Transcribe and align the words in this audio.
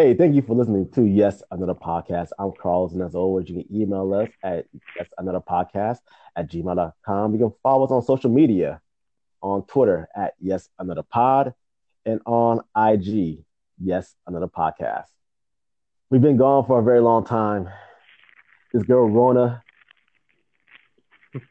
Hey, 0.00 0.14
thank 0.14 0.36
you 0.36 0.42
for 0.42 0.54
listening 0.54 0.88
to 0.92 1.02
Yes 1.02 1.42
Another 1.50 1.74
Podcast. 1.74 2.28
I'm 2.38 2.52
Carlos, 2.52 2.92
and 2.92 3.02
as 3.02 3.16
always, 3.16 3.48
you 3.48 3.56
can 3.56 3.76
email 3.76 4.14
us 4.14 4.28
at 4.44 4.66
Yes 4.96 5.08
Another 5.18 5.40
Podcast 5.40 5.98
at 6.36 6.48
gmail.com. 6.48 7.32
You 7.32 7.38
can 7.40 7.52
follow 7.64 7.84
us 7.84 7.90
on 7.90 8.02
social 8.02 8.30
media 8.30 8.80
on 9.42 9.66
Twitter 9.66 10.08
at 10.14 10.34
Yes 10.38 10.68
Another 10.78 11.02
Pod 11.02 11.52
and 12.06 12.20
on 12.26 12.60
IG, 12.76 13.44
Yes 13.82 14.14
Another 14.24 14.46
Podcast. 14.46 15.08
We've 16.10 16.22
been 16.22 16.36
gone 16.36 16.64
for 16.64 16.78
a 16.78 16.82
very 16.84 17.00
long 17.00 17.24
time. 17.24 17.68
This 18.72 18.84
girl 18.84 19.10
Rona 19.10 19.64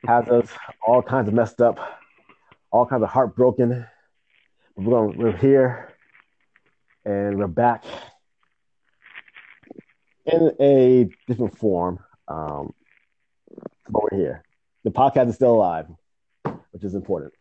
has 0.07 0.25
us 0.29 0.50
all 0.82 1.02
kinds 1.02 1.28
of 1.28 1.34
messed 1.34 1.60
up, 1.60 1.79
all 2.71 2.86
kinds 2.86 3.04
of 3.04 3.10
heartbroken. 3.10 3.86
We're, 4.78 4.89
going, 4.89 5.18
we're 5.18 5.36
here 5.36 5.93
and 7.04 7.38
we're 7.38 7.48
back 7.48 7.84
in 10.28 10.52
a 10.60 11.10
different 11.28 11.58
form. 11.58 12.00
Um, 12.28 12.74
but 13.90 14.04
we're 14.04 14.18
here. 14.18 14.44
The 14.84 14.92
podcast 14.92 15.30
is 15.30 15.36
still 15.36 15.54
alive, 15.56 15.88
which 16.72 16.84
is 16.84 16.94
important. 16.96 17.34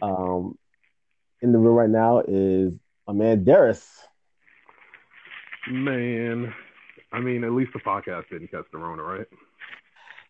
Um, 0.00 0.56
in 1.40 1.52
the 1.52 1.58
room 1.58 1.74
right 1.76 1.90
now 1.90 2.20
is 2.26 2.74
a 3.06 3.14
man, 3.14 3.44
Darius. 3.44 3.86
Man, 5.70 6.52
I 7.12 7.20
mean, 7.20 7.44
at 7.44 7.52
least 7.52 7.72
the 7.72 7.78
podcast 7.78 8.28
didn't 8.30 8.48
catch 8.50 8.64
the 8.72 8.78
Rona, 8.78 9.02
right? 9.02 9.26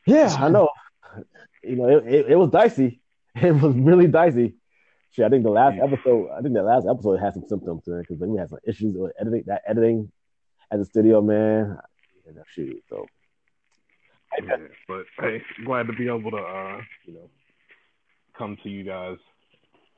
Yeah, 0.06 0.34
I 0.38 0.48
know. 0.48 0.68
You 1.62 1.76
know, 1.76 1.88
it, 1.88 2.06
it, 2.06 2.26
it 2.30 2.36
was 2.36 2.50
dicey. 2.50 3.00
It 3.34 3.52
was 3.52 3.74
really 3.74 4.08
dicey. 4.08 4.56
Shit, 5.12 5.24
I 5.24 5.30
think 5.30 5.42
the 5.44 5.50
last 5.50 5.76
Yeah. 5.76 5.84
episode, 5.84 6.28
I 6.36 6.42
think 6.42 6.52
the 6.52 6.62
last 6.62 6.86
episode 6.86 7.18
had 7.18 7.32
some 7.32 7.44
symptoms 7.48 7.84
because 7.86 8.18
we 8.20 8.38
had 8.38 8.50
some 8.50 8.58
issues 8.66 8.94
with 8.94 9.12
editing. 9.18 9.44
That 9.46 9.62
editing 9.66 10.12
at 10.72 10.78
the 10.78 10.84
studio, 10.84 11.20
man. 11.20 11.78
And 12.26 12.36
that 12.36 12.46
shoot. 12.48 12.82
So 12.88 13.06
Yeah, 14.42 14.56
but 14.88 15.04
hey, 15.20 15.42
glad 15.64 15.86
to 15.88 15.92
be 15.92 16.08
able 16.08 16.30
to, 16.30 16.38
uh, 16.38 16.80
you 17.04 17.14
know, 17.14 17.30
come 18.36 18.56
to 18.62 18.68
you 18.70 18.82
guys 18.82 19.18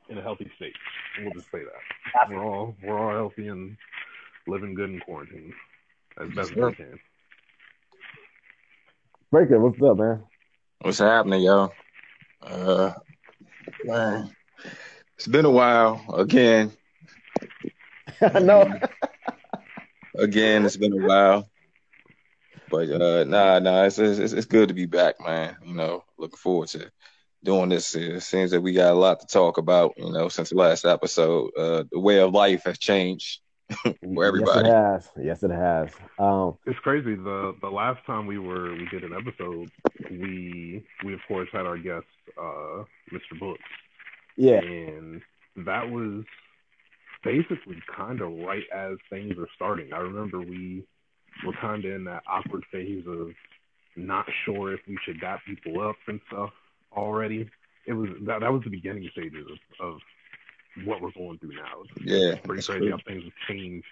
in 0.09 0.19
a 0.19 0.23
healthy 0.23 0.51
state. 0.57 0.75
We'll 1.21 1.33
just 1.33 1.51
say 1.51 1.61
that 1.61 2.29
we're 2.29 2.45
all 2.45 2.75
we're 2.83 2.99
all 2.99 3.13
healthy 3.13 3.49
and 3.49 3.77
living 4.47 4.75
good 4.75 4.91
in 4.91 5.01
quarantine 5.01 5.53
as 6.21 6.29
best 6.35 6.51
as 6.51 6.57
we 6.57 6.75
can. 6.75 6.99
Breaker, 9.31 9.61
what's 9.61 9.81
up, 9.83 9.97
man? 9.97 10.25
What's 10.81 10.99
happening, 10.99 11.43
y'all? 11.43 11.73
Uh, 12.43 12.93
man, 13.85 14.35
it's 15.17 15.29
been 15.29 15.45
a 15.45 15.51
while. 15.51 16.05
Again, 16.15 16.73
I 18.21 18.41
know. 18.41 18.81
Again, 20.17 20.65
it's 20.65 20.77
been 20.77 20.93
a 20.93 21.07
while. 21.07 21.49
But 22.71 22.91
uh, 22.91 23.25
nah, 23.25 23.59
nah, 23.59 23.85
it's, 23.85 23.99
it's 23.99 24.33
it's 24.33 24.47
good 24.47 24.69
to 24.69 24.75
be 24.75 24.87
back, 24.87 25.21
man. 25.21 25.57
You 25.65 25.75
know, 25.75 26.05
looking 26.19 26.37
forward 26.37 26.69
to 26.69 26.91
doing 27.43 27.69
this. 27.69 27.95
It 27.95 28.21
seems 28.23 28.51
that 28.51 28.61
we 28.61 28.73
got 28.73 28.93
a 28.93 28.99
lot 28.99 29.21
to 29.21 29.27
talk 29.27 29.59
about. 29.59 29.95
You 29.97 30.11
know, 30.11 30.29
since 30.29 30.51
the 30.51 30.57
last 30.57 30.85
episode, 30.85 31.51
uh, 31.57 31.85
the 31.93 32.01
way 32.01 32.21
of 32.21 32.33
life 32.33 32.65
has 32.65 32.79
changed 32.79 33.41
for 34.15 34.25
everybody. 34.25 34.69
Yes, 34.69 35.11
it 35.17 35.21
has. 35.21 35.25
Yes, 35.25 35.43
it 35.43 35.51
has. 35.51 35.91
Um, 36.19 36.57
It's 36.67 36.79
crazy. 36.81 37.15
The 37.15 37.55
the 37.61 37.71
last 37.71 38.05
time 38.07 38.27
we 38.27 38.39
were 38.39 38.73
we 38.73 38.87
did 38.87 39.05
an 39.05 39.13
episode, 39.13 39.71
we 40.11 40.85
we 41.05 41.15
of 41.15 41.21
course 41.29 41.49
had 41.53 41.67
our 41.67 41.79
guest, 41.79 42.07
uh, 42.39 42.85
Mr. 43.13 43.39
Book, 43.39 43.59
yeah, 44.37 44.61
and 44.61 45.21
that 45.57 45.91
was 45.91 46.25
basically 47.25 47.83
kind 47.97 48.21
of 48.21 48.33
right 48.41 48.65
as 48.75 48.97
things 49.11 49.37
were 49.37 49.49
starting. 49.55 49.93
I 49.93 49.99
remember 49.99 50.41
we 50.41 50.85
were 51.45 51.55
kind 51.61 51.85
of 51.85 51.93
in 51.93 52.05
that 52.05 52.23
awkward 52.29 52.65
phase 52.73 53.05
of 53.09 53.31
not 53.97 54.27
sure 54.45 54.73
if 54.75 54.81
we 54.89 54.99
should 55.05 55.21
dap 55.21 55.41
people 55.47 55.81
up 55.81 55.97
and 56.09 56.21
stuff 56.29 56.51
already. 56.93 57.49
It 57.87 57.93
was 57.95 58.11
that 58.27 58.41
that 58.41 58.53
was 58.53 58.63
the 58.65 58.71
beginning 58.71 59.09
stages 59.13 59.47
of, 59.81 59.87
of 59.95 60.01
what 60.87 61.01
we're 61.01 61.13
going 61.13 61.39
through 61.39 61.57
now. 61.57 61.83
It's 61.85 61.93
Yeah, 62.05 62.35
pretty 62.45 62.63
crazy 62.63 62.89
true. 62.89 62.91
how 62.91 62.99
things 63.07 63.25
have 63.25 63.33
changed 63.49 63.87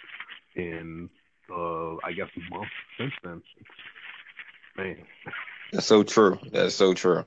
in 0.57 1.09
uh 1.51 1.97
I 2.05 2.13
guess 2.13 2.29
months 2.51 2.71
since 2.99 3.13
then. 3.23 3.43
Man, 4.77 4.97
That's 5.73 5.87
so 5.87 6.03
true. 6.03 6.39
That's 6.53 6.75
so 6.75 6.95
true. 6.95 7.25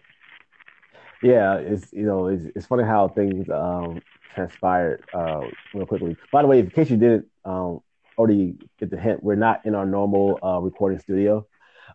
yeah. 1.22 1.56
It's 1.58 1.92
you 1.94 2.06
know, 2.06 2.28
it's, 2.28 2.46
it's 2.56 2.66
funny 2.68 2.84
how 2.84 3.10
things 3.10 3.50
um 3.50 4.02
transpired 4.36 5.04
uh 5.14 5.42
real 5.74 5.86
quickly. 5.86 6.16
By 6.32 6.42
the 6.42 6.48
way, 6.48 6.60
in 6.60 6.70
case 6.70 6.90
you 6.90 6.98
didn't 6.98 7.26
um 7.46 7.80
already 8.18 8.56
get 8.80 8.90
the 8.92 8.98
hint, 8.98 9.24
we're 9.24 9.36
not 9.36 9.66
in 9.66 9.74
our 9.76 9.86
normal 9.86 10.40
uh 10.44 10.60
recording 10.60 11.00
studio. 11.00 11.48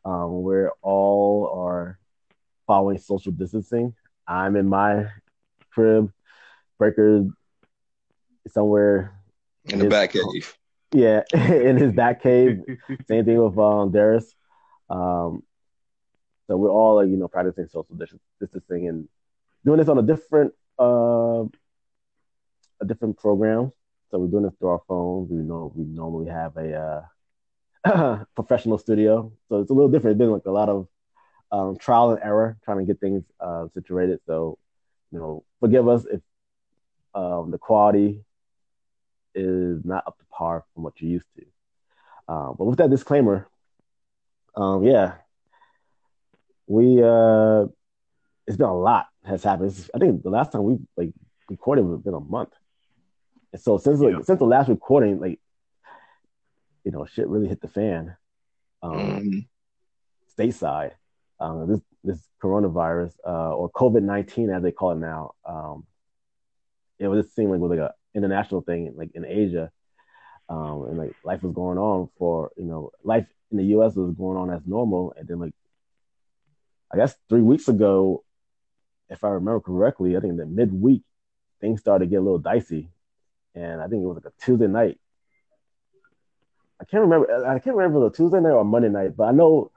Um, 0.04 0.42
we're 0.42 0.70
all 0.82 1.52
are 1.54 1.98
following 2.66 2.98
social 2.98 3.32
distancing. 3.32 3.94
I'm 4.26 4.56
in 4.56 4.66
my 4.68 5.06
crib. 5.72 6.12
Breaker 6.78 7.26
somewhere 8.48 9.12
In 9.66 9.78
the 9.78 9.86
It's- 9.86 9.90
back 9.90 10.12
cave. 10.12 10.56
Yeah, 10.92 11.22
in 11.34 11.76
his 11.76 11.92
back 11.92 12.20
cave. 12.22 12.62
Same 13.06 13.24
thing 13.24 13.40
with 13.42 13.56
um, 13.58 13.92
Darius. 13.92 14.34
Um, 14.88 15.44
so 16.48 16.56
we're 16.56 16.70
all, 16.70 17.06
you 17.06 17.16
know, 17.16 17.28
practicing 17.28 17.68
social 17.68 17.94
distancing 18.40 18.88
and 18.88 19.06
doing 19.64 19.78
this 19.78 19.88
on 19.88 19.98
a 19.98 20.02
different, 20.02 20.52
uh, 20.80 21.44
a 22.80 22.84
different 22.84 23.18
program. 23.18 23.72
So 24.10 24.18
we're 24.18 24.28
doing 24.28 24.44
this 24.44 24.54
through 24.58 24.70
our 24.70 24.82
phones. 24.88 25.30
We 25.30 25.38
know 25.38 25.72
we 25.74 25.84
normally 25.84 26.28
have 26.30 26.56
a 26.56 27.06
uh, 27.84 28.24
professional 28.34 28.78
studio, 28.78 29.32
so 29.48 29.60
it's 29.60 29.70
a 29.70 29.74
little 29.74 29.91
different. 29.91 30.14
It's 30.14 30.18
been 30.18 30.32
like 30.32 30.46
a 30.46 30.50
lot 30.50 30.68
of 30.68 30.88
um, 31.52 31.76
trial 31.76 32.10
and 32.10 32.20
error 32.22 32.56
trying 32.64 32.78
to 32.78 32.84
get 32.84 33.00
things 33.00 33.24
uh, 33.40 33.69
situated. 33.74 34.20
So, 34.26 34.58
you 35.12 35.19
know, 35.19 35.44
forgive 35.60 35.88
us 35.88 36.04
if 36.06 36.20
um, 37.14 37.50
the 37.50 37.58
quality 37.58 38.24
is 39.34 39.84
not 39.84 40.04
up 40.06 40.19
to 40.19 40.24
par 40.30 40.64
from 40.74 40.82
what 40.82 41.00
you're 41.00 41.10
used 41.10 41.28
to. 41.36 41.44
Uh, 42.28 42.52
but 42.52 42.64
with 42.64 42.78
that 42.78 42.90
disclaimer, 42.90 43.48
um, 44.56 44.82
yeah, 44.84 45.14
we 46.66 47.02
uh, 47.02 47.66
it's 48.46 48.56
been 48.56 48.66
a 48.69 48.76
lot 48.76 49.06
has 49.24 49.42
happened. 49.44 49.70
It's- 49.70 49.90
I 49.94 49.98
think 49.98 50.22
the 50.22 50.30
last 50.30 50.52
time 50.52 50.64
we 50.64 50.78
like 50.96 51.12
recorded 51.48 51.84
was 51.84 52.00
been 52.00 52.14
a 52.14 52.20
month, 52.20 52.52
and 53.53 53.61
so 53.61 53.78
since 53.78 54.00
like 54.00 54.15
Yeah. 54.15 54.22
since 54.22 54.38
the 54.38 54.44
last 54.47 54.69
recording, 54.69 55.21
like 55.21 55.41
you 56.84 56.91
know, 56.93 57.05
shit 57.05 57.28
really 57.28 57.49
hit 57.49 57.61
the 57.61 57.69
fan. 57.69 58.16
Um, 58.83 58.91
Mhm. 58.93 59.47
stateside. 60.37 60.93
Um, 61.38 61.69
this 61.69 61.81
this 62.05 62.28
coronavirus 62.43 63.15
uh, 63.27 63.55
or 63.55 63.71
COVID 63.71 64.03
nineteen 64.03 64.50
as 64.50 64.62
they 64.62 64.72
call 64.72 64.93
it 64.93 64.97
now. 64.99 65.34
Um, 65.44 65.87
it 66.99 67.09
was 67.09 67.25
just 67.25 67.34
seemed 67.34 67.50
like 67.50 67.59
it 67.59 67.62
was 67.62 67.71
like 67.71 67.91
a 67.91 67.94
international 68.15 68.61
thing, 68.62 68.93
like 68.97 69.11
in 69.15 69.25
Asia, 69.25 69.71
um, 70.49 70.84
and 70.88 70.99
like 70.99 71.12
life 71.25 71.43
was 71.43 71.53
going 71.55 71.78
on 71.78 72.09
for 72.19 72.50
you 72.56 72.65
know 72.65 72.91
life 73.03 73.27
in 73.50 73.56
the 73.59 73.65
U.S. 73.77 73.94
was 73.97 74.15
going 74.15 74.37
on 74.37 74.50
as 74.50 74.67
normal, 74.67 75.12
and 75.17 75.27
then 75.27 75.38
like 75.38 75.55
I 76.93 76.97
guess 76.97 77.15
three 77.28 77.43
weeks 77.43 77.69
ago, 77.69 78.25
if 79.09 79.22
I 79.25 79.28
remember 79.28 79.61
correctly, 79.61 80.17
I 80.17 80.21
think 80.21 80.37
that 80.38 80.47
midweek 80.49 81.03
things 81.61 81.81
started 81.81 82.06
to 82.06 82.11
get 82.11 82.17
a 82.17 82.22
little 82.22 82.38
dicey, 82.38 82.91
and 83.55 83.81
I 83.81 83.88
think 83.88 84.03
it 84.03 84.06
was 84.06 84.16
like 84.22 84.33
a 84.33 84.44
Tuesday 84.44 84.66
night. 84.66 84.99
I 86.81 86.84
can't 86.84 87.03
remember. 87.03 87.47
I 87.47 87.59
can't 87.59 87.77
remember 87.77 88.00
the 88.09 88.15
Tuesday 88.16 88.41
night 88.41 88.50
or 88.53 88.65
Monday 88.65 88.88
night, 88.88 89.16
but 89.16 89.25
I 89.25 89.33
know 89.33 89.71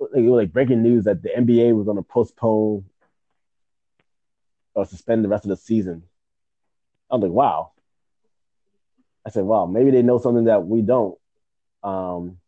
it 0.00 0.22
was 0.22 0.42
like 0.44 0.52
breaking 0.52 0.82
news 0.82 1.04
that 1.04 1.22
the 1.22 1.34
NBA 1.36 1.72
was 1.74 1.84
going 1.84 1.96
to 1.98 2.02
postpone 2.02 2.84
or 4.74 4.84
suspend 4.86 5.24
the 5.24 5.28
rest 5.28 5.44
of 5.44 5.50
the 5.50 5.56
season. 5.56 6.02
I 7.10 7.16
was 7.16 7.22
like, 7.24 7.32
wow. 7.32 7.72
I 9.26 9.30
said, 9.30 9.44
wow, 9.44 9.66
maybe 9.66 9.90
they 9.90 10.02
know 10.02 10.18
something 10.18 10.44
that 10.44 10.66
we 10.66 10.82
don't. 10.82 11.16
Um, 11.82 12.38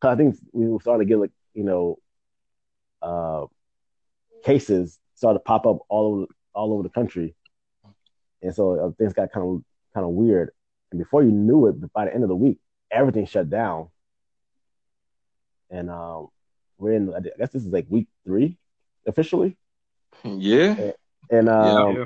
'cause 0.00 0.12
I 0.12 0.16
think 0.16 0.36
we 0.52 0.68
were 0.68 0.80
starting 0.80 1.06
to 1.06 1.10
get 1.10 1.18
like 1.20 1.32
you 1.54 1.64
know, 1.64 1.98
uh, 3.02 3.46
cases 4.44 4.98
started 5.14 5.40
to 5.40 5.44
pop 5.44 5.66
up 5.66 5.78
all 5.88 6.14
over 6.14 6.26
all 6.54 6.72
over 6.74 6.82
the 6.82 6.88
country, 6.90 7.34
and 8.42 8.54
so 8.54 8.78
uh, 8.78 8.90
things 8.98 9.12
got 9.12 9.32
kind 9.32 9.46
of 9.46 9.62
kind 9.94 10.04
of 10.04 10.10
weird. 10.12 10.50
And 10.90 10.98
before 10.98 11.22
you 11.22 11.30
knew 11.30 11.66
it, 11.68 11.92
by 11.92 12.04
the 12.04 12.14
end 12.14 12.22
of 12.22 12.28
the 12.28 12.36
week, 12.36 12.58
everything 12.90 13.26
shut 13.26 13.48
down. 13.48 13.88
And 15.70 15.90
um, 15.90 16.28
we're 16.78 16.92
in. 16.92 17.14
I 17.14 17.20
guess 17.20 17.50
this 17.50 17.62
is 17.62 17.68
like 17.68 17.86
week 17.88 18.08
three 18.24 18.58
officially. 19.06 19.56
Yeah. 20.24 20.92
And 21.30 21.48
um, 21.48 21.96
yeah, 21.96 22.04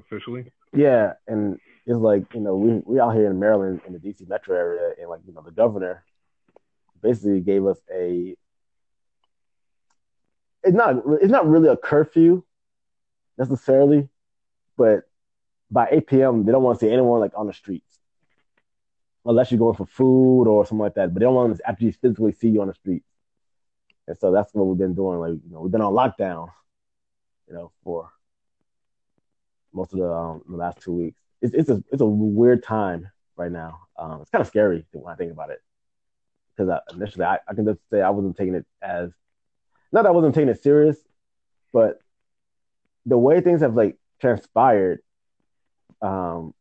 officially. 0.00 0.52
yeah, 0.74 1.14
and 1.26 1.58
it's 1.86 1.96
like 1.96 2.24
you 2.34 2.40
know 2.40 2.56
we 2.56 2.82
we 2.84 3.00
out 3.00 3.14
here 3.14 3.30
in 3.30 3.38
Maryland 3.38 3.80
in 3.86 3.92
the 3.92 3.98
DC 3.98 4.28
metro 4.28 4.56
area, 4.56 4.92
and 5.00 5.08
like 5.08 5.20
you 5.26 5.32
know 5.32 5.42
the 5.42 5.50
governor 5.50 6.04
basically 7.02 7.40
gave 7.40 7.64
us 7.64 7.78
a. 7.92 8.36
It's 10.62 10.76
not 10.76 10.96
it's 11.22 11.30
not 11.30 11.48
really 11.48 11.68
a 11.68 11.76
curfew 11.76 12.42
necessarily, 13.38 14.08
but 14.76 15.04
by 15.70 15.88
8 15.90 16.06
p.m. 16.06 16.44
they 16.44 16.52
don't 16.52 16.62
want 16.62 16.78
to 16.80 16.86
see 16.86 16.92
anyone 16.92 17.20
like 17.20 17.32
on 17.36 17.46
the 17.46 17.52
streets. 17.52 17.98
unless 19.24 19.50
you're 19.50 19.58
going 19.58 19.76
for 19.76 19.86
food 19.86 20.44
or 20.44 20.64
something 20.64 20.82
like 20.84 20.94
that. 20.94 21.12
But 21.12 21.20
they 21.20 21.24
don't 21.26 21.34
want 21.34 21.56
to 21.56 21.68
actually 21.68 21.92
physically 21.92 22.32
see 22.32 22.48
you 22.48 22.62
on 22.62 22.68
the 22.68 22.74
street. 22.74 23.02
And 24.06 24.16
so 24.18 24.30
that's 24.32 24.54
what 24.54 24.66
we've 24.66 24.78
been 24.78 24.94
doing. 24.94 25.18
Like 25.18 25.32
you 25.32 25.50
know, 25.50 25.60
we've 25.60 25.72
been 25.72 25.80
on 25.80 25.92
lockdown, 25.92 26.50
you 27.48 27.54
know, 27.54 27.72
for 27.84 28.10
most 29.72 29.92
of 29.92 29.98
the, 29.98 30.10
um, 30.10 30.42
the 30.48 30.56
last 30.56 30.80
two 30.80 30.92
weeks. 30.92 31.20
It's 31.42 31.54
it's 31.54 31.68
a 31.70 31.82
it's 31.92 32.02
a 32.02 32.06
weird 32.06 32.62
time 32.62 33.10
right 33.36 33.52
now. 33.52 33.80
Um, 33.98 34.20
it's 34.22 34.30
kind 34.30 34.42
of 34.42 34.48
scary 34.48 34.86
when 34.92 35.12
I 35.12 35.16
think 35.16 35.32
about 35.32 35.50
it 35.50 35.60
because 36.56 36.80
initially 36.94 37.24
I, 37.24 37.38
I 37.48 37.54
can 37.54 37.66
just 37.66 37.80
say 37.90 38.00
I 38.00 38.10
wasn't 38.10 38.36
taking 38.36 38.54
it 38.54 38.66
as 38.80 39.10
not 39.92 40.02
that 40.02 40.08
I 40.08 40.12
wasn't 40.12 40.34
taking 40.34 40.48
it 40.48 40.62
serious, 40.62 40.96
but 41.72 42.00
the 43.06 43.18
way 43.18 43.40
things 43.40 43.60
have 43.60 43.74
like 43.74 43.96
transpired, 44.20 45.00
um, 46.02 46.54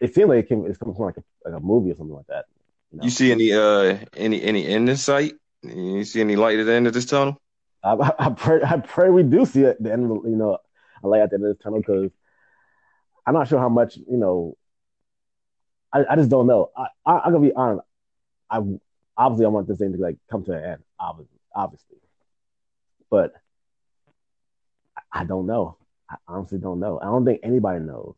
it 0.00 0.14
seemed 0.14 0.30
like 0.30 0.44
it 0.44 0.48
came, 0.48 0.66
it's 0.66 0.78
coming 0.78 0.94
from 0.94 1.06
like 1.06 1.16
a, 1.16 1.22
like 1.44 1.54
a 1.54 1.60
movie 1.60 1.92
or 1.92 1.96
something 1.96 2.16
like 2.16 2.26
that. 2.26 2.46
You, 2.90 2.98
know? 2.98 3.04
you 3.04 3.10
see 3.10 3.32
any 3.32 3.52
uh 3.52 3.98
any 4.16 4.42
any 4.42 4.66
end 4.66 4.88
in 4.88 4.96
sight? 4.96 5.34
You 5.62 6.04
see 6.04 6.20
any 6.20 6.36
light 6.36 6.58
at 6.58 6.66
the 6.66 6.72
end 6.72 6.86
of 6.86 6.92
this 6.92 7.06
tunnel? 7.06 7.40
I, 7.84 7.92
I, 7.92 8.12
I 8.18 8.28
pray 8.30 8.60
I 8.64 8.76
pray 8.78 9.10
we 9.10 9.22
do 9.22 9.46
see 9.46 9.62
it 9.62 9.82
the 9.82 9.92
end. 9.92 10.04
Of, 10.10 10.24
you 10.24 10.36
know, 10.36 10.58
a 11.02 11.08
light 11.08 11.22
at 11.22 11.30
the 11.30 11.36
end 11.36 11.44
of 11.44 11.56
this 11.56 11.62
tunnel 11.62 11.80
because 11.80 12.10
I'm 13.26 13.34
not 13.34 13.48
sure 13.48 13.58
how 13.58 13.68
much 13.68 13.96
you 13.96 14.16
know. 14.16 14.56
I, 15.92 16.04
I 16.10 16.16
just 16.16 16.30
don't 16.30 16.46
know. 16.46 16.70
I, 16.76 16.86
I 17.06 17.18
I'm 17.20 17.32
gonna 17.32 17.46
be 17.46 17.52
honest. 17.54 17.82
I 18.50 18.60
obviously 19.16 19.46
I 19.46 19.48
want 19.48 19.68
this 19.68 19.78
thing 19.78 19.92
to 19.92 19.98
like 19.98 20.16
come 20.30 20.44
to 20.44 20.52
an 20.52 20.64
end. 20.64 20.82
Obviously, 20.98 21.38
obviously, 21.54 21.96
but 23.10 23.34
I 25.12 25.24
don't 25.24 25.46
know. 25.46 25.76
I 26.12 26.16
honestly 26.28 26.58
don't 26.58 26.80
know. 26.80 27.00
I 27.00 27.06
don't 27.06 27.24
think 27.24 27.40
anybody 27.42 27.80
knows. 27.80 28.14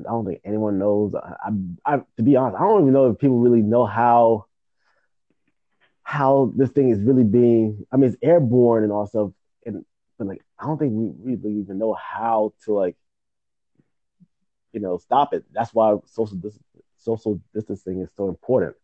I 0.00 0.04
don't 0.04 0.26
think 0.26 0.40
anyone 0.44 0.78
knows. 0.78 1.14
I, 1.14 1.50
I, 1.86 1.94
I, 1.94 1.98
to 2.18 2.22
be 2.22 2.36
honest, 2.36 2.56
I 2.60 2.64
don't 2.64 2.82
even 2.82 2.92
know 2.92 3.10
if 3.10 3.18
people 3.18 3.38
really 3.38 3.62
know 3.62 3.86
how 3.86 4.46
how 6.02 6.52
this 6.56 6.70
thing 6.70 6.90
is 6.90 7.00
really 7.00 7.24
being. 7.24 7.86
I 7.92 7.96
mean, 7.96 8.10
it's 8.10 8.18
airborne 8.22 8.84
and 8.84 8.92
all 8.92 9.06
stuff, 9.06 9.30
and 9.64 9.84
but 10.18 10.28
like 10.28 10.42
I 10.58 10.66
don't 10.66 10.78
think 10.78 10.92
we 10.94 11.34
really 11.36 11.60
even 11.60 11.78
know 11.78 11.94
how 11.94 12.52
to 12.64 12.74
like 12.74 12.96
you 14.72 14.80
know 14.80 14.98
stop 14.98 15.34
it. 15.34 15.44
That's 15.52 15.74
why 15.74 15.96
social 16.06 16.36
dis- 16.36 16.58
social 16.98 17.40
distancing 17.54 18.00
is 18.00 18.10
so 18.16 18.28
important 18.28 18.76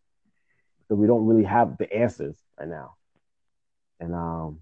because 0.81 0.99
we 0.99 1.07
don't 1.07 1.25
really 1.25 1.43
have 1.45 1.77
the 1.77 1.91
answers 1.93 2.35
right 2.59 2.69
now. 2.69 2.95
And 3.99 4.13
um, 4.13 4.61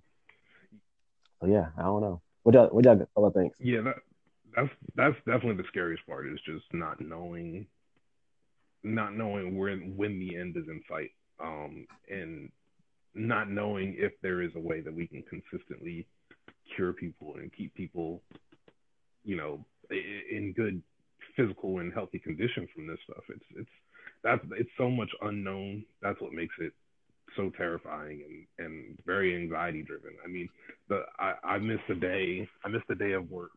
so 1.39 1.47
yeah, 1.47 1.69
I 1.77 1.83
don't 1.83 2.01
know. 2.01 2.21
What 2.43 2.55
y'all, 2.55 2.67
what 2.67 2.85
y'all 2.85 3.07
other 3.17 3.31
things? 3.31 3.53
Yeah, 3.59 3.81
that, 3.81 3.95
that's 4.55 4.69
that's 4.95 5.15
definitely 5.25 5.61
the 5.61 5.67
scariest 5.67 6.05
part 6.07 6.27
is 6.27 6.39
just 6.45 6.65
not 6.73 6.99
knowing, 6.99 7.67
not 8.83 9.15
knowing 9.15 9.57
when 9.57 9.95
when 9.95 10.19
the 10.19 10.35
end 10.35 10.57
is 10.57 10.65
in 10.67 10.81
sight, 10.89 11.11
um, 11.39 11.85
and 12.09 12.49
not 13.13 13.49
knowing 13.49 13.95
if 13.97 14.13
there 14.21 14.41
is 14.41 14.51
a 14.55 14.59
way 14.59 14.81
that 14.81 14.93
we 14.93 15.07
can 15.07 15.23
consistently 15.23 16.07
cure 16.75 16.93
people 16.93 17.35
and 17.37 17.51
keep 17.53 17.73
people, 17.75 18.21
you 19.23 19.35
know, 19.35 19.63
in 19.89 20.53
good 20.55 20.81
physical 21.35 21.79
and 21.79 21.93
healthy 21.93 22.19
condition 22.19 22.67
from 22.73 22.87
this 22.87 22.99
stuff. 23.03 23.23
It's 23.29 23.45
it's 23.55 23.69
that's 24.23 24.41
it's 24.57 24.69
so 24.77 24.89
much 24.89 25.09
unknown. 25.21 25.83
That's 26.01 26.19
what 26.21 26.33
makes 26.33 26.55
it 26.59 26.73
so 27.35 27.51
terrifying 27.57 28.47
and, 28.57 28.65
and 28.65 28.97
very 29.05 29.35
anxiety 29.35 29.83
driven. 29.83 30.11
I 30.23 30.27
mean, 30.27 30.49
the 30.89 31.03
I, 31.19 31.33
I 31.43 31.57
missed 31.57 31.89
a 31.89 31.95
day. 31.95 32.47
I 32.65 32.69
missed 32.69 32.89
a 32.89 32.95
day 32.95 33.13
of 33.13 33.29
work 33.29 33.51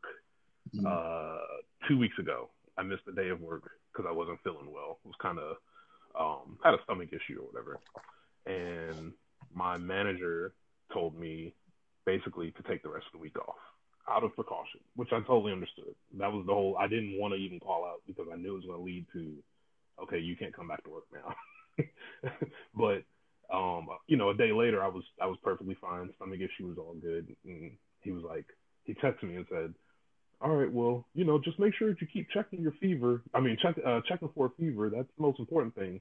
mm-hmm. 0.75 0.87
uh, 0.87 1.89
two 1.89 1.99
weeks 1.99 2.19
ago. 2.19 2.49
I 2.77 2.83
missed 2.83 3.03
a 3.09 3.13
day 3.13 3.29
of 3.29 3.41
work 3.41 3.71
because 3.93 4.09
I 4.09 4.13
wasn't 4.13 4.41
feeling 4.43 4.73
well. 4.73 4.99
It 5.05 5.09
was 5.09 5.17
kind 5.21 5.39
of 5.39 5.57
um, 6.19 6.59
had 6.63 6.75
a 6.75 6.83
stomach 6.85 7.09
issue 7.09 7.41
or 7.41 7.47
whatever, 7.47 7.81
and 8.47 9.13
my 9.55 9.77
manager 9.77 10.53
told 10.93 11.19
me 11.19 11.55
basically 12.05 12.51
to 12.53 12.63
take 12.69 12.83
the 12.83 12.89
rest 12.89 13.07
of 13.07 13.13
the 13.13 13.23
week 13.23 13.39
off 13.39 13.57
out 14.09 14.25
of 14.25 14.35
precaution, 14.35 14.81
which 14.97 15.09
I 15.13 15.21
totally 15.21 15.53
understood. 15.53 15.95
That 16.19 16.33
was 16.33 16.45
the 16.47 16.53
whole. 16.53 16.77
I 16.79 16.89
didn't 16.89 17.19
want 17.19 17.33
to 17.35 17.41
even 17.41 17.61
call 17.61 17.85
out 17.85 18.03
because 18.07 18.27
I 18.33 18.37
knew 18.37 18.53
it 18.53 18.57
was 18.57 18.65
going 18.65 18.79
to 18.79 18.85
lead 18.85 19.07
to, 19.15 19.33
okay, 20.03 20.19
you 20.19 20.37
can't 20.37 20.55
come 20.55 20.69
back 20.69 20.85
to 20.85 20.91
work 20.91 21.05
now. 21.13 21.35
but 22.75 23.03
um, 23.55 23.89
you 24.09 24.17
know, 24.17 24.31
a 24.31 24.35
day 24.35 24.53
later, 24.53 24.83
I 24.83 24.89
was 24.89 25.05
I 25.21 25.27
was 25.27 25.39
perfectly 25.43 25.77
fine. 25.81 26.11
Stomach 26.17 26.41
issue 26.41 26.69
was 26.69 26.79
all 26.79 26.95
good. 27.01 27.35
And 27.45 27.73
he 28.01 28.11
was 28.11 28.23
like, 28.25 28.47
he 28.85 28.95
texted 28.95 29.25
me 29.25 29.37
and 29.37 29.47
said, 29.49 29.75
"All 30.41 30.57
right, 30.57 30.71
well, 30.73 31.07
you 31.15 31.25
know, 31.25 31.39
just 31.39 31.59
make 31.59 31.75
sure 31.75 31.89
that 31.91 32.01
you 32.01 32.07
keep 32.13 32.29
checking 32.31 32.61
your 32.61 32.75
fever. 32.81 33.23
I 33.35 33.41
mean, 33.41 33.57
check 33.63 33.77
uh, 33.87 34.01
checking 34.09 34.31
for 34.35 34.47
a 34.47 34.51
fever. 34.51 34.91
That's 34.91 35.09
the 35.17 35.23
most 35.23 35.39
important 35.39 35.75
thing." 35.75 36.01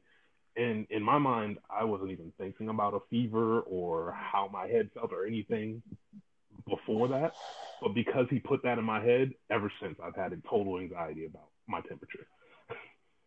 And 0.55 0.85
in 0.91 1.01
my 1.01 1.17
mind, 1.17 1.57
I 1.69 1.83
wasn't 1.83 2.11
even 2.11 2.31
thinking 2.37 2.69
about 2.69 2.93
a 2.93 2.99
fever 3.09 3.61
or 3.61 4.11
how 4.11 4.49
my 4.51 4.67
head 4.67 4.89
felt 4.93 5.11
or 5.11 5.25
anything 5.25 5.81
before 6.67 7.07
that. 7.07 7.33
But 7.81 7.95
because 7.95 8.27
he 8.29 8.39
put 8.39 8.61
that 8.63 8.77
in 8.77 8.85
my 8.85 9.03
head, 9.03 9.31
ever 9.49 9.71
since 9.81 9.97
I've 10.03 10.15
had 10.15 10.31
a 10.31 10.37
total 10.47 10.79
anxiety 10.79 11.25
about 11.25 11.49
my 11.67 11.81
temperature. 11.81 12.27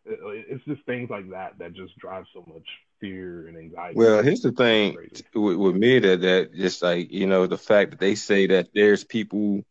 It's 0.07 0.63
just 0.65 0.83
things 0.85 1.09
like 1.09 1.29
that 1.31 1.57
that 1.59 1.73
just 1.73 1.97
drive 1.97 2.25
so 2.33 2.43
much 2.47 2.65
fear 2.99 3.47
and 3.47 3.57
anxiety. 3.57 3.97
Well, 3.97 4.23
here's 4.23 4.41
the 4.41 4.51
thing 4.51 4.95
with, 5.33 5.57
with, 5.57 5.75
me 5.75 5.99
that 5.99 6.21
that 6.21 6.55
just 6.55 6.81
like 6.81 7.11
you 7.11 7.27
know 7.27 7.47
the 7.47 7.57
fact 7.57 7.91
that 7.91 7.99
they 7.99 8.15
say 8.15 8.47
that 8.47 8.69
there's 8.73 9.03
people 9.03 9.63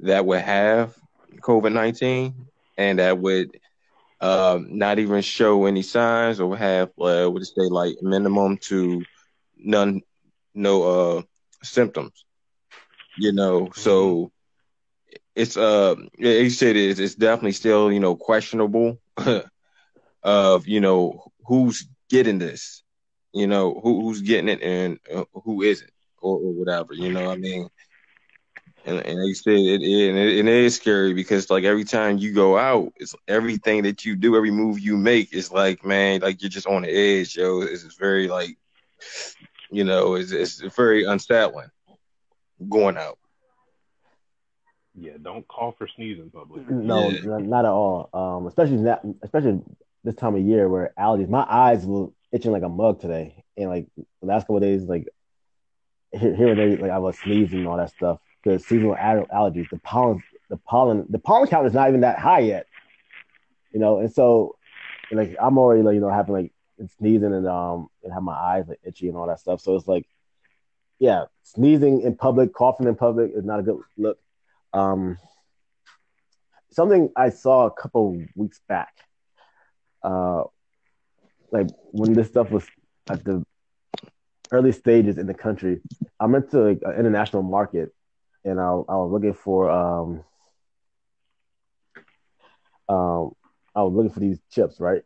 that 0.00 0.24
would 0.24 0.40
have 0.40 0.96
COVID 1.40 1.72
nineteen 1.72 2.46
and 2.76 2.98
that 2.98 3.18
would 3.18 3.58
um, 4.20 4.78
not 4.78 4.98
even 4.98 5.20
show 5.20 5.66
any 5.66 5.82
signs 5.82 6.40
or 6.40 6.56
have 6.56 6.88
uh, 7.00 7.26
what 7.26 7.44
say 7.44 7.68
like 7.68 7.96
minimum 8.02 8.56
to 8.58 9.02
none 9.58 10.02
no 10.54 10.82
uh 10.82 11.22
symptoms. 11.62 12.24
You 13.18 13.32
know, 13.32 13.70
so 13.74 14.16
mm-hmm. 14.16 15.16
it's 15.36 15.56
uh 15.56 15.96
he 16.16 16.50
said 16.50 16.76
it's, 16.76 16.98
it's 16.98 17.14
definitely 17.14 17.52
still 17.52 17.92
you 17.92 18.00
know 18.00 18.16
questionable 18.16 18.98
of 20.22 20.66
you 20.66 20.80
know 20.80 21.32
who's 21.46 21.86
getting 22.08 22.38
this, 22.38 22.82
you 23.32 23.46
know 23.46 23.80
who, 23.82 24.02
who's 24.02 24.22
getting 24.22 24.48
it 24.48 24.62
and 24.62 24.98
uh, 25.12 25.24
who 25.32 25.62
isn't, 25.62 25.90
or, 26.20 26.36
or, 26.36 26.52
whatever. 26.52 26.94
You 26.94 27.12
know, 27.12 27.30
I 27.30 27.36
mean, 27.36 27.68
and, 28.84 28.98
and 28.98 29.18
like 29.18 29.28
you 29.28 29.34
said, 29.34 29.54
it, 29.54 29.82
it, 29.82 30.46
it 30.46 30.48
is 30.48 30.76
scary 30.76 31.14
because 31.14 31.50
like 31.50 31.64
every 31.64 31.84
time 31.84 32.18
you 32.18 32.32
go 32.32 32.58
out, 32.58 32.92
it's 32.96 33.14
everything 33.28 33.82
that 33.84 34.04
you 34.04 34.16
do, 34.16 34.36
every 34.36 34.50
move 34.50 34.80
you 34.80 34.96
make 34.96 35.32
is 35.32 35.52
like, 35.52 35.84
man, 35.84 36.20
like 36.20 36.42
you're 36.42 36.50
just 36.50 36.66
on 36.66 36.82
the 36.82 36.90
edge, 36.90 37.36
yo. 37.36 37.62
It's, 37.62 37.84
it's 37.84 37.96
very 37.96 38.28
like, 38.28 38.58
you 39.70 39.84
know, 39.84 40.14
it's, 40.14 40.32
it's 40.32 40.60
very 40.74 41.04
unsettling 41.04 41.70
going 42.68 42.96
out. 42.96 43.18
Yeah, 44.94 45.12
don't 45.22 45.46
call 45.48 45.72
for 45.72 45.88
sneezing 45.96 46.30
public. 46.30 46.68
No, 46.68 47.08
yeah. 47.08 47.38
not 47.38 47.64
at 47.64 47.70
all. 47.70 48.10
Um, 48.12 48.46
especially 48.46 48.82
that, 48.82 49.00
especially 49.22 49.62
this 50.04 50.14
time 50.14 50.34
of 50.34 50.42
year 50.42 50.68
where 50.68 50.92
allergies. 50.98 51.28
My 51.28 51.46
eyes 51.48 51.86
were 51.86 52.08
itching 52.32 52.52
like 52.52 52.62
a 52.62 52.68
mug 52.68 53.00
today, 53.00 53.44
and 53.56 53.70
like 53.70 53.86
the 53.96 54.26
last 54.26 54.42
couple 54.42 54.60
days, 54.60 54.82
like 54.82 55.06
here, 56.12 56.34
here 56.34 56.48
and 56.48 56.58
there, 56.58 56.76
like 56.76 56.90
I 56.90 56.98
was 56.98 57.18
sneezing 57.18 57.60
and 57.60 57.68
all 57.68 57.76
that 57.76 57.90
stuff 57.90 58.20
The 58.44 58.58
seasonal 58.58 58.96
allergies. 58.96 59.70
The 59.70 59.78
pollen, 59.78 60.22
the 60.50 60.56
pollen, 60.56 61.06
the 61.08 61.18
pollen 61.18 61.48
count 61.48 61.66
is 61.66 61.74
not 61.74 61.88
even 61.88 62.00
that 62.00 62.18
high 62.18 62.40
yet, 62.40 62.66
you 63.72 63.80
know. 63.80 63.98
And 63.98 64.12
so, 64.12 64.56
like 65.10 65.36
I'm 65.40 65.58
already 65.58 65.82
like 65.82 65.94
you 65.94 66.00
know 66.00 66.10
having 66.10 66.34
like 66.34 66.52
sneezing 66.98 67.32
and 67.32 67.46
um 67.46 67.88
and 68.02 68.12
have 68.12 68.22
my 68.22 68.34
eyes 68.34 68.66
like 68.68 68.80
itchy 68.84 69.08
and 69.08 69.16
all 69.16 69.26
that 69.26 69.40
stuff. 69.40 69.60
So 69.60 69.76
it's 69.76 69.86
like, 69.86 70.06
yeah, 70.98 71.26
sneezing 71.42 72.00
in 72.02 72.16
public, 72.16 72.52
coughing 72.52 72.88
in 72.88 72.96
public 72.96 73.32
is 73.34 73.44
not 73.44 73.60
a 73.60 73.62
good 73.62 73.78
look. 73.96 74.18
Um, 74.72 75.18
something 76.70 77.10
I 77.14 77.28
saw 77.28 77.66
a 77.66 77.70
couple 77.70 78.20
weeks 78.34 78.60
back 78.68 78.94
uh, 80.04 80.44
like 81.50 81.68
when 81.90 82.12
this 82.12 82.28
stuff 82.28 82.50
was 82.50 82.64
at 83.08 83.24
the 83.24 83.44
early 84.50 84.72
stages 84.72 85.18
in 85.18 85.26
the 85.26 85.34
country, 85.34 85.80
I 86.20 86.26
went 86.26 86.50
to 86.50 86.60
like, 86.60 86.80
an 86.84 86.98
international 86.98 87.42
market 87.42 87.94
and 88.44 88.60
I, 88.60 88.64
I 88.64 88.96
was 88.96 89.10
looking 89.12 89.34
for 89.34 89.70
um, 89.70 90.24
um, 92.88 93.32
I 93.74 93.82
was 93.82 93.92
looking 93.94 94.12
for 94.12 94.20
these 94.20 94.38
chips, 94.50 94.80
right? 94.80 95.02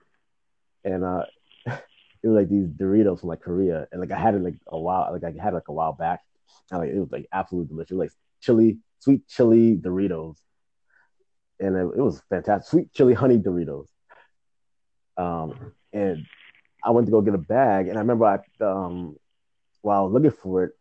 And 0.84 1.04
uh, 1.04 1.24
it 1.66 2.28
was 2.28 2.34
like 2.34 2.48
these 2.48 2.66
Doritos 2.66 3.20
from 3.20 3.28
like 3.28 3.40
Korea, 3.40 3.86
and 3.92 4.00
like 4.00 4.10
I 4.10 4.18
had 4.18 4.34
it 4.34 4.42
like 4.42 4.56
a 4.68 4.78
while, 4.78 5.08
like 5.12 5.24
I 5.24 5.42
had 5.42 5.52
it, 5.52 5.56
like 5.56 5.68
a 5.68 5.72
while 5.72 5.92
back, 5.92 6.20
and 6.70 6.80
like 6.80 6.90
it 6.90 6.98
was 6.98 7.12
like 7.12 7.26
absolutely 7.32 7.68
delicious, 7.68 7.96
like 7.96 8.10
chili, 8.40 8.78
sweet 8.98 9.26
chili 9.28 9.76
Doritos, 9.76 10.36
and 11.60 11.76
it, 11.76 11.80
it 11.80 12.02
was 12.02 12.22
fantastic, 12.28 12.68
sweet 12.68 12.92
chili 12.92 13.14
honey 13.14 13.38
Doritos. 13.38 13.86
Um, 15.16 15.72
and 15.92 16.26
I 16.82 16.90
went 16.90 17.06
to 17.06 17.10
go 17.10 17.20
get 17.20 17.34
a 17.34 17.38
bag, 17.38 17.88
and 17.88 17.96
I 17.96 18.00
remember 18.00 18.26
I, 18.26 18.64
um, 18.64 19.16
while 19.82 20.10
looking 20.10 20.30
for 20.30 20.64
it, 20.64 20.72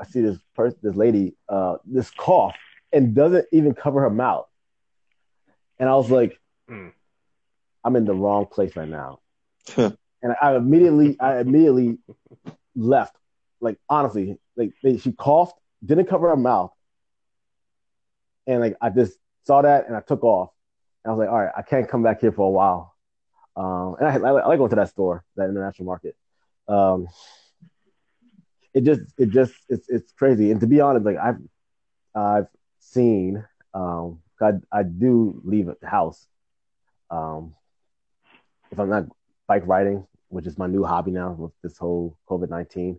I 0.00 0.04
see 0.04 0.20
this 0.20 0.38
person, 0.54 0.78
this 0.82 0.96
lady, 0.96 1.34
uh, 1.48 1.76
this 1.84 2.10
cough, 2.10 2.56
and 2.92 3.14
doesn't 3.14 3.46
even 3.52 3.74
cover 3.74 4.00
her 4.02 4.10
mouth. 4.10 4.46
And 5.78 5.88
I 5.88 5.94
was 5.94 6.10
like, 6.10 6.38
mm. 6.70 6.92
I'm 7.84 7.96
in 7.96 8.04
the 8.04 8.14
wrong 8.14 8.46
place 8.46 8.74
right 8.76 8.88
now. 8.88 9.20
and 9.76 9.96
I 10.40 10.56
immediately, 10.56 11.18
I 11.20 11.40
immediately 11.40 11.98
left. 12.74 13.16
Like 13.60 13.78
honestly, 13.88 14.38
like 14.56 14.72
they, 14.82 14.98
she 14.98 15.12
coughed, 15.12 15.58
didn't 15.84 16.06
cover 16.06 16.28
her 16.30 16.36
mouth, 16.36 16.72
and 18.46 18.60
like 18.60 18.76
I 18.80 18.90
just 18.90 19.16
saw 19.46 19.62
that 19.62 19.86
and 19.86 19.96
I 19.96 20.00
took 20.00 20.24
off. 20.24 20.50
And 21.04 21.10
I 21.10 21.14
was 21.14 21.24
like, 21.24 21.28
all 21.28 21.40
right, 21.42 21.52
I 21.56 21.62
can't 21.62 21.88
come 21.88 22.02
back 22.02 22.20
here 22.20 22.32
for 22.32 22.46
a 22.46 22.50
while. 22.50 22.91
Um, 23.56 23.96
and 24.00 24.08
I, 24.08 24.28
I, 24.28 24.32
I 24.32 24.46
like 24.46 24.58
going 24.58 24.70
to 24.70 24.76
that 24.76 24.88
store, 24.88 25.24
that 25.36 25.48
international 25.48 25.86
market. 25.86 26.16
Um, 26.68 27.08
it 28.74 28.84
just, 28.84 29.02
it 29.18 29.30
just, 29.30 29.54
it's, 29.68 29.88
it's 29.88 30.12
crazy. 30.12 30.50
And 30.50 30.60
to 30.60 30.66
be 30.66 30.80
honest, 30.80 31.04
like 31.04 31.18
I've, 31.18 31.38
I've 32.14 32.46
seen, 32.80 33.44
um, 33.74 34.20
I, 34.40 34.52
I 34.70 34.82
do 34.82 35.40
leave 35.44 35.66
the 35.66 35.86
house. 35.86 36.26
Um, 37.10 37.54
if 38.70 38.78
I'm 38.78 38.88
not 38.88 39.04
bike 39.46 39.64
riding, 39.66 40.06
which 40.28 40.46
is 40.46 40.56
my 40.58 40.66
new 40.66 40.82
hobby 40.82 41.10
now 41.10 41.32
with 41.32 41.52
this 41.62 41.76
whole 41.76 42.16
COVID 42.28 42.48
19, 42.48 42.98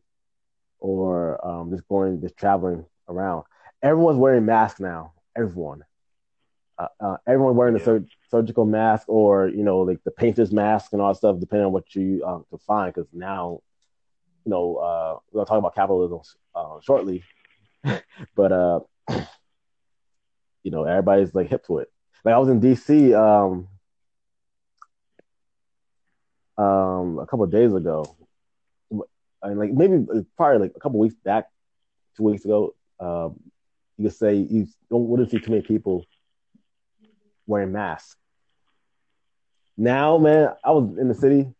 or 0.79 1.45
um, 1.45 1.71
just 1.71 1.87
going, 1.87 2.21
just 2.21 2.37
traveling 2.37 2.85
around. 3.09 3.43
Everyone's 3.81 4.19
wearing 4.19 4.45
masks 4.45 4.79
now. 4.79 5.13
Everyone. 5.35 5.83
Uh, 6.77 6.87
uh, 6.99 7.17
everyone 7.27 7.55
wearing 7.55 7.75
yeah. 7.75 7.79
the 7.79 7.85
sur- 7.85 8.05
surgical 8.31 8.65
mask 8.65 9.07
or 9.07 9.47
you 9.47 9.63
know 9.63 9.79
like 9.79 10.03
the 10.03 10.11
painter's 10.11 10.51
mask 10.51 10.91
and 10.93 11.01
all 11.01 11.09
that 11.13 11.17
stuff, 11.17 11.39
depending 11.39 11.67
on 11.67 11.71
what 11.71 11.93
you 11.93 12.23
uh, 12.25 12.39
can 12.49 12.57
find. 12.59 12.93
Because 12.93 13.07
now, 13.13 13.59
you 14.45 14.49
know, 14.49 14.77
uh, 14.77 15.19
we're 15.31 15.39
gonna 15.39 15.45
talk 15.45 15.59
about 15.59 15.75
capitalism 15.75 16.19
uh, 16.55 16.79
shortly, 16.81 17.23
but 18.35 18.51
uh, 18.51 18.79
you 20.63 20.71
know, 20.71 20.83
everybody's 20.83 21.35
like 21.35 21.49
hip 21.49 21.65
to 21.67 21.79
it. 21.79 21.91
Like 22.25 22.33
I 22.33 22.39
was 22.39 22.49
in 22.49 22.59
DC 22.59 23.13
um, 23.13 23.67
um, 26.63 27.19
a 27.19 27.27
couple 27.27 27.43
of 27.43 27.51
days 27.51 27.73
ago, 27.73 28.15
and 29.43 29.59
like 29.59 29.73
maybe 29.73 30.05
probably 30.37 30.59
like 30.59 30.73
a 30.75 30.79
couple 30.79 30.99
weeks 30.99 31.15
back, 31.23 31.49
two 32.17 32.23
weeks 32.23 32.45
ago. 32.45 32.73
Um, 32.99 33.39
you 33.97 34.05
could 34.05 34.17
say 34.17 34.35
you 34.35 34.67
don't 34.89 35.07
wouldn't 35.07 35.29
see 35.29 35.39
too 35.39 35.51
many 35.51 35.61
people 35.61 36.05
wearing 37.47 37.71
masks. 37.71 38.15
Now, 39.77 40.17
man, 40.17 40.49
I 40.63 40.71
was 40.71 40.97
in 40.97 41.07
the 41.07 41.15
city, 41.15 41.53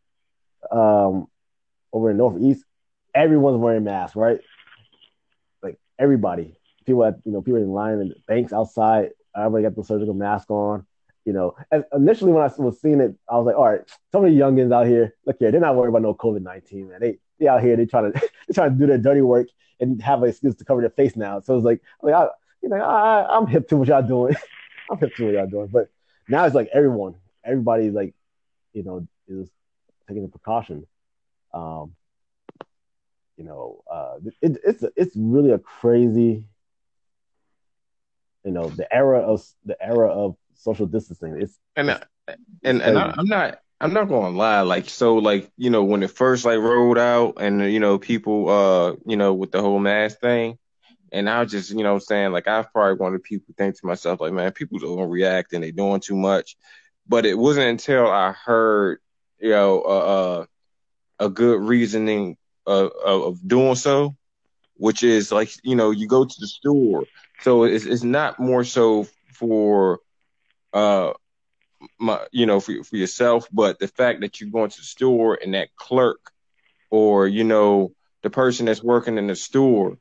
um, 0.71 1.27
over 1.91 2.11
in 2.11 2.17
Northeast. 2.17 2.63
Everyone's 3.15 3.59
wearing 3.59 3.83
masks, 3.83 4.15
right? 4.15 4.39
Like 5.61 5.77
everybody, 5.99 6.57
people 6.85 7.03
at 7.05 7.15
you 7.25 7.31
know 7.31 7.41
people 7.41 7.61
in 7.61 7.69
line 7.69 7.99
in 7.99 8.13
banks 8.27 8.53
outside. 8.53 9.11
Everybody 9.35 9.63
got 9.63 9.75
the 9.75 9.83
surgical 9.83 10.13
mask 10.13 10.49
on. 10.49 10.85
You 11.25 11.31
know, 11.31 11.55
and 11.71 11.85
initially 11.93 12.33
when 12.33 12.43
I 12.43 12.51
was 12.57 12.81
seeing 12.81 12.99
it, 12.99 13.15
I 13.29 13.37
was 13.37 13.45
like, 13.45 13.55
all 13.55 13.69
right, 13.69 13.79
of 13.79 14.23
the 14.23 14.29
youngins 14.29 14.73
out 14.73 14.87
here, 14.87 15.15
look 15.25 15.37
here, 15.39 15.51
they're 15.51 15.61
not 15.61 15.75
worried 15.75 15.89
about 15.89 16.01
no 16.01 16.13
COVID 16.13 16.41
nineteen, 16.41 16.89
man. 16.89 16.99
They 16.99 17.19
they 17.39 17.47
out 17.47 17.61
here, 17.63 17.77
they 17.77 17.85
trying 17.85 18.11
to 18.13 18.19
they 18.47 18.53
trying 18.53 18.71
to 18.71 18.77
do 18.77 18.87
their 18.87 18.97
dirty 18.97 19.21
work 19.21 19.47
and 19.79 20.01
have 20.01 20.21
an 20.23 20.29
excuse 20.29 20.55
to 20.55 20.65
cover 20.65 20.81
their 20.81 20.89
face 20.89 21.15
now. 21.15 21.39
So 21.39 21.55
it's 21.55 21.65
like, 21.65 21.81
mean, 22.03 22.15
I, 22.15 22.27
you 22.61 22.69
know, 22.69 22.77
I, 22.77 23.37
I'm 23.37 23.47
hip 23.47 23.67
to 23.69 23.77
what 23.77 23.87
y'all 23.87 24.01
doing. 24.01 24.35
I'm 24.89 24.97
hip 24.97 25.15
to 25.15 25.25
what 25.25 25.33
y'all 25.33 25.47
doing. 25.47 25.67
But 25.67 25.89
now 26.27 26.45
it's 26.45 26.55
like 26.55 26.69
everyone, 26.73 27.15
everybody's 27.43 27.93
like, 27.93 28.13
you 28.73 28.83
know, 28.83 29.07
is 29.27 29.49
taking 30.07 30.23
the 30.23 30.29
precaution. 30.29 30.87
Um, 31.53 31.95
you 33.37 33.43
know, 33.43 33.83
uh, 33.91 34.15
it, 34.41 34.57
it's 34.63 34.83
it's 34.95 35.15
really 35.15 35.51
a 35.51 35.59
crazy, 35.59 36.45
you 38.43 38.51
know, 38.51 38.69
the 38.69 38.91
era 38.93 39.19
of 39.19 39.43
the 39.65 39.81
era 39.83 40.09
of 40.09 40.35
social 40.55 40.85
distancing. 40.85 41.41
It's 41.41 41.57
and 41.75 41.89
uh, 41.89 41.99
and 42.63 42.81
and 42.81 42.97
I, 42.97 43.13
I'm 43.17 43.25
not 43.25 43.59
I'm 43.81 43.93
not 43.93 44.07
gonna 44.07 44.35
lie, 44.35 44.61
like 44.61 44.87
so 44.89 45.15
like, 45.15 45.51
you 45.57 45.69
know, 45.69 45.83
when 45.83 46.03
it 46.03 46.11
first 46.11 46.45
like 46.45 46.59
rolled 46.59 46.97
out 46.97 47.35
and 47.39 47.71
you 47.71 47.79
know, 47.79 47.97
people 47.97 48.49
uh, 48.49 48.95
you 49.05 49.17
know, 49.17 49.33
with 49.33 49.51
the 49.51 49.61
whole 49.61 49.79
mask 49.79 50.19
thing, 50.19 50.57
and 51.13 51.29
I 51.29 51.41
was 51.41 51.51
just, 51.51 51.71
you 51.71 51.83
know 51.83 51.93
I'm 51.93 51.99
saying, 51.99 52.31
like 52.31 52.47
I've 52.47 52.71
probably 52.73 52.97
wanted 52.97 53.23
people 53.23 53.45
to 53.47 53.53
think 53.53 53.79
to 53.79 53.85
myself, 53.87 54.19
like, 54.19 54.33
man, 54.33 54.51
people 54.51 54.79
don't 54.79 55.09
react 55.09 55.53
and 55.53 55.63
they 55.63 55.71
doing 55.71 56.01
too 56.01 56.15
much. 56.15 56.57
But 57.07 57.25
it 57.25 57.37
wasn't 57.37 57.67
until 57.67 58.09
I 58.09 58.31
heard, 58.33 58.99
you 59.39 59.51
know, 59.51 59.81
uh 59.81 60.45
a 61.19 61.29
good 61.29 61.61
reasoning 61.61 62.37
of, 62.65 62.91
of 63.05 63.47
doing 63.47 63.75
so, 63.75 64.15
which 64.75 65.03
is 65.03 65.31
like, 65.31 65.51
you 65.63 65.75
know, 65.75 65.91
you 65.91 66.07
go 66.07 66.25
to 66.25 66.35
the 66.39 66.47
store. 66.47 67.05
So 67.41 67.63
it's 67.63 67.85
it's 67.85 68.03
not 68.03 68.39
more 68.39 68.63
so 68.63 69.07
for 69.33 69.99
uh 70.73 71.13
my 71.99 72.25
you 72.31 72.45
know 72.45 72.59
for 72.59 72.83
for 72.83 72.95
yourself, 72.95 73.47
but 73.51 73.79
the 73.79 73.87
fact 73.87 74.21
that 74.21 74.39
you're 74.39 74.49
going 74.49 74.69
to 74.69 74.77
the 74.77 74.85
store 74.85 75.37
and 75.41 75.53
that 75.53 75.75
clerk 75.75 76.31
or 76.89 77.27
you 77.27 77.43
know 77.43 77.93
the 78.21 78.29
person 78.29 78.65
that's 78.65 78.83
working 78.83 79.17
in 79.17 79.27
the 79.27 79.35
store, 79.35 79.97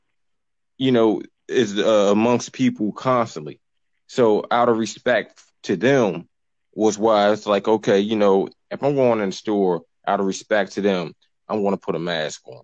you 0.83 0.91
know, 0.91 1.21
is 1.47 1.79
uh, 1.79 2.09
amongst 2.11 2.51
people 2.51 2.91
constantly. 2.91 3.61
So 4.07 4.45
out 4.51 4.67
of 4.67 4.77
respect 4.77 5.41
to 5.63 5.77
them 5.77 6.27
was 6.73 6.97
why 6.97 7.31
it's 7.31 7.45
like 7.45 7.69
okay, 7.69 8.01
you 8.01 8.17
know, 8.17 8.49
if 8.69 8.83
I'm 8.83 8.95
going 8.95 9.21
in 9.21 9.29
the 9.29 9.35
store 9.35 9.83
out 10.05 10.19
of 10.19 10.25
respect 10.25 10.73
to 10.73 10.81
them, 10.81 11.13
I 11.47 11.55
want 11.55 11.73
to 11.73 11.85
put 11.85 11.95
a 11.95 11.99
mask 11.99 12.45
on. 12.49 12.63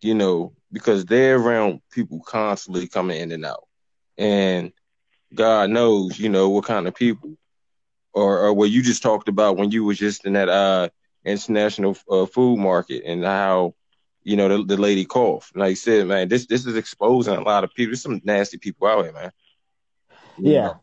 You 0.00 0.14
know, 0.14 0.54
because 0.72 1.04
they're 1.04 1.36
around 1.36 1.82
people 1.92 2.20
constantly 2.20 2.88
coming 2.88 3.20
in 3.20 3.30
and 3.30 3.44
out. 3.44 3.68
And 4.18 4.72
God 5.32 5.70
knows, 5.70 6.18
you 6.18 6.30
know, 6.30 6.48
what 6.48 6.64
kind 6.64 6.88
of 6.88 6.96
people 6.96 7.36
or, 8.12 8.40
or 8.40 8.52
what 8.54 8.70
you 8.70 8.82
just 8.82 9.04
talked 9.04 9.28
about 9.28 9.56
when 9.56 9.70
you 9.70 9.84
was 9.84 9.98
just 9.98 10.26
in 10.26 10.32
that 10.32 10.48
uh 10.48 10.88
international 11.24 11.96
uh, 12.10 12.26
food 12.26 12.58
market 12.58 13.04
and 13.06 13.22
how 13.22 13.74
you 14.22 14.36
know 14.36 14.48
the, 14.48 14.64
the 14.64 14.76
lady 14.76 15.04
coughed. 15.04 15.56
Like 15.56 15.70
I 15.70 15.74
said, 15.74 16.06
man, 16.06 16.28
this 16.28 16.46
this 16.46 16.66
is 16.66 16.76
exposing 16.76 17.36
a 17.36 17.40
lot 17.40 17.64
of 17.64 17.72
people. 17.74 17.90
There's 17.90 18.02
some 18.02 18.20
nasty 18.24 18.58
people 18.58 18.86
out 18.86 19.04
here, 19.04 19.12
man. 19.12 19.32
You 20.38 20.52
yeah, 20.52 20.60
know? 20.62 20.80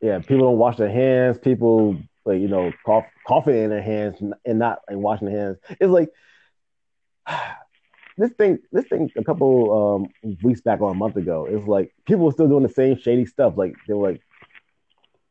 yeah. 0.00 0.18
People 0.20 0.38
don't 0.38 0.58
wash 0.58 0.76
their 0.76 0.90
hands. 0.90 1.38
People 1.38 1.96
like 2.24 2.40
you 2.40 2.48
know 2.48 2.72
cough 2.84 3.04
coughing 3.26 3.56
in 3.56 3.70
their 3.70 3.82
hands 3.82 4.20
and 4.20 4.58
not 4.58 4.80
like 4.88 4.98
washing 4.98 5.28
their 5.28 5.38
hands. 5.38 5.58
It's 5.70 5.90
like 5.90 6.10
this 8.16 8.30
thing. 8.32 8.58
This 8.70 8.86
thing 8.86 9.10
a 9.16 9.24
couple 9.24 10.06
um, 10.24 10.34
weeks 10.42 10.60
back 10.60 10.80
or 10.80 10.90
a 10.90 10.94
month 10.94 11.16
ago. 11.16 11.46
It's 11.50 11.66
like 11.66 11.92
people 12.06 12.26
were 12.26 12.32
still 12.32 12.48
doing 12.48 12.62
the 12.62 12.68
same 12.68 12.98
shady 12.98 13.26
stuff. 13.26 13.54
Like 13.56 13.74
they 13.86 13.94
were 13.94 14.10
like 14.10 14.22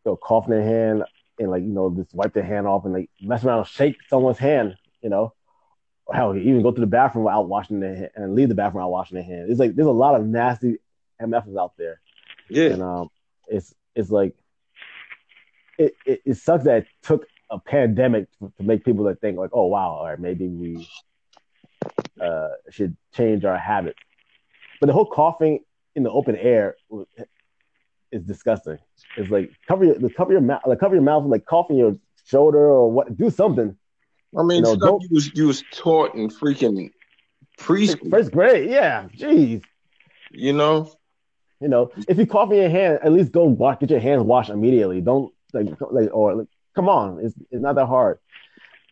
know, 0.06 0.16
cough 0.16 0.46
in 0.46 0.52
their 0.52 0.64
hand 0.64 1.04
and 1.40 1.52
like 1.52 1.64
you 1.64 1.70
know 1.70 1.94
just 1.96 2.14
wipe 2.14 2.34
their 2.34 2.44
hand 2.44 2.68
off 2.68 2.86
and 2.86 2.94
like 2.94 3.10
mess 3.22 3.44
around, 3.44 3.66
shake 3.66 3.98
someone's 4.10 4.38
hand, 4.38 4.76
you 5.02 5.10
know, 5.10 5.34
hell, 6.14 6.36
even 6.36 6.62
go 6.62 6.72
to 6.72 6.82
the 6.82 6.88
bathroom 6.88 7.26
without 7.26 7.48
washing 7.48 7.80
their 7.80 7.96
hand 7.96 8.10
and 8.16 8.36
leave 8.36 8.50
the 8.50 8.56
bathroom 8.56 8.84
without 8.84 8.92
washing 8.92 9.16
their 9.16 9.24
hand. 9.24 9.50
It's 9.50 9.60
like 9.60 9.76
there's 9.76 9.88
a 9.88 9.92
lot 9.92 10.16
of 10.16 10.26
nasty 10.26 10.78
MFs 11.22 11.58
out 11.60 11.74
there. 11.78 12.00
Yeah, 12.50 12.70
and 12.70 12.82
um, 12.82 13.10
it's 13.48 13.74
it's 13.96 14.10
like 14.10 14.36
it, 15.78 15.94
it, 16.06 16.22
it 16.26 16.36
sucks 16.36 16.66
that 16.66 16.78
it 16.80 16.88
took 17.02 17.26
a 17.50 17.60
pandemic 17.60 18.28
to, 18.40 18.52
to 18.58 18.64
make 18.64 18.86
people 18.86 19.06
that 19.06 19.20
think 19.22 19.38
like, 19.38 19.52
oh 19.54 19.66
wow, 19.68 19.92
all 19.92 20.06
right, 20.06 20.20
maybe 20.20 20.48
we 20.48 20.88
uh, 22.20 22.50
should 22.70 22.96
change 23.14 23.46
our 23.46 23.58
habits. 23.58 24.00
But 24.80 24.88
the 24.88 24.94
whole 24.94 25.06
coughing 25.06 25.60
in 25.96 26.04
the 26.04 26.12
open 26.12 26.36
air 26.36 26.76
is 28.12 28.24
disgusting. 28.24 28.78
It's 29.18 29.30
like 29.30 29.52
cover 29.68 29.86
your 29.86 30.10
cover 30.10 30.32
your 30.32 30.42
mouth, 30.42 30.62
like 30.66 30.80
cover 30.80 30.96
your 30.96 31.04
mouth, 31.04 31.26
like 31.26 31.46
coughing 31.46 31.78
your 31.78 31.98
shoulder 32.26 32.60
or 32.60 32.92
what. 32.92 33.16
Do 33.18 33.30
something. 33.30 33.78
I 34.38 34.44
mean, 34.44 34.66
you, 34.66 34.78
know, 34.78 35.00
you 35.02 35.10
was 35.12 35.32
you 35.36 35.48
was 35.48 35.64
taught 35.74 36.16
in 36.16 36.30
freaking 36.30 36.92
preschool, 37.60 38.10
first 38.10 38.32
grade. 38.32 38.70
Yeah, 38.70 39.08
jeez. 39.16 39.64
You 40.32 40.54
know, 40.54 40.92
you 41.60 41.68
know, 41.68 41.92
if 42.08 42.18
you 42.18 42.26
cough 42.26 42.52
in 42.52 42.58
your 42.58 42.70
hand, 42.70 43.00
at 43.04 43.12
least 43.12 43.32
go 43.32 43.44
wash, 43.44 43.80
get 43.80 43.90
your 43.90 44.00
hands 44.00 44.24
washed 44.24 44.50
immediately. 44.50 45.02
Don't 45.02 45.34
like 45.54 45.68
like 45.92 46.10
or 46.14 46.36
like, 46.36 46.48
come 46.76 46.88
on, 46.88 47.20
it's 47.24 47.36
it's 47.52 47.62
not 47.62 47.76
that 47.76 47.88
hard. 47.88 48.20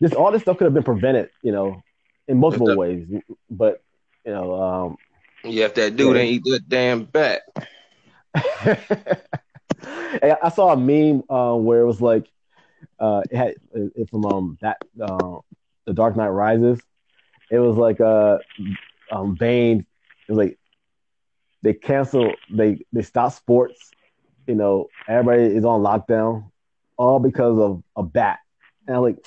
This 0.01 0.13
all 0.13 0.31
this 0.31 0.41
stuff 0.41 0.57
could 0.57 0.65
have 0.65 0.73
been 0.73 0.83
prevented, 0.83 1.29
you 1.41 1.51
know, 1.51 1.81
in 2.27 2.37
multiple 2.37 2.75
ways. 2.75 3.07
But 3.49 3.81
you 4.25 4.33
know, 4.33 4.61
um, 4.61 4.97
yeah, 5.43 5.65
if 5.65 5.75
that 5.75 5.95
dude 5.95 6.15
yeah. 6.15 6.21
ain't 6.21 6.47
eat 6.47 6.51
that 6.51 6.69
damn 6.69 7.05
bat. 7.05 7.41
I 10.21 10.49
saw 10.53 10.73
a 10.73 10.77
meme 10.77 11.23
uh, 11.29 11.55
where 11.55 11.81
it 11.81 11.85
was 11.85 12.01
like 12.01 12.27
uh, 12.99 13.21
it 13.29 13.35
had 13.35 13.55
it 13.73 14.09
from 14.09 14.25
um 14.25 14.57
that 14.61 14.77
uh, 15.01 15.37
the 15.85 15.93
Dark 15.93 16.15
Knight 16.15 16.29
Rises. 16.29 16.79
It 17.51 17.59
was 17.59 17.77
like 17.77 17.99
uh 17.99 18.37
um 19.11 19.35
Bane. 19.35 19.85
It 20.27 20.31
was 20.31 20.37
like 20.37 20.59
they 21.61 21.73
cancel 21.73 22.33
they 22.51 22.85
they 22.93 23.01
stop 23.01 23.33
sports. 23.33 23.91
You 24.47 24.55
know, 24.55 24.87
everybody 25.07 25.43
is 25.43 25.65
on 25.65 25.81
lockdown, 25.81 26.51
all 26.97 27.19
because 27.19 27.59
of 27.59 27.83
a 27.95 28.03
bat. 28.03 28.39
And 28.87 28.97
I'm 28.97 29.03
like, 29.03 29.17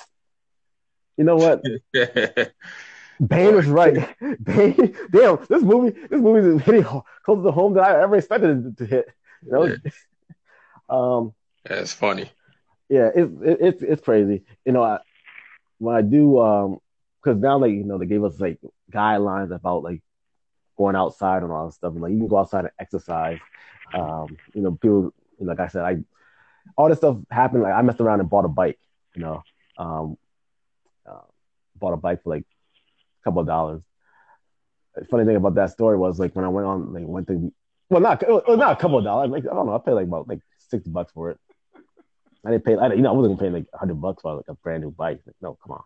you 1.17 1.23
know 1.23 1.37
what? 1.37 1.63
Bane 3.27 3.55
was 3.55 3.67
right. 3.67 4.15
Bane, 4.43 4.95
damn, 5.11 5.37
this 5.47 5.63
movie, 5.63 5.97
this 6.09 6.19
movie 6.19 6.55
is 6.57 6.61
hitting 6.61 6.83
closer 6.83 7.43
to 7.43 7.51
home 7.51 7.73
than 7.73 7.83
I 7.83 8.01
ever 8.01 8.15
expected 8.17 8.65
it 8.65 8.77
to 8.77 8.85
hit. 8.85 9.09
You 9.45 9.51
know, 9.51 9.75
um, 10.95 11.33
that's 11.63 11.93
funny. 11.93 12.31
Yeah, 12.93 13.09
it's 13.15 13.31
it's 13.41 13.81
it's 13.81 14.01
crazy. 14.03 14.43
You 14.65 14.71
know, 14.71 14.83
I, 14.83 14.99
when 15.79 15.95
I 15.95 16.03
do, 16.03 16.39
um, 16.39 16.77
because 17.23 17.41
now 17.41 17.57
like 17.57 17.71
you 17.71 17.83
know 17.83 17.97
they 17.97 18.05
gave 18.05 18.23
us 18.23 18.39
like 18.39 18.59
guidelines 18.91 19.51
about 19.51 19.81
like 19.81 20.03
going 20.77 20.95
outside 20.95 21.41
and 21.41 21.51
all 21.51 21.65
that 21.65 21.73
stuff, 21.73 21.93
and 21.93 22.03
like 22.03 22.11
you 22.11 22.19
can 22.19 22.27
go 22.27 22.37
outside 22.37 22.65
and 22.65 22.73
exercise. 22.77 23.39
Um, 23.95 24.37
you 24.53 24.61
know, 24.61 24.73
people 24.73 25.11
like 25.39 25.59
I 25.59 25.69
said, 25.69 25.81
I 25.81 26.03
all 26.77 26.87
this 26.87 26.99
stuff 26.99 27.17
happened. 27.31 27.63
Like 27.63 27.73
I 27.73 27.81
messed 27.81 27.99
around 27.99 28.19
and 28.19 28.29
bought 28.29 28.45
a 28.45 28.49
bike. 28.49 28.77
You 29.15 29.23
know, 29.23 29.43
um, 29.79 30.17
uh, 31.09 31.25
bought 31.75 31.93
a 31.93 31.97
bike 31.97 32.21
for 32.21 32.29
like 32.29 32.43
a 32.43 33.23
couple 33.23 33.41
of 33.41 33.47
dollars. 33.47 33.81
The 34.93 35.05
funny 35.05 35.25
thing 35.25 35.35
about 35.35 35.55
that 35.55 35.71
story 35.71 35.97
was 35.97 36.19
like 36.19 36.35
when 36.35 36.45
I 36.45 36.49
went 36.49 36.67
on, 36.67 36.93
like 36.93 37.07
went 37.07 37.25
to, 37.29 37.51
well, 37.89 38.01
not 38.01 38.23
well, 38.27 38.55
not 38.55 38.73
a 38.73 38.79
couple 38.79 38.99
of 38.99 39.03
dollars. 39.03 39.31
Like 39.31 39.45
I 39.45 39.55
don't 39.55 39.65
know, 39.65 39.73
I 39.73 39.79
paid 39.79 39.93
like 39.93 40.05
about 40.05 40.27
like 40.27 40.41
sixty 40.59 40.91
bucks 40.91 41.11
for 41.11 41.31
it. 41.31 41.39
I 42.45 42.51
didn't 42.51 42.65
pay. 42.65 42.75
I, 42.75 42.93
you 42.93 43.01
know, 43.01 43.09
I 43.09 43.13
wasn't 43.13 43.39
paying 43.39 43.53
like 43.53 43.65
hundred 43.73 44.01
bucks 44.01 44.21
for 44.21 44.35
like 44.35 44.45
a 44.49 44.53
brand 44.55 44.83
new 44.83 44.91
bike. 44.91 45.21
Like, 45.25 45.35
no, 45.41 45.57
come 45.63 45.73
on. 45.73 45.83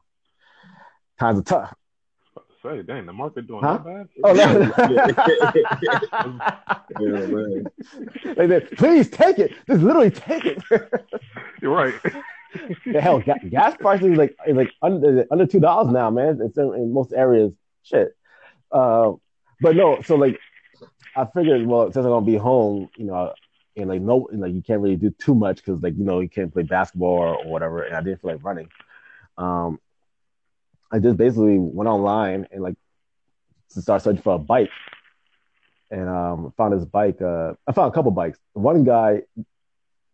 Times 1.20 1.40
are 1.40 1.44
tough. 1.44 1.74
Say, 2.64 2.82
dang, 2.82 3.06
the 3.06 3.14
market 3.14 3.48
doing 3.48 3.64
Huh? 3.64 3.78
that 3.78 3.86
bad? 3.86 4.08
Oh 4.24 4.34
Yeah, 4.34 4.54
no! 7.00 7.28
man. 7.28 7.66
like 8.36 8.50
that, 8.50 8.72
please 8.78 9.10
take 9.10 9.38
it. 9.40 9.52
Just 9.68 9.82
literally 9.84 10.10
take 10.12 10.46
it. 10.46 10.58
You're 11.62 11.74
right. 11.74 11.94
Yeah, 12.86 13.02
hell, 13.02 13.20
ga- 13.20 13.36
gas 13.50 13.76
prices 13.78 14.12
is 14.14 14.18
like 14.18 14.36
is 14.48 14.56
like 14.56 14.72
under 14.82 15.28
under 15.30 15.46
two 15.46 15.60
dollars 15.60 15.92
now, 15.92 16.10
man. 16.10 16.40
It's 16.42 16.58
in, 16.58 16.74
in 16.74 16.94
most 16.94 17.12
areas. 17.14 17.52
Shit. 17.84 18.16
Uh, 18.72 19.12
but 19.62 19.76
no, 19.76 20.02
so 20.02 20.16
like 20.16 20.40
I 21.16 21.26
figured, 21.36 21.68
well, 21.68 21.92
since 21.92 21.98
I'm 22.06 22.12
gonna 22.12 22.26
be 22.26 22.38
home, 22.38 22.90
you 22.96 23.04
know, 23.06 23.34
and 23.78 23.88
like 23.88 24.02
no, 24.02 24.28
like 24.34 24.54
you 24.54 24.62
can't 24.62 24.82
really 24.82 24.96
do 24.96 25.12
too 25.12 25.36
much 25.36 25.58
because 25.58 25.82
like 25.82 25.96
you 25.98 26.04
know 26.04 26.20
you 26.20 26.30
can't 26.30 26.52
play 26.52 26.64
basketball 26.64 27.10
or, 27.10 27.36
or 27.38 27.48
whatever, 27.48 27.84
and 27.84 27.96
I 27.96 28.02
didn't 28.02 28.22
feel 28.22 28.32
like 28.32 28.44
running. 28.44 28.70
Um, 29.38 29.80
I 30.92 31.00
just 31.00 31.18
basically 31.18 31.58
went 31.60 31.88
online 31.88 32.48
and 32.52 32.64
like 32.64 32.76
to 33.74 33.82
start 33.82 34.02
searching 34.02 34.22
for 34.22 34.36
a 34.36 34.40
bike, 34.40 34.72
and 35.92 36.10
um, 36.10 36.54
found 36.58 36.74
this 36.74 36.86
bike. 36.86 37.22
Uh, 37.22 37.54
I 37.68 37.72
found 37.72 37.92
a 37.92 37.96
couple 37.96 38.12
bikes. 38.12 38.40
One 38.54 38.84
guy, 38.84 39.22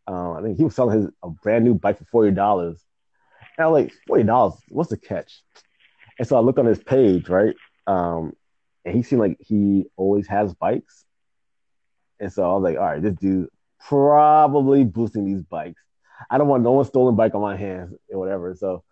uh, 0.08 0.34
I 0.34 0.42
think 0.42 0.58
he 0.58 0.66
was 0.66 0.76
selling 0.76 1.00
his 1.00 1.10
a 1.24 1.30
brand 1.30 1.64
new 1.64 1.74
bike 1.74 1.98
for 1.98 2.06
forty 2.06 2.32
dollars. 2.32 2.84
And 3.58 3.66
I'm 3.66 3.72
like, 3.72 3.94
forty 4.06 4.24
dollars? 4.24 4.60
What's 4.68 4.90
the 4.90 4.98
catch? 4.98 5.42
And 6.20 6.28
so 6.28 6.36
I 6.36 6.42
looked 6.42 6.60
on 6.60 6.66
his 6.66 6.84
page, 6.84 7.30
right? 7.30 7.56
Um, 7.88 8.34
and 8.84 8.94
he 8.94 9.04
seemed 9.04 9.22
like 9.22 9.38
he 9.40 9.86
always 9.96 10.28
has 10.28 10.54
bikes. 10.54 11.06
And 12.20 12.32
so 12.32 12.44
I 12.44 12.54
was 12.54 12.64
like, 12.64 12.78
all 12.78 12.84
right, 12.84 13.02
this 13.02 13.16
dude 13.16 13.50
probably 13.88 14.84
boosting 14.84 15.26
these 15.26 15.44
bikes. 15.44 15.82
I 16.30 16.38
don't 16.38 16.48
want 16.48 16.64
no 16.64 16.72
one 16.72 16.86
stolen 16.86 17.16
bike 17.16 17.36
on 17.36 17.42
my 17.42 17.58
hands 17.58 17.94
or 18.10 18.20
whatever. 18.20 18.56
So, 18.56 18.84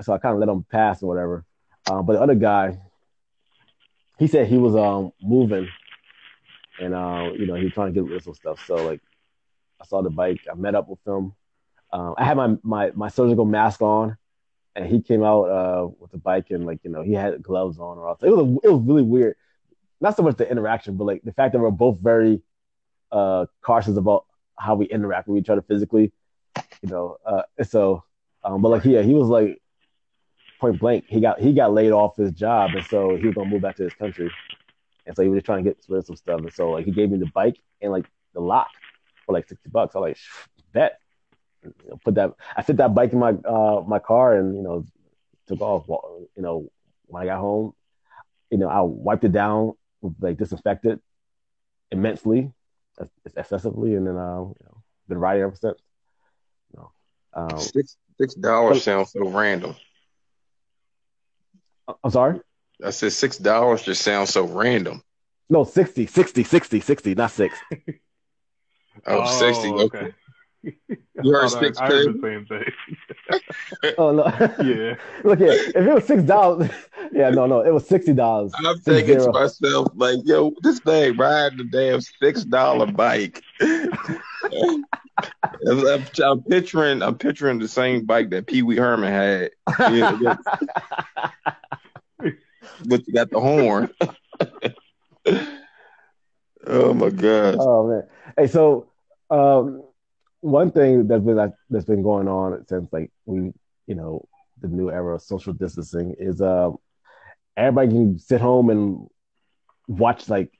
so 0.00 0.12
I 0.12 0.18
kind 0.18 0.34
of 0.34 0.40
let 0.40 0.48
him 0.48 0.64
pass 0.70 1.02
or 1.02 1.06
whatever. 1.06 1.44
Um, 1.88 2.04
but 2.04 2.14
the 2.14 2.20
other 2.20 2.34
guy, 2.34 2.78
he 4.18 4.26
said 4.26 4.48
he 4.48 4.58
was 4.58 4.74
um 4.74 5.12
moving, 5.22 5.68
and 6.80 6.94
uh, 6.94 7.30
you 7.34 7.46
know 7.46 7.54
he 7.54 7.64
was 7.64 7.72
trying 7.72 7.92
to 7.92 8.00
get 8.00 8.08
rid 8.08 8.16
of 8.16 8.24
some 8.24 8.34
stuff. 8.34 8.64
So 8.66 8.76
like, 8.76 9.00
I 9.80 9.84
saw 9.84 10.02
the 10.02 10.10
bike. 10.10 10.40
I 10.50 10.54
met 10.54 10.74
up 10.74 10.88
with 10.88 10.98
him. 11.06 11.34
Um, 11.92 12.14
I 12.18 12.24
had 12.24 12.36
my, 12.36 12.56
my 12.62 12.90
my 12.94 13.08
surgical 13.08 13.44
mask 13.44 13.80
on, 13.82 14.16
and 14.74 14.86
he 14.86 15.00
came 15.00 15.22
out 15.22 15.44
uh, 15.44 15.88
with 16.00 16.10
the 16.10 16.18
bike 16.18 16.50
and 16.50 16.66
like 16.66 16.80
you 16.82 16.90
know 16.90 17.02
he 17.02 17.12
had 17.12 17.42
gloves 17.42 17.78
on 17.78 17.98
or 17.98 18.08
else. 18.08 18.18
It 18.22 18.30
was 18.30 18.40
a, 18.40 18.66
it 18.66 18.72
was 18.72 18.82
really 18.82 19.02
weird. 19.02 19.36
Not 20.00 20.16
so 20.16 20.22
much 20.22 20.36
the 20.36 20.50
interaction, 20.50 20.96
but 20.96 21.04
like 21.04 21.22
the 21.22 21.32
fact 21.32 21.52
that 21.52 21.60
we're 21.60 21.70
both 21.70 22.00
very 22.00 22.42
uh, 23.12 23.46
cautious 23.62 23.96
about 23.96 24.26
how 24.58 24.74
we 24.74 24.86
interact 24.86 25.28
with 25.28 25.38
each 25.38 25.48
other 25.48 25.62
physically. 25.62 26.12
You 26.82 26.90
know, 26.90 27.16
uh, 27.24 27.42
so 27.62 28.04
um, 28.44 28.62
but 28.62 28.70
like 28.70 28.84
yeah, 28.84 29.02
he 29.02 29.14
was 29.14 29.28
like 29.28 29.60
point 30.60 30.78
blank. 30.78 31.04
He 31.08 31.20
got 31.20 31.40
he 31.40 31.52
got 31.52 31.72
laid 31.72 31.92
off 31.92 32.16
his 32.16 32.32
job, 32.32 32.70
and 32.74 32.84
so 32.86 33.16
he 33.16 33.26
was 33.26 33.34
gonna 33.34 33.50
move 33.50 33.62
back 33.62 33.76
to 33.76 33.84
his 33.84 33.94
country, 33.94 34.30
and 35.06 35.16
so 35.16 35.22
he 35.22 35.28
was 35.28 35.38
just 35.38 35.46
trying 35.46 35.64
to 35.64 35.70
get 35.70 35.78
rid 35.88 35.98
of 35.98 36.06
some 36.06 36.16
stuff. 36.16 36.40
And 36.40 36.52
so 36.52 36.70
like 36.70 36.84
he 36.84 36.92
gave 36.92 37.10
me 37.10 37.18
the 37.18 37.30
bike 37.34 37.58
and 37.80 37.92
like 37.92 38.06
the 38.34 38.40
lock 38.40 38.70
for 39.24 39.32
like 39.32 39.48
sixty 39.48 39.68
bucks. 39.68 39.96
I 39.96 40.00
like, 40.00 40.18
bet. 40.72 40.98
You 41.64 41.72
know, 41.88 41.98
put 42.04 42.14
that. 42.14 42.32
I 42.56 42.62
fit 42.62 42.76
that 42.76 42.94
bike 42.94 43.12
in 43.12 43.18
my 43.18 43.30
uh 43.30 43.82
my 43.86 43.98
car, 43.98 44.36
and 44.36 44.56
you 44.56 44.62
know, 44.62 44.84
took 45.48 45.60
off. 45.60 45.86
You 45.88 46.42
know, 46.42 46.70
when 47.06 47.22
I 47.22 47.26
got 47.26 47.40
home, 47.40 47.72
you 48.50 48.58
know, 48.58 48.68
I 48.68 48.80
wiped 48.82 49.24
it 49.24 49.32
down 49.32 49.72
like 50.20 50.36
disinfected 50.36 51.00
immensely, 51.90 52.52
excessively, 53.36 53.94
and 53.94 54.06
then 54.06 54.16
uh, 54.16 54.40
you 54.40 54.54
know, 54.64 54.82
been 55.08 55.18
riding 55.18 55.42
ever 55.42 55.56
since. 55.56 55.78
You 56.72 56.80
know, 56.80 56.92
um, 57.34 57.58
Six 57.58 57.96
six 58.18 58.34
dollars 58.34 58.82
sounds 58.82 59.12
so 59.12 59.28
random. 59.28 59.74
I'm 62.02 62.10
sorry. 62.10 62.40
I 62.84 62.90
said 62.90 63.12
six 63.12 63.38
dollars 63.38 63.82
just 63.82 64.02
sounds 64.02 64.30
so 64.30 64.44
random. 64.44 65.02
No, 65.48 65.62
60, 65.62 66.06
60, 66.06 66.42
60, 66.42 66.80
60, 66.80 67.14
not 67.14 67.30
six. 67.30 67.56
Oh, 69.06 69.24
60. 69.38 69.68
Okay. 69.68 70.12
You 71.22 71.32
heard 71.32 71.44
I, 71.44 71.60
six 71.60 71.78
I 71.78 71.86
heard 71.86 72.14
the 72.14 72.20
same 72.22 72.46
thing. 72.46 73.40
Oh 73.98 74.12
no. 74.12 74.24
yeah. 74.64 74.94
Look 75.24 75.38
here, 75.38 75.52
if 75.52 75.76
it 75.76 75.92
was 75.92 76.04
six 76.04 76.22
dollars, 76.22 76.70
yeah, 77.12 77.30
no, 77.30 77.46
no, 77.46 77.60
it 77.60 77.72
was 77.72 77.86
sixty 77.86 78.12
dollars. 78.12 78.52
I'm 78.56 78.78
thinking 78.78 79.18
to 79.18 79.32
myself, 79.32 79.88
like, 79.94 80.18
yo, 80.24 80.52
this 80.62 80.78
thing 80.80 81.16
riding 81.16 81.58
the 81.58 81.64
damn 81.64 82.00
six 82.00 82.44
dollar 82.44 82.86
bike. 82.86 83.42
I'm, 83.60 84.84
I'm 86.24 86.42
picturing, 86.48 87.02
I'm 87.02 87.18
picturing 87.18 87.58
the 87.58 87.68
same 87.68 88.04
bike 88.04 88.30
that 88.30 88.46
Pee 88.46 88.62
Wee 88.62 88.76
Herman 88.76 89.12
had, 89.12 89.50
you 89.92 90.00
know, 90.00 90.36
but 92.86 93.06
you 93.06 93.12
got 93.12 93.30
the 93.30 93.40
horn. 93.40 93.90
oh 96.66 96.94
my 96.94 97.10
god! 97.10 97.56
Oh 97.58 97.88
man. 97.88 98.04
Hey, 98.36 98.46
so 98.46 98.88
um, 99.30 99.82
one 100.40 100.70
thing 100.70 101.06
that's 101.08 101.24
been 101.24 101.52
that's 101.70 101.84
been 101.84 102.02
going 102.02 102.28
on 102.28 102.66
since 102.66 102.92
like 102.92 103.10
we, 103.24 103.52
you 103.86 103.94
know, 103.94 104.26
the 104.60 104.68
new 104.68 104.90
era 104.90 105.14
of 105.14 105.22
social 105.22 105.52
distancing 105.52 106.14
is 106.18 106.40
uh, 106.40 106.70
everybody 107.56 107.88
can 107.88 108.18
sit 108.18 108.40
home 108.40 108.70
and 108.70 109.08
watch 109.88 110.28
like 110.28 110.52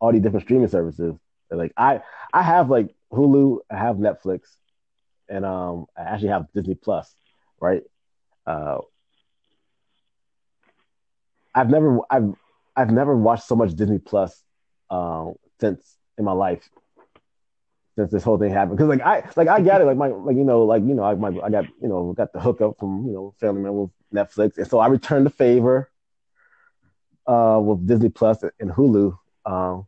all 0.00 0.12
these 0.12 0.22
different 0.22 0.44
streaming 0.46 0.68
services. 0.68 1.14
Like 1.50 1.72
I, 1.76 2.00
I 2.32 2.42
have 2.42 2.70
like 2.70 2.94
Hulu, 3.12 3.58
I 3.70 3.76
have 3.76 3.96
Netflix, 3.96 4.42
and 5.28 5.44
um, 5.44 5.86
I 5.96 6.02
actually 6.02 6.28
have 6.28 6.46
Disney 6.54 6.74
Plus, 6.74 7.14
right? 7.60 7.82
Uh, 8.46 8.78
I've 11.54 11.70
never, 11.70 12.00
I've, 12.10 12.34
I've 12.76 12.90
never 12.90 13.16
watched 13.16 13.44
so 13.44 13.54
much 13.54 13.74
Disney 13.74 13.98
Plus 13.98 14.42
uh, 14.90 15.30
since 15.60 15.96
in 16.18 16.24
my 16.24 16.32
life 16.32 16.68
since 17.96 18.10
this 18.10 18.22
whole 18.22 18.38
thing 18.38 18.52
happened. 18.52 18.76
Because 18.76 18.88
like 18.88 19.02
I, 19.02 19.28
like 19.36 19.48
I 19.48 19.60
got 19.60 19.80
it, 19.80 19.84
like 19.84 19.96
my, 19.96 20.08
like 20.08 20.36
you 20.36 20.44
know, 20.44 20.64
like 20.64 20.82
you 20.82 20.94
know, 20.94 21.04
I, 21.04 21.14
my, 21.14 21.28
I 21.42 21.50
got 21.50 21.64
you 21.80 21.88
know, 21.88 22.12
got 22.12 22.32
the 22.32 22.40
hookup 22.40 22.78
from 22.78 23.06
you 23.06 23.12
know, 23.12 23.34
family 23.40 23.62
member 23.62 23.82
with 23.82 23.90
Netflix, 24.12 24.58
and 24.58 24.66
so 24.66 24.78
I 24.78 24.88
returned 24.88 25.26
the 25.26 25.30
favor 25.30 25.90
uh, 27.26 27.60
with 27.62 27.86
Disney 27.86 28.08
Plus 28.08 28.42
and 28.58 28.70
Hulu, 28.70 29.16
um, 29.46 29.86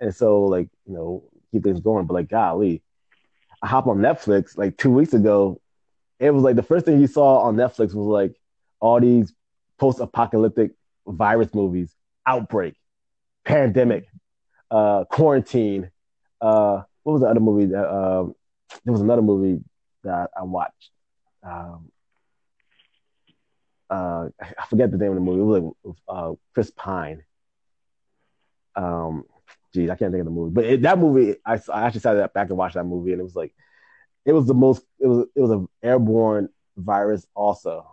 and 0.00 0.14
so 0.14 0.44
like 0.44 0.68
you 0.86 0.94
know, 0.94 1.24
keep 1.52 1.64
things 1.64 1.80
going. 1.80 2.06
But 2.06 2.14
like, 2.14 2.28
golly, 2.28 2.82
I 3.62 3.66
hop 3.66 3.86
on 3.86 3.98
Netflix 3.98 4.56
like 4.56 4.76
two 4.76 4.90
weeks 4.90 5.14
ago. 5.14 5.60
It 6.18 6.30
was 6.30 6.42
like 6.42 6.56
the 6.56 6.62
first 6.62 6.86
thing 6.86 7.00
you 7.00 7.06
saw 7.06 7.40
on 7.40 7.56
Netflix 7.56 7.94
was 7.94 8.06
like 8.06 8.34
all 8.80 9.00
these 9.00 9.32
post-apocalyptic 9.78 10.72
virus 11.06 11.54
movies, 11.54 11.94
outbreak, 12.26 12.74
pandemic, 13.44 14.06
uh, 14.70 15.04
quarantine. 15.04 15.90
Uh, 16.40 16.82
what 17.06 17.12
was 17.12 17.22
the 17.22 17.28
other 17.28 17.38
movie 17.38 17.66
that? 17.66 17.88
Um, 17.88 18.34
there 18.84 18.92
was 18.92 19.00
another 19.00 19.22
movie 19.22 19.62
that 20.02 20.28
I 20.36 20.42
watched. 20.42 20.90
Um, 21.40 21.92
uh, 23.88 24.28
I 24.40 24.66
forget 24.68 24.90
the 24.90 24.98
name 24.98 25.10
of 25.10 25.14
the 25.14 25.20
movie. 25.20 25.40
It 25.40 25.44
was 25.44 25.62
like 25.86 25.94
uh, 26.08 26.32
Chris 26.52 26.72
Pine. 26.72 27.22
Um, 28.74 29.22
geez, 29.72 29.88
I 29.88 29.94
can't 29.94 30.10
think 30.10 30.22
of 30.22 30.24
the 30.24 30.32
movie, 30.32 30.52
but 30.52 30.64
it, 30.64 30.82
that 30.82 30.98
movie, 30.98 31.36
I, 31.46 31.60
I 31.72 31.82
actually 31.82 32.00
sat 32.00 32.34
back 32.34 32.48
and 32.48 32.58
watched 32.58 32.74
that 32.74 32.82
movie, 32.82 33.12
and 33.12 33.20
it 33.20 33.24
was 33.24 33.36
like, 33.36 33.54
it 34.24 34.32
was 34.32 34.46
the 34.46 34.54
most, 34.54 34.82
it 34.98 35.06
was, 35.06 35.28
it 35.36 35.40
was 35.40 35.52
an 35.52 35.68
airborne 35.84 36.48
virus 36.76 37.24
also, 37.36 37.86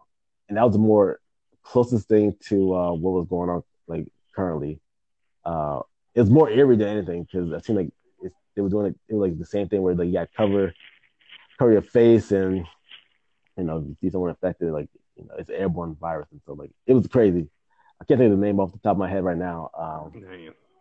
and 0.50 0.58
that 0.58 0.64
was 0.64 0.74
the 0.74 0.80
more 0.80 1.20
closest 1.62 2.08
thing 2.08 2.36
to 2.48 2.74
uh, 2.74 2.92
what 2.94 3.12
was 3.12 3.28
going 3.28 3.52
on 3.52 3.64
like 3.86 4.08
currently. 4.36 4.80
Uh, 5.46 5.82
it 6.16 6.22
was 6.22 6.32
more 6.32 6.50
eerie 6.50 6.78
than 6.78 6.88
anything 6.88 7.24
because 7.24 7.52
it 7.52 7.64
seemed 7.64 7.78
like 7.78 7.94
they 8.56 8.62
were 8.62 8.70
doing 8.70 8.86
like, 8.86 8.96
it 9.08 9.14
was 9.16 9.30
like 9.30 9.40
the 9.40 9.46
same 9.46 9.68
thing 9.68 9.82
where 9.82 9.96
like 9.96 10.08
you 10.08 10.14
got 10.14 10.30
cover 10.36 10.74
cover 11.58 11.72
your 11.72 11.82
face 11.82 12.32
and 12.32 12.66
you 13.58 13.64
know 13.64 13.96
see 14.02 14.10
someone 14.10 14.32
affected 14.32 14.72
like 14.72 14.90
you 15.16 15.26
know 15.26 15.36
it's 15.38 15.50
an 15.50 15.56
airborne 15.56 15.96
virus 16.00 16.28
and 16.32 16.42
so 16.46 16.54
like 16.54 16.72
it 16.88 16.94
was 16.94 17.08
crazy. 17.08 17.48
I 18.02 18.06
can't 18.06 18.20
think 18.20 18.34
of 18.34 18.40
the 18.40 18.46
name 18.46 18.60
off 18.60 18.72
the 18.72 18.80
top 18.80 18.94
of 18.94 18.98
my 18.98 19.10
head 19.10 19.24
right 19.24 19.38
now. 19.38 19.70
Um, 19.78 20.12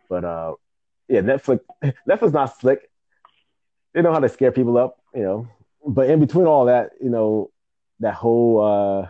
but 0.09 0.25
uh, 0.25 0.53
yeah, 1.07 1.21
Netflix 1.21 1.59
Netflix 2.09 2.33
not 2.33 2.59
slick. 2.59 2.89
They 3.93 4.01
know 4.01 4.11
how 4.11 4.19
to 4.19 4.29
scare 4.29 4.51
people 4.51 4.77
up, 4.77 4.97
you 5.13 5.21
know. 5.21 5.47
but 5.85 6.09
in 6.09 6.19
between 6.19 6.47
all 6.47 6.65
that, 6.65 6.91
you 6.99 7.09
know, 7.09 7.51
that 7.99 8.15
whole 8.15 9.09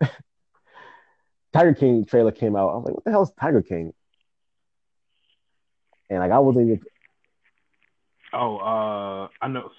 uh, 0.00 0.06
Tiger 1.52 1.74
King 1.74 2.04
trailer 2.04 2.30
came 2.30 2.54
out. 2.56 2.70
I 2.70 2.76
was 2.76 2.84
like, 2.86 2.94
what 2.94 3.04
the 3.04 3.10
hell 3.10 3.22
is 3.22 3.32
Tiger 3.38 3.62
King? 3.62 3.92
And 6.08 6.20
like, 6.20 6.30
I 6.32 6.38
wasn't 6.38 6.66
even. 6.66 6.80
Oh, 8.32 8.58
uh, 8.58 9.28
I 9.40 9.48
know. 9.48 9.70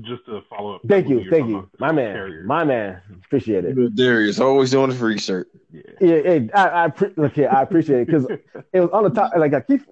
Just 0.00 0.24
to 0.26 0.42
follow 0.50 0.76
up. 0.76 0.82
Thank 0.88 1.08
you, 1.08 1.28
thank 1.30 1.48
you, 1.48 1.70
my 1.78 1.92
man, 1.92 2.14
carrier. 2.14 2.44
my 2.44 2.64
man. 2.64 3.00
Appreciate 3.24 3.64
it. 3.64 3.94
Darius 3.94 4.40
always 4.40 4.70
doing 4.70 4.90
his 4.90 5.00
research. 5.00 5.48
Yeah, 5.72 5.82
yeah. 6.00 6.22
Hey, 6.22 6.50
I, 6.54 6.84
I 6.84 6.88
pre- 6.88 7.12
look 7.16 7.34
here. 7.34 7.48
I 7.50 7.62
appreciate 7.62 8.02
it 8.02 8.06
because 8.06 8.26
it 8.72 8.80
was 8.80 8.90
on 8.92 9.04
the 9.04 9.10
top. 9.10 9.32
Like 9.36 9.54
I 9.54 9.60
keep. 9.60 9.82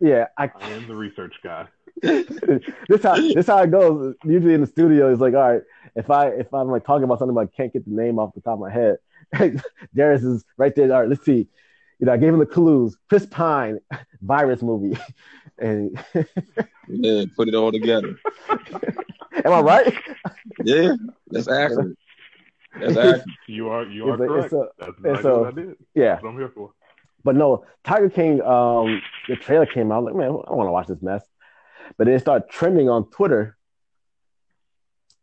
Yeah, 0.00 0.26
I, 0.36 0.50
I 0.60 0.70
am 0.70 0.88
the 0.88 0.96
research 0.96 1.34
guy. 1.42 1.68
this 2.02 3.02
how 3.02 3.14
this 3.16 3.46
how 3.46 3.62
it 3.62 3.70
goes. 3.70 4.14
Usually 4.24 4.54
in 4.54 4.60
the 4.60 4.66
studio, 4.66 5.10
it's 5.10 5.20
like, 5.20 5.34
all 5.34 5.52
right, 5.52 5.62
if 5.94 6.10
I 6.10 6.28
if 6.28 6.52
I'm 6.52 6.68
like 6.68 6.84
talking 6.84 7.04
about 7.04 7.18
something, 7.18 7.34
but 7.34 7.48
I 7.52 7.56
can't 7.56 7.72
get 7.72 7.84
the 7.84 7.94
name 7.94 8.18
off 8.18 8.34
the 8.34 8.40
top 8.40 8.54
of 8.54 8.60
my 8.60 8.70
head. 8.70 8.96
Darius 9.94 10.22
is 10.22 10.44
right 10.56 10.74
there. 10.74 10.92
All 10.92 11.00
right, 11.00 11.08
let's 11.08 11.24
see. 11.24 11.48
You 11.98 12.06
know, 12.06 12.12
I 12.12 12.18
gave 12.18 12.34
him 12.34 12.38
the 12.38 12.46
clues. 12.46 12.96
Chris 13.08 13.24
Pine, 13.26 13.78
virus 14.20 14.62
movie, 14.62 14.98
and 15.58 15.98
yeah, 16.88 17.24
put 17.34 17.48
it 17.48 17.54
all 17.54 17.72
together. 17.72 18.18
Am 19.44 19.52
I 19.52 19.60
right? 19.60 19.94
Yeah, 20.64 20.94
that's 21.28 21.48
accurate. 21.48 21.96
That's 22.80 22.96
accurate. 22.96 23.24
You 23.46 23.68
are 23.68 23.84
you 23.84 24.08
are 24.08 24.16
correct. 24.16 24.52
A, 24.52 24.68
that's 24.78 24.98
exactly 24.98 25.30
what 25.30 25.46
I 25.46 25.50
did. 25.52 25.76
Yeah, 25.94 26.08
that's 26.10 26.22
what 26.22 26.30
I'm 26.30 26.38
here 26.38 26.52
for. 26.54 26.72
But 27.24 27.36
no, 27.36 27.64
Tiger 27.84 28.08
King. 28.08 28.40
Um, 28.42 29.02
the 29.28 29.36
trailer 29.36 29.66
came 29.66 29.90
out. 29.90 30.04
Like, 30.04 30.14
man, 30.14 30.26
I 30.26 30.28
don't 30.28 30.56
want 30.56 30.68
to 30.68 30.72
watch 30.72 30.86
this 30.86 31.02
mess. 31.02 31.24
But 31.98 32.08
it 32.08 32.20
started 32.20 32.48
trending 32.48 32.88
on 32.88 33.10
Twitter. 33.10 33.56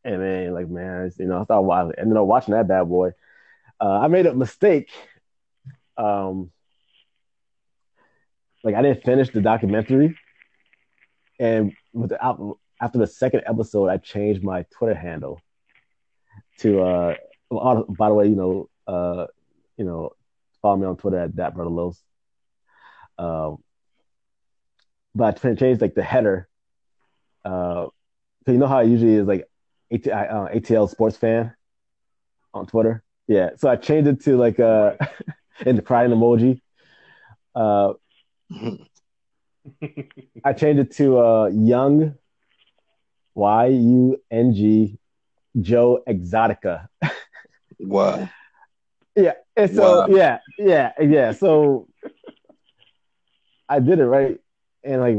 And 0.04 0.22
then, 0.22 0.54
like, 0.54 0.67
man, 0.67 1.10
you 1.17 1.26
know, 1.28 1.39
I 1.39 1.43
started 1.46 1.62
watching, 1.62 1.93
ended 1.98 2.17
up 2.17 2.26
watching 2.26 2.54
that 2.54 2.67
bad 2.67 2.89
boy. 2.89 3.12
Uh, 3.80 4.00
I 4.00 4.08
made 4.08 4.26
a 4.26 4.34
mistake. 4.34 4.89
Um, 5.96 6.52
like, 8.65 8.76
I 8.76 8.82
didn't 8.82 9.04
finish 9.04 9.30
the 9.30 9.39
documentary. 9.39 10.17
And 11.43 11.73
without, 11.91 12.58
after 12.79 12.99
the 12.99 13.08
second 13.08 13.43
episode, 13.45 13.89
I 13.89 13.97
changed 13.97 14.43
my 14.43 14.65
Twitter 14.71 14.95
handle 14.95 15.41
to, 16.60 16.82
uh, 16.82 17.15
by 17.89 18.08
the 18.08 18.13
way, 18.13 18.27
you 18.27 18.36
know, 18.36 18.69
uh, 18.88 19.27
you 19.75 19.84
know, 19.84 20.12
follow 20.62 20.77
me 20.77 20.88
on 20.88 20.95
Twitter 20.95 21.19
at 21.19 21.36
that 21.36 21.53
brother 21.53 21.69
Los. 21.69 22.01
Um, 23.17 23.58
but 25.13 25.43
I 25.43 25.53
changed 25.53 25.82
like 25.82 25.95
the 25.95 26.03
header 26.03 26.47
uh, 27.43 27.88
you 28.47 28.58
know 28.58 28.67
how 28.67 28.79
it 28.79 28.88
usually 28.88 29.15
is 29.15 29.27
like 29.27 29.45
AT, 29.91 30.08
uh, 30.08 30.47
ATL 30.53 30.89
sports 30.89 31.17
fan 31.17 31.53
on 32.53 32.65
Twitter. 32.67 33.03
Yeah, 33.27 33.51
so 33.58 33.69
I 33.69 33.75
changed 33.75 34.08
it 34.08 34.23
to 34.23 34.38
like 34.38 34.60
uh, 34.62 34.93
in 35.65 35.75
the 35.75 35.82
crying 35.82 36.12
emoji. 36.12 36.62
Uh, 37.53 37.93
I 40.43 40.54
changed 40.54 40.80
it 40.80 40.91
to 40.97 41.19
uh, 41.19 41.45
young 41.47 42.15
Y 43.36 43.67
U 43.67 44.21
N 44.32 44.54
G 44.54 44.97
Joe 45.60 46.04
Exotica. 46.08 46.88
Wow. 47.80 48.30
Yeah, 49.15 49.34
and 49.56 49.69
so 49.69 49.99
wow. 49.99 50.08
yeah, 50.08 50.39
yeah, 50.58 50.91
yeah. 50.99 51.32
So 51.34 51.88
I 53.69 53.80
did 53.80 53.99
it 53.99 54.06
right, 54.06 54.39
and 54.84 55.02
like 55.02 55.17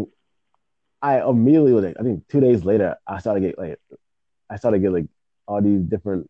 I 1.00 1.20
immediately 1.28 1.72
was 1.72 1.84
like 1.84 1.96
I 1.98 2.02
think 2.02 2.26
two 2.28 2.40
days 2.40 2.64
later 2.64 2.96
I 3.06 3.18
started 3.18 3.40
get 3.40 3.58
like 3.58 3.78
I 4.50 4.56
started 4.56 4.80
get 4.80 4.92
like 4.92 5.06
all 5.46 5.62
these 5.62 5.80
different 5.82 6.28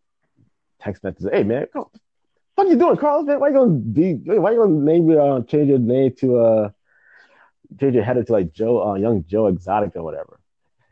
text 0.81 1.03
messages. 1.05 1.31
Hey 1.33 1.43
man, 1.43 1.67
what 1.73 1.89
are 2.67 2.71
you 2.71 2.77
doing, 2.77 2.97
Carlos? 2.97 3.27
Man, 3.27 3.41
why 3.41 3.49
you 3.49 3.55
gonna 3.55 3.71
be? 3.71 4.15
Why 4.15 4.51
you 4.53 4.59
gonna 4.59 4.75
name 4.75 5.09
your 5.09 5.39
uh, 5.39 5.43
change 5.43 5.69
your 5.69 5.79
name 5.79 6.13
to 6.19 6.39
uh 6.39 6.71
change 7.81 7.95
your 7.95 8.05
header 8.05 8.25
to 8.25 8.33
like 8.33 8.53
Joe, 8.53 8.91
uh, 8.91 8.95
young 8.95 9.25
Joe 9.27 9.47
Exotic 9.47 9.97
or 9.97 10.03
whatever? 10.03 10.41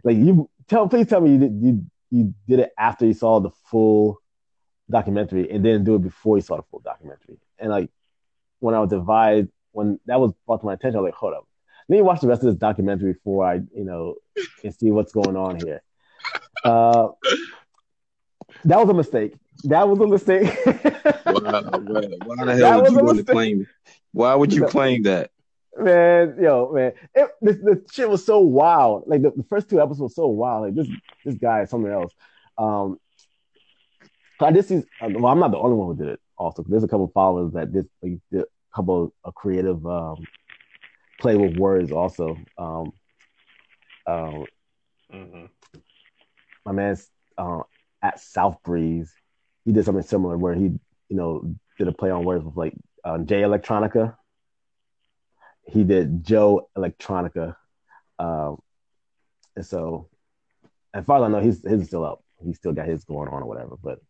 Like 0.05 0.17
you 0.17 0.49
tell, 0.69 0.89
please 0.89 1.07
tell 1.07 1.21
me 1.21 1.33
you 1.33 1.39
did 1.39 1.53
you 1.61 1.87
you 2.11 2.35
did 2.49 2.61
it 2.61 2.71
after 2.79 3.07
you 3.07 3.15
saw 3.15 3.41
the 3.41 3.51
full 3.71 4.19
documentary 4.91 5.51
and 5.51 5.65
didn't 5.65 5.85
do 5.85 5.95
it 5.95 6.03
before 6.03 6.37
you 6.37 6.43
saw 6.43 6.57
the 6.57 6.63
full 6.71 6.81
documentary. 6.81 7.39
And 7.59 7.71
like 7.71 7.91
when 8.61 8.75
I 8.75 8.81
was 8.81 8.91
divided, 8.91 9.51
when 9.73 9.99
that 10.07 10.21
was 10.21 10.33
brought 10.47 10.61
to 10.61 10.67
my 10.67 10.75
attention, 10.75 10.99
I 10.99 11.01
was 11.01 11.09
like, 11.09 11.15
hold 11.15 11.35
up, 11.35 11.47
let 11.89 11.97
me 11.97 12.03
watch 12.03 12.21
the 12.21 12.29
rest 12.29 12.43
of 12.43 12.47
this 12.47 12.59
documentary 12.59 13.15
before 13.15 13.47
I, 13.47 13.55
you 13.55 13.85
know, 13.85 14.17
and 14.63 14.75
see 14.75 14.91
what's 14.91 15.13
going 15.13 15.37
on 15.37 15.59
here. 15.59 15.83
Uh, 16.65 17.09
that 18.65 18.79
was 18.79 18.89
a 18.89 18.95
mistake. 18.95 19.35
That 19.65 19.89
was 19.89 19.99
a 19.99 20.07
mistake. 20.07 20.45
why, 20.65 20.73
why, 21.25 22.45
the 22.45 22.57
hell 22.67 22.83
would 22.83 22.93
you 22.93 23.05
want 23.05 23.19
to 23.19 23.25
claim? 23.25 23.67
Why 24.13 24.35
would 24.35 24.53
you 24.53 24.67
claim 24.67 25.03
that? 25.05 25.31
Man, 25.79 26.37
yo, 26.41 26.71
man, 26.73 26.93
it, 27.15 27.31
this, 27.41 27.57
the 27.57 27.83
shit 27.91 28.09
was 28.09 28.25
so 28.25 28.41
wild. 28.41 29.05
Like 29.07 29.23
the, 29.23 29.33
the, 29.35 29.45
first 29.45 29.71
two 29.71 29.81
episodes 29.81 30.01
were 30.01 30.09
so 30.11 30.27
wild. 30.27 30.65
Like 30.65 30.75
this, 30.75 30.89
this 31.25 31.37
guy 31.37 31.63
is 31.63 31.71
something 31.71 31.91
else. 31.91 32.13
Um, 32.59 32.99
I 34.41 34.53
just 34.53 34.69
see. 34.69 34.83
Well, 35.01 35.27
I'm 35.27 35.39
not 35.39 35.51
the 35.51 35.59
only 35.59 35.77
one 35.77 35.97
who 35.97 36.05
did 36.05 36.13
it. 36.13 36.21
Also, 36.37 36.65
there's 36.69 36.85
a 36.85 36.89
couple 36.89 37.07
of 37.07 37.13
followers 37.13 37.53
that 37.53 37.73
did 37.73 37.89
like 38.03 38.19
did 38.31 38.43
a 38.43 38.77
couple 38.77 39.15
of 39.25 39.35
creative 39.35 39.87
um, 39.87 40.25
play 41.21 41.37
with 41.37 41.57
words 41.57 41.93
also. 41.93 42.37
Um, 42.59 42.93
um, 44.07 44.47
mm-hmm. 45.13 45.45
My 46.65 46.73
man's 46.73 47.09
uh, 47.39 47.61
at 48.03 48.21
South 48.21 48.59
Breeze, 48.65 49.13
he 49.65 49.73
did 49.73 49.85
something 49.85 50.03
similar 50.03 50.37
where 50.37 50.55
he, 50.55 50.65
you 50.65 51.17
know, 51.17 51.55
did 51.79 51.89
a 51.89 51.93
play 51.93 52.11
on 52.11 52.25
words 52.25 52.45
with 52.45 52.57
like 52.57 52.75
uh, 53.05 53.19
Jay 53.19 53.43
Electronica. 53.43 54.17
He 55.65 55.85
did 55.85 56.25
Joe 56.25 56.69
Electronica, 56.77 57.57
um, 58.19 58.59
and 59.57 59.65
so 59.65 60.09
as 60.95 61.05
far 61.05 61.19
as 61.19 61.25
I 61.25 61.29
know, 61.29 61.41
he's 61.41 61.65
is 61.65 61.87
still 61.87 62.05
up. 62.05 62.23
He 62.45 62.53
still 62.55 62.73
got 62.73 62.89
his 62.89 63.05
going 63.05 63.29
on 63.29 63.43
or 63.43 63.47
whatever. 63.47 63.77
But 63.83 64.01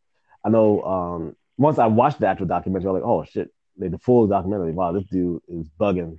I 0.44 0.48
know 0.48 0.82
um, 0.82 1.36
once 1.58 1.78
I 1.78 1.86
watched 1.86 2.20
the 2.20 2.26
actual 2.26 2.46
documentary, 2.46 2.88
I'm 2.88 2.94
like, 2.94 3.04
oh 3.04 3.24
shit, 3.24 3.50
like 3.78 3.90
the 3.90 3.98
full 3.98 4.26
documentary. 4.26 4.72
Wow, 4.72 4.92
this 4.92 5.04
dude 5.04 5.42
is 5.48 5.68
bugging 5.78 6.18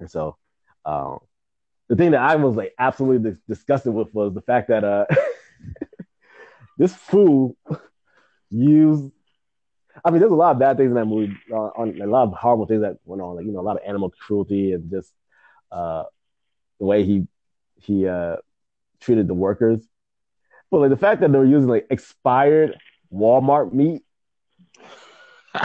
and 0.00 0.10
so, 0.10 0.36
um, 0.84 1.18
the 1.88 1.96
thing 1.96 2.12
that 2.12 2.20
I 2.20 2.36
was 2.36 2.54
like 2.56 2.74
absolutely 2.78 3.36
disgusted 3.48 3.92
with 3.92 4.12
was 4.14 4.34
the 4.34 4.42
fact 4.42 4.68
that 4.68 4.84
uh, 4.84 5.06
this 6.78 6.94
fool 6.94 7.56
used. 8.50 9.10
I 10.04 10.10
mean, 10.10 10.20
there's 10.20 10.32
a 10.32 10.36
lot 10.36 10.52
of 10.52 10.58
bad 10.58 10.76
things 10.76 10.88
in 10.88 10.94
that 10.94 11.06
movie. 11.06 11.34
Uh, 11.50 11.70
on 11.76 12.00
a 12.00 12.06
lot 12.06 12.24
of 12.24 12.34
horrible 12.34 12.66
things 12.66 12.82
that 12.82 12.98
went 13.04 13.22
on, 13.22 13.36
like 13.36 13.46
you 13.46 13.52
know, 13.52 13.60
a 13.60 13.62
lot 13.62 13.76
of 13.76 13.82
animal 13.86 14.12
cruelty 14.18 14.72
and 14.72 14.90
just 14.90 15.12
uh, 15.72 16.04
the 16.78 16.86
way 16.86 17.04
he 17.04 17.26
he 17.76 18.06
uh, 18.06 18.36
treated 19.00 19.28
the 19.28 19.34
workers. 19.34 19.86
But 20.70 20.80
like 20.80 20.90
the 20.90 20.96
fact 20.96 21.20
that 21.20 21.32
they 21.32 21.38
were 21.38 21.44
using 21.44 21.68
like 21.68 21.86
expired 21.90 22.76
Walmart 23.12 23.72
meat, 23.72 24.02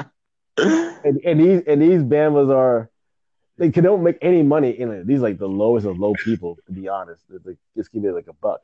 and, 0.58 1.22
and 1.26 1.40
these 1.40 1.62
and 1.68 1.82
these 1.82 2.02
bambas 2.02 2.54
are 2.54 2.90
they 3.58 3.70
can 3.70 3.84
don't 3.84 4.04
make 4.04 4.18
any 4.22 4.42
money 4.44 4.72
in 4.72 4.92
it. 4.92 5.08
These 5.08 5.22
like 5.22 5.38
the 5.38 5.48
lowest 5.48 5.86
of 5.86 6.00
low 6.00 6.14
people, 6.24 6.58
to 6.66 6.72
be 6.72 6.88
honest. 6.88 7.24
Like, 7.46 7.58
just 7.76 7.92
give 7.92 8.04
it 8.06 8.14
like 8.14 8.28
a 8.28 8.34
buck, 8.34 8.62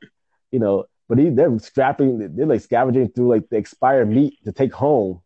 you 0.50 0.58
know. 0.58 0.86
But 1.08 1.18
he, 1.18 1.28
they're 1.30 1.58
scrapping, 1.58 2.36
they're 2.36 2.46
like 2.46 2.60
scavenging 2.60 3.08
through 3.10 3.28
like 3.28 3.48
the 3.48 3.56
expired 3.56 4.08
meat 4.08 4.38
to 4.44 4.52
take 4.52 4.72
home 4.72 5.20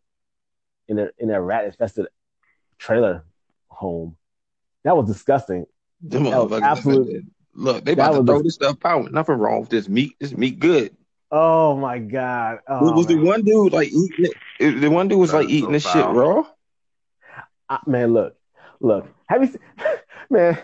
in 0.87 0.97
their 0.97 1.11
in 1.17 1.27
their 1.27 1.41
rat 1.41 1.65
infested 1.65 2.07
trailer 2.77 3.25
home. 3.67 4.15
That 4.83 4.95
was 4.95 5.07
disgusting. 5.07 5.65
Them 6.01 6.25
that 6.25 6.49
was 6.49 6.61
absolute, 6.61 7.25
Look, 7.53 7.85
they 7.85 7.93
about 7.93 8.13
to 8.13 8.23
throw 8.23 8.41
this 8.41 8.55
stuff 8.55 8.77
out. 8.83 9.11
Nothing 9.11 9.35
wrong 9.35 9.61
with 9.61 9.69
this 9.69 9.87
meat. 9.87 10.13
This 10.19 10.35
meat 10.35 10.59
good. 10.59 10.95
Oh 11.31 11.75
my 11.77 11.99
god! 11.99 12.59
Oh, 12.67 12.91
was 12.91 13.07
man. 13.07 13.17
the 13.17 13.25
one 13.25 13.41
dude 13.43 13.73
like 13.73 13.89
eating 13.89 14.31
it? 14.59 14.81
The 14.81 14.89
one 14.89 15.07
dude 15.07 15.19
was 15.19 15.33
like 15.33 15.49
eating 15.49 15.67
so 15.67 15.71
this 15.71 15.83
shit 15.83 16.05
raw. 16.05 16.45
Uh, 17.69 17.77
man, 17.87 18.13
look, 18.13 18.35
look. 18.79 19.07
Have 19.27 19.41
you, 19.41 19.47
seen, 19.47 19.61
man? 20.29 20.57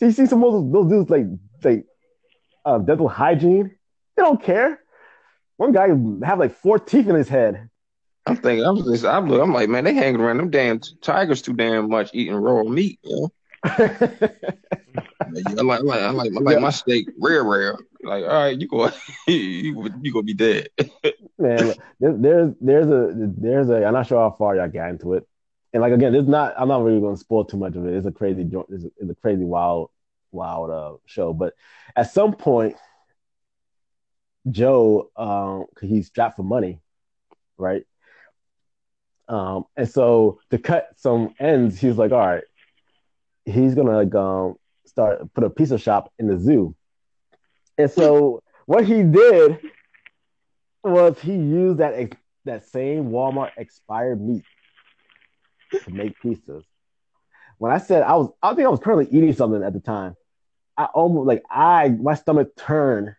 You 0.00 0.10
see 0.10 0.26
some 0.26 0.42
of 0.42 0.52
those, 0.52 0.72
those 0.72 0.90
dudes 0.90 1.10
like 1.10 1.26
like 1.62 1.86
um, 2.64 2.84
dental 2.84 3.08
hygiene. 3.08 3.76
They 4.16 4.22
don't 4.22 4.42
care. 4.42 4.80
One 5.56 5.72
guy 5.72 5.88
have 6.26 6.38
like 6.38 6.54
four 6.54 6.78
teeth 6.78 7.08
in 7.08 7.14
his 7.14 7.28
head. 7.28 7.68
I'm 8.26 8.36
thinking, 8.36 8.64
I'm 8.64 8.76
just, 8.82 9.04
I'm, 9.04 9.30
I'm 9.30 9.52
like, 9.52 9.68
man, 9.68 9.84
they 9.84 9.94
hanging 9.94 10.20
around 10.20 10.38
them 10.38 10.50
damn 10.50 10.80
tigers 11.00 11.42
too 11.42 11.52
damn 11.52 11.88
much 11.88 12.10
eating 12.12 12.34
raw 12.34 12.62
meat, 12.64 12.98
you 13.02 13.16
know. 13.16 13.28
I 13.64 14.00
like, 15.30 15.46
I 15.48 15.62
like, 15.62 16.00
I 16.00 16.10
like, 16.10 16.32
I 16.36 16.40
like 16.40 16.60
my 16.60 16.70
steak 16.70 17.08
rare, 17.18 17.44
rare. 17.44 17.76
Like, 18.02 18.24
all 18.24 18.30
right, 18.30 18.60
you 18.60 18.68
go, 18.68 18.90
you, 19.26 19.90
you 20.02 20.12
gonna 20.12 20.22
be 20.22 20.34
dead. 20.34 20.68
man, 21.38 21.74
there's, 22.00 22.54
there's 22.60 22.86
a, 22.86 23.12
there's 23.14 23.70
a. 23.70 23.84
I'm 23.84 23.94
not 23.94 24.06
sure 24.06 24.18
how 24.18 24.36
far 24.36 24.56
y'all 24.56 24.68
got 24.68 24.90
into 24.90 25.14
it 25.14 25.26
and 25.76 25.82
like 25.82 25.92
again, 25.92 26.14
it's 26.14 26.26
not. 26.26 26.54
I'm 26.56 26.68
not 26.68 26.82
really 26.82 27.00
going 27.00 27.14
to 27.14 27.20
spoil 27.20 27.44
too 27.44 27.58
much 27.58 27.76
of 27.76 27.84
it. 27.84 27.92
It's 27.92 28.06
a 28.06 28.10
crazy, 28.10 28.48
it's 28.70 28.84
a, 28.84 28.90
it's 28.96 29.10
a 29.10 29.14
crazy, 29.14 29.44
wild, 29.44 29.90
wild 30.32 30.70
uh, 30.70 30.94
show. 31.04 31.34
But 31.34 31.52
at 31.94 32.10
some 32.10 32.32
point, 32.32 32.76
Joe, 34.50 35.10
um, 35.16 35.66
he's 35.82 36.06
strapped 36.06 36.36
for 36.36 36.44
money, 36.44 36.80
right? 37.58 37.84
Um, 39.28 39.64
and 39.76 39.88
so 39.88 40.40
to 40.50 40.58
cut 40.58 40.88
some 40.96 41.34
ends, 41.38 41.80
he's 41.80 41.96
like, 41.96 42.12
all 42.12 42.18
right, 42.18 42.44
he's 43.44 43.74
gonna 43.74 43.96
like 43.96 44.14
um 44.14 44.56
start 44.86 45.32
put 45.34 45.44
a 45.44 45.50
pizza 45.50 45.78
shop 45.78 46.12
in 46.18 46.26
the 46.26 46.38
zoo. 46.38 46.74
And 47.78 47.90
so 47.90 48.42
what 48.66 48.84
he 48.84 49.02
did 49.02 49.60
was 50.82 51.18
he 51.18 51.32
used 51.32 51.78
that 51.78 51.94
ex- 51.94 52.16
that 52.44 52.64
same 52.66 53.10
Walmart 53.10 53.50
expired 53.56 54.20
meat 54.20 54.44
to 55.84 55.90
make 55.90 56.14
pizzas. 56.22 56.62
When 57.58 57.72
I 57.72 57.78
said 57.78 58.02
I 58.02 58.14
was, 58.16 58.30
I 58.42 58.54
think 58.54 58.66
I 58.66 58.70
was 58.70 58.80
currently 58.80 59.08
eating 59.16 59.32
something 59.32 59.62
at 59.62 59.72
the 59.72 59.80
time. 59.80 60.16
I 60.76 60.84
almost 60.84 61.26
like 61.26 61.42
I 61.50 61.88
my 61.88 62.14
stomach 62.14 62.54
turned 62.56 63.14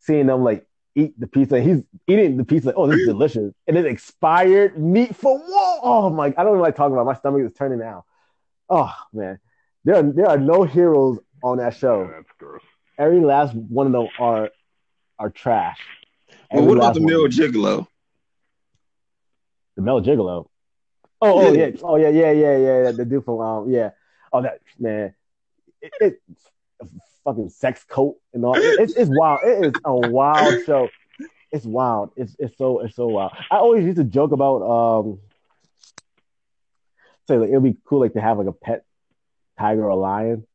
seeing 0.00 0.26
them 0.26 0.42
like 0.42 0.66
eat 0.94 1.18
the 1.18 1.26
pizza. 1.26 1.60
He's 1.60 1.82
eating 2.06 2.36
the 2.36 2.44
pizza. 2.44 2.72
Oh, 2.74 2.86
this 2.86 3.00
is 3.00 3.06
delicious. 3.06 3.52
And 3.66 3.76
it's 3.76 3.88
expired 3.88 4.78
meat 4.78 5.14
for 5.16 5.38
whoa. 5.38 5.80
Oh 5.82 6.10
my! 6.10 6.26
I 6.26 6.42
don't 6.42 6.48
even 6.48 6.60
like 6.60 6.76
talking 6.76 6.92
about. 6.92 7.02
It. 7.02 7.06
My 7.06 7.14
stomach 7.14 7.42
is 7.42 7.52
turning 7.56 7.78
now. 7.78 8.04
Oh 8.68 8.94
man, 9.12 9.38
there 9.84 9.96
are 9.96 10.02
there 10.02 10.28
are 10.28 10.38
no 10.38 10.64
heroes 10.64 11.18
on 11.42 11.58
that 11.58 11.76
show. 11.76 12.02
Yeah, 12.02 12.16
that's 12.16 12.32
gross. 12.38 12.62
Every 12.98 13.20
last 13.20 13.54
one 13.54 13.86
of 13.86 13.92
them 13.92 14.08
are 14.18 14.50
are 15.18 15.30
trash. 15.30 15.78
Well, 16.50 16.62
Every 16.62 16.68
what 16.68 16.78
about 16.78 16.94
the. 16.94 17.00
Mel 17.00 17.26
Gigolo? 17.28 17.86
The 19.76 19.82
Mel 19.82 20.00
Gigolo. 20.00 20.48
Oh, 21.20 21.40
oh 21.40 21.52
Yeah. 21.52 21.66
yeah, 21.66 21.76
oh 21.82 21.96
yeah, 21.96 22.08
yeah, 22.08 22.32
yeah, 22.32 22.56
yeah. 22.56 22.92
The 22.92 23.04
dude 23.04 23.24
from 23.24 23.40
um, 23.40 23.70
yeah. 23.70 23.90
Oh, 24.32 24.42
that 24.42 24.60
man, 24.78 25.14
it, 25.80 25.92
it's 26.00 26.50
a 26.80 26.86
fucking 27.24 27.48
sex 27.48 27.84
coat 27.88 28.16
and 28.32 28.44
all. 28.44 28.54
It's 28.56 28.94
it's 28.94 29.10
wild. 29.10 29.40
It 29.44 29.66
is 29.66 29.80
a 29.84 29.94
wild 29.94 30.64
show. 30.64 30.88
It's 31.50 31.64
wild. 31.64 32.12
It's 32.16 32.36
it's 32.38 32.56
so 32.56 32.80
it's 32.80 32.96
so 32.96 33.06
wild. 33.06 33.32
I 33.50 33.56
always 33.56 33.84
used 33.84 33.96
to 33.96 34.04
joke 34.04 34.32
about 34.32 34.62
um, 34.62 35.20
say 37.28 37.38
like 37.38 37.48
it'd 37.48 37.62
be 37.62 37.76
cool 37.84 38.00
like 38.00 38.14
to 38.14 38.20
have 38.20 38.38
like 38.38 38.46
a 38.46 38.52
pet 38.52 38.84
tiger 39.58 39.90
or 39.90 39.96
lion, 39.96 40.46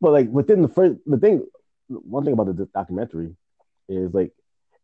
but 0.00 0.12
like 0.12 0.28
within 0.28 0.62
the 0.62 0.68
first 0.68 0.96
the 1.06 1.18
thing, 1.18 1.46
one 1.88 2.24
thing 2.24 2.32
about 2.32 2.54
the 2.54 2.66
documentary 2.66 3.34
is 3.88 4.12
like 4.12 4.32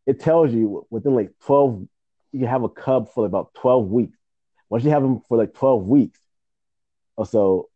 it 0.07 0.21
tells 0.21 0.53
you 0.53 0.87
within 0.91 1.15
like 1.15 1.33
twelve 1.41 1.87
you 2.33 2.47
have 2.47 2.63
a 2.63 2.69
cub 2.69 3.13
for 3.13 3.27
about 3.27 3.53
twelve 3.55 3.89
weeks. 3.89 4.17
Once 4.69 4.85
you 4.85 4.91
have 4.91 5.03
them 5.03 5.21
for 5.29 5.37
like 5.37 5.53
twelve 5.53 5.85
weeks 5.85 6.21
or 7.17 7.27
so, 7.27 7.69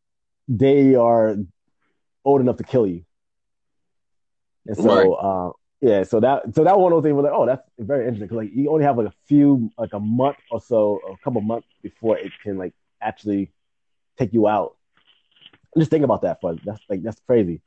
they 0.48 0.94
are 0.94 1.36
old 2.24 2.40
enough 2.40 2.56
to 2.56 2.64
kill 2.64 2.86
you. 2.86 3.04
And 4.66 4.76
so, 4.76 4.84
Right. 4.84 5.06
uh, 5.48 5.52
yeah, 5.80 6.02
so 6.04 6.20
that 6.20 6.54
so 6.54 6.64
that 6.64 6.78
one 6.78 6.92
of 6.92 6.96
those 6.96 7.06
things 7.06 7.14
was 7.14 7.24
like, 7.24 7.32
oh, 7.34 7.44
that's 7.46 7.62
very 7.78 8.04
interesting 8.06 8.26
because 8.28 8.36
like 8.38 8.50
you 8.54 8.70
only 8.70 8.84
have 8.84 8.96
like 8.96 9.08
a 9.08 9.14
few, 9.26 9.70
like 9.76 9.92
a 9.92 10.00
month 10.00 10.36
or 10.50 10.60
so, 10.60 11.00
a 11.12 11.22
couple 11.24 11.40
months 11.42 11.68
before 11.82 12.16
it 12.16 12.32
can 12.42 12.56
like 12.56 12.72
actually 13.02 13.50
take 14.18 14.32
you 14.32 14.48
out. 14.48 14.76
Just 15.76 15.90
think 15.90 16.04
about 16.04 16.22
that, 16.22 16.40
for 16.40 16.56
that's 16.64 16.80
like 16.88 17.02
that's 17.02 17.20
crazy. 17.26 17.60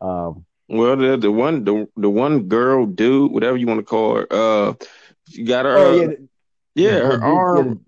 Um, 0.00 0.44
Well, 0.68 0.96
the 0.96 1.16
the 1.16 1.30
one 1.30 1.62
the 1.64 1.86
the 1.96 2.10
one 2.10 2.44
girl, 2.48 2.86
dude, 2.86 3.30
whatever 3.30 3.56
you 3.56 3.66
want 3.68 3.78
to 3.78 3.84
call 3.84 4.16
her, 4.16 4.26
uh, 4.30 4.74
she 5.28 5.44
got 5.44 5.66
her, 5.66 5.76
oh 5.76 5.96
yeah, 6.00 6.06
the- 6.06 6.28
yeah, 6.74 6.98
the 6.98 7.04
her 7.06 7.16
dude- 7.16 7.22
arm, 7.22 7.84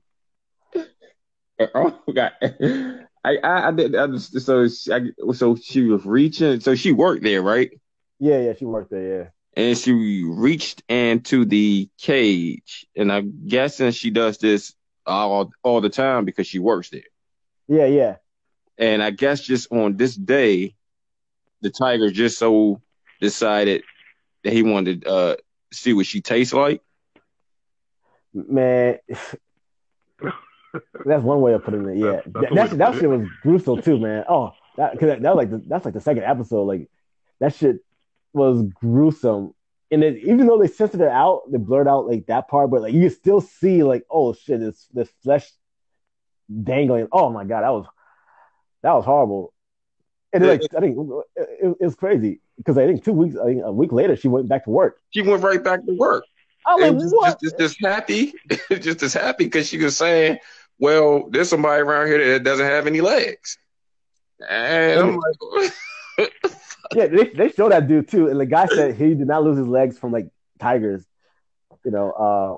her 1.59 1.76
arm 1.76 1.94
got. 2.14 2.32
I 2.42 3.38
I, 3.42 3.68
I 3.68 3.70
did 3.72 3.96
I 3.96 4.06
just, 4.09 4.38
so 4.40 4.68
she, 4.68 4.92
I, 4.92 5.00
so 5.32 5.56
she 5.56 5.82
was 5.82 6.04
reaching, 6.04 6.61
so 6.61 6.74
she 6.76 6.92
worked 6.92 7.24
there, 7.24 7.42
right? 7.42 7.70
Yeah, 8.18 8.40
yeah, 8.40 8.52
she 8.55 8.64
worked 8.64 8.90
there. 8.90 9.33
Yeah, 9.57 9.62
And 9.64 9.76
she 9.79 10.24
reached 10.24 10.83
into 10.88 11.44
the 11.44 11.88
cage, 11.98 12.87
and 12.96 13.12
I'm 13.12 13.46
guessing 13.46 13.90
she 13.92 14.11
does 14.11 14.38
this 14.38 14.74
all 15.07 15.50
all 15.62 15.81
the 15.81 15.88
time 15.90 16.24
because 16.24 16.46
she 16.46 16.59
works 16.59 16.90
there. 16.90 17.02
yeah, 17.68 17.87
yeah. 17.87 18.16
And 18.79 19.02
I 19.02 19.11
guess 19.11 19.40
just 19.40 19.72
on 19.72 19.96
this 19.96 20.14
day, 20.14 20.74
the 21.62 21.70
tiger 21.70 22.11
just 22.11 22.38
so 22.38 22.83
decided 23.20 23.83
that 24.44 24.52
he 24.52 24.62
wanted 24.62 25.02
to 25.02 25.09
uh, 25.11 25.37
see 25.72 25.92
what 25.94 26.05
she 26.07 26.20
tastes 26.20 26.52
like. 26.52 26.83
Man, 28.35 28.98
that's 31.05 31.22
one 31.22 31.40
way 31.40 31.52
of 31.55 31.64
putting 31.64 31.88
it. 31.88 31.96
Yeah, 31.96 32.20
That's- 32.26 32.33
that's 32.35 32.55
that, 32.55 32.70
that, 32.70 32.79
that 32.92 33.00
shit 33.00 33.09
was 33.09 33.26
gruesome 33.42 33.81
too, 33.83 33.98
man. 33.98 34.24
Oh, 34.29 34.52
that 34.76 34.92
because 34.92 35.09
that, 35.09 35.22
that 35.22 35.35
was 35.35 35.38
like 35.44 35.50
the, 35.50 35.62
that's 35.68 35.85
like 35.85 35.94
the 35.94 36.00
second 36.00 36.24
episode. 36.24 36.64
Like 36.64 36.90
that 37.40 37.55
shit 37.55 37.76
was 38.37 38.62
gruesome. 38.75 39.55
And 39.90 40.03
it, 40.05 40.18
even 40.18 40.46
though 40.46 40.59
they 40.59 40.68
censored 40.68 41.01
it 41.01 41.09
out, 41.09 41.42
they 41.51 41.59
blurred 41.59 41.88
out 41.88 42.07
like 42.09 42.27
that 42.27 42.49
part, 42.49 42.70
but 42.70 42.83
like 42.83 42.92
you 42.92 43.01
can 43.03 43.11
still 43.11 43.40
see 43.40 43.83
like, 43.83 44.05
oh 44.11 44.35
shit, 44.35 44.61
this 44.61 44.87
this 44.92 45.11
flesh 45.22 45.49
dangling. 46.62 47.09
Oh 47.12 47.31
my 47.31 47.44
god, 47.44 47.62
that 47.62 47.70
was 47.70 47.87
that 48.83 48.92
was 48.92 49.05
horrible. 49.05 49.53
And 50.33 50.42
then, 50.42 50.59
like 50.59 50.62
I 50.77 50.81
think 50.81 50.99
it, 50.99 51.46
it, 51.62 51.77
it 51.81 51.85
was 51.85 51.94
crazy 51.94 52.40
because 52.59 52.77
I 52.77 52.87
think 52.87 53.05
two 53.05 53.12
weeks, 53.12 53.37
I 53.37 53.46
think 53.46 53.62
a 53.64 53.72
week 53.72 53.92
later, 53.92 54.16
she 54.16 54.29
went 54.29 54.49
back 54.49 54.64
to 54.64 54.70
work. 54.70 54.99
She 55.11 55.22
went 55.22 55.42
right 55.42 55.62
back 55.62 55.85
to 55.87 55.96
work. 55.96 56.25
Oh, 56.66 56.75
I'm 56.79 56.83
And 56.83 56.94
like, 56.96 57.05
just, 57.05 57.14
what? 57.14 57.40
just, 57.40 57.59
just, 57.59 57.59
just 57.59 57.81
happy, 57.81 58.35
just 58.81 59.03
as 59.03 59.14
happy 59.14 59.44
because 59.44 59.68
she 59.68 59.79
was 59.79 59.96
saying, 59.96 60.38
"Well, 60.79 61.29
there's 61.31 61.49
somebody 61.49 61.81
around 61.81 62.09
here 62.09 62.33
that 62.33 62.42
doesn't 62.42 62.66
have 62.66 62.87
any 62.88 63.01
legs," 63.01 63.57
and 64.49 65.01
I'm 65.01 65.16
like, 65.16 65.72
Yeah, 66.94 67.07
they, 67.07 67.25
they 67.29 67.51
showed 67.51 67.72
that 67.72 67.88
dude 67.88 68.09
too, 68.09 68.29
and 68.29 68.38
the 68.38 68.46
guy 68.46 68.66
said 68.66 68.94
he 68.94 69.14
did 69.14 69.27
not 69.27 69.44
lose 69.44 69.59
his 69.59 69.66
legs 69.66 69.99
from 69.99 70.12
like 70.12 70.29
tigers. 70.59 71.05
You 71.85 71.90
know, 71.90 72.11
uh, 72.11 72.57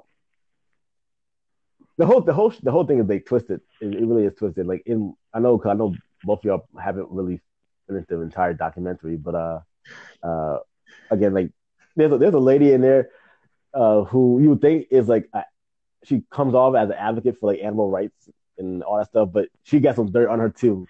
the 1.97 2.07
whole 2.07 2.21
the 2.21 2.33
whole 2.33 2.53
the 2.63 2.71
whole 2.71 2.85
thing 2.85 3.01
is 3.01 3.07
they 3.07 3.21
twisted. 3.21 3.61
It, 3.81 3.95
it 3.95 4.07
really 4.07 4.25
is 4.25 4.35
twisted. 4.35 4.67
Like 4.67 4.83
in 4.87 5.15
I 5.33 5.41
know 5.41 5.61
I 5.65 5.75
know 5.75 5.95
both 6.25 6.41
of 6.41 6.45
y'all 6.45 6.69
haven't 6.81 7.11
really 7.11 7.41
finished 7.87 8.09
the 8.09 8.21
entire 8.21 8.55
documentary, 8.55 9.17
but 9.17 9.35
uh, 9.35 9.61
uh, 10.23 10.59
again, 11.11 11.35
like 11.35 11.51
there's 11.97 12.13
a, 12.13 12.19
there's 12.19 12.35
a 12.35 12.39
lady 12.39 12.73
in 12.73 12.81
there 12.81 13.11
uh, 13.75 14.05
who 14.05 14.41
you 14.41 14.51
would 14.51 14.61
think 14.61 14.87
is 14.91 15.09
like 15.09 15.29
a, 15.33 15.45
she 16.05 16.23
comes 16.31 16.55
off 16.55 16.77
as 16.77 16.89
an 16.91 16.97
advocate 16.97 17.39
for 17.39 17.53
like 17.53 17.61
animal 17.63 17.91
rights 17.91 18.29
and 18.57 18.83
all 18.83 18.99
that 18.99 19.09
stuff, 19.09 19.31
but 19.33 19.49
she 19.65 19.81
got 19.81 19.97
some 19.97 20.11
dirt 20.11 20.29
on 20.29 20.39
her 20.39 20.51
too 20.51 20.87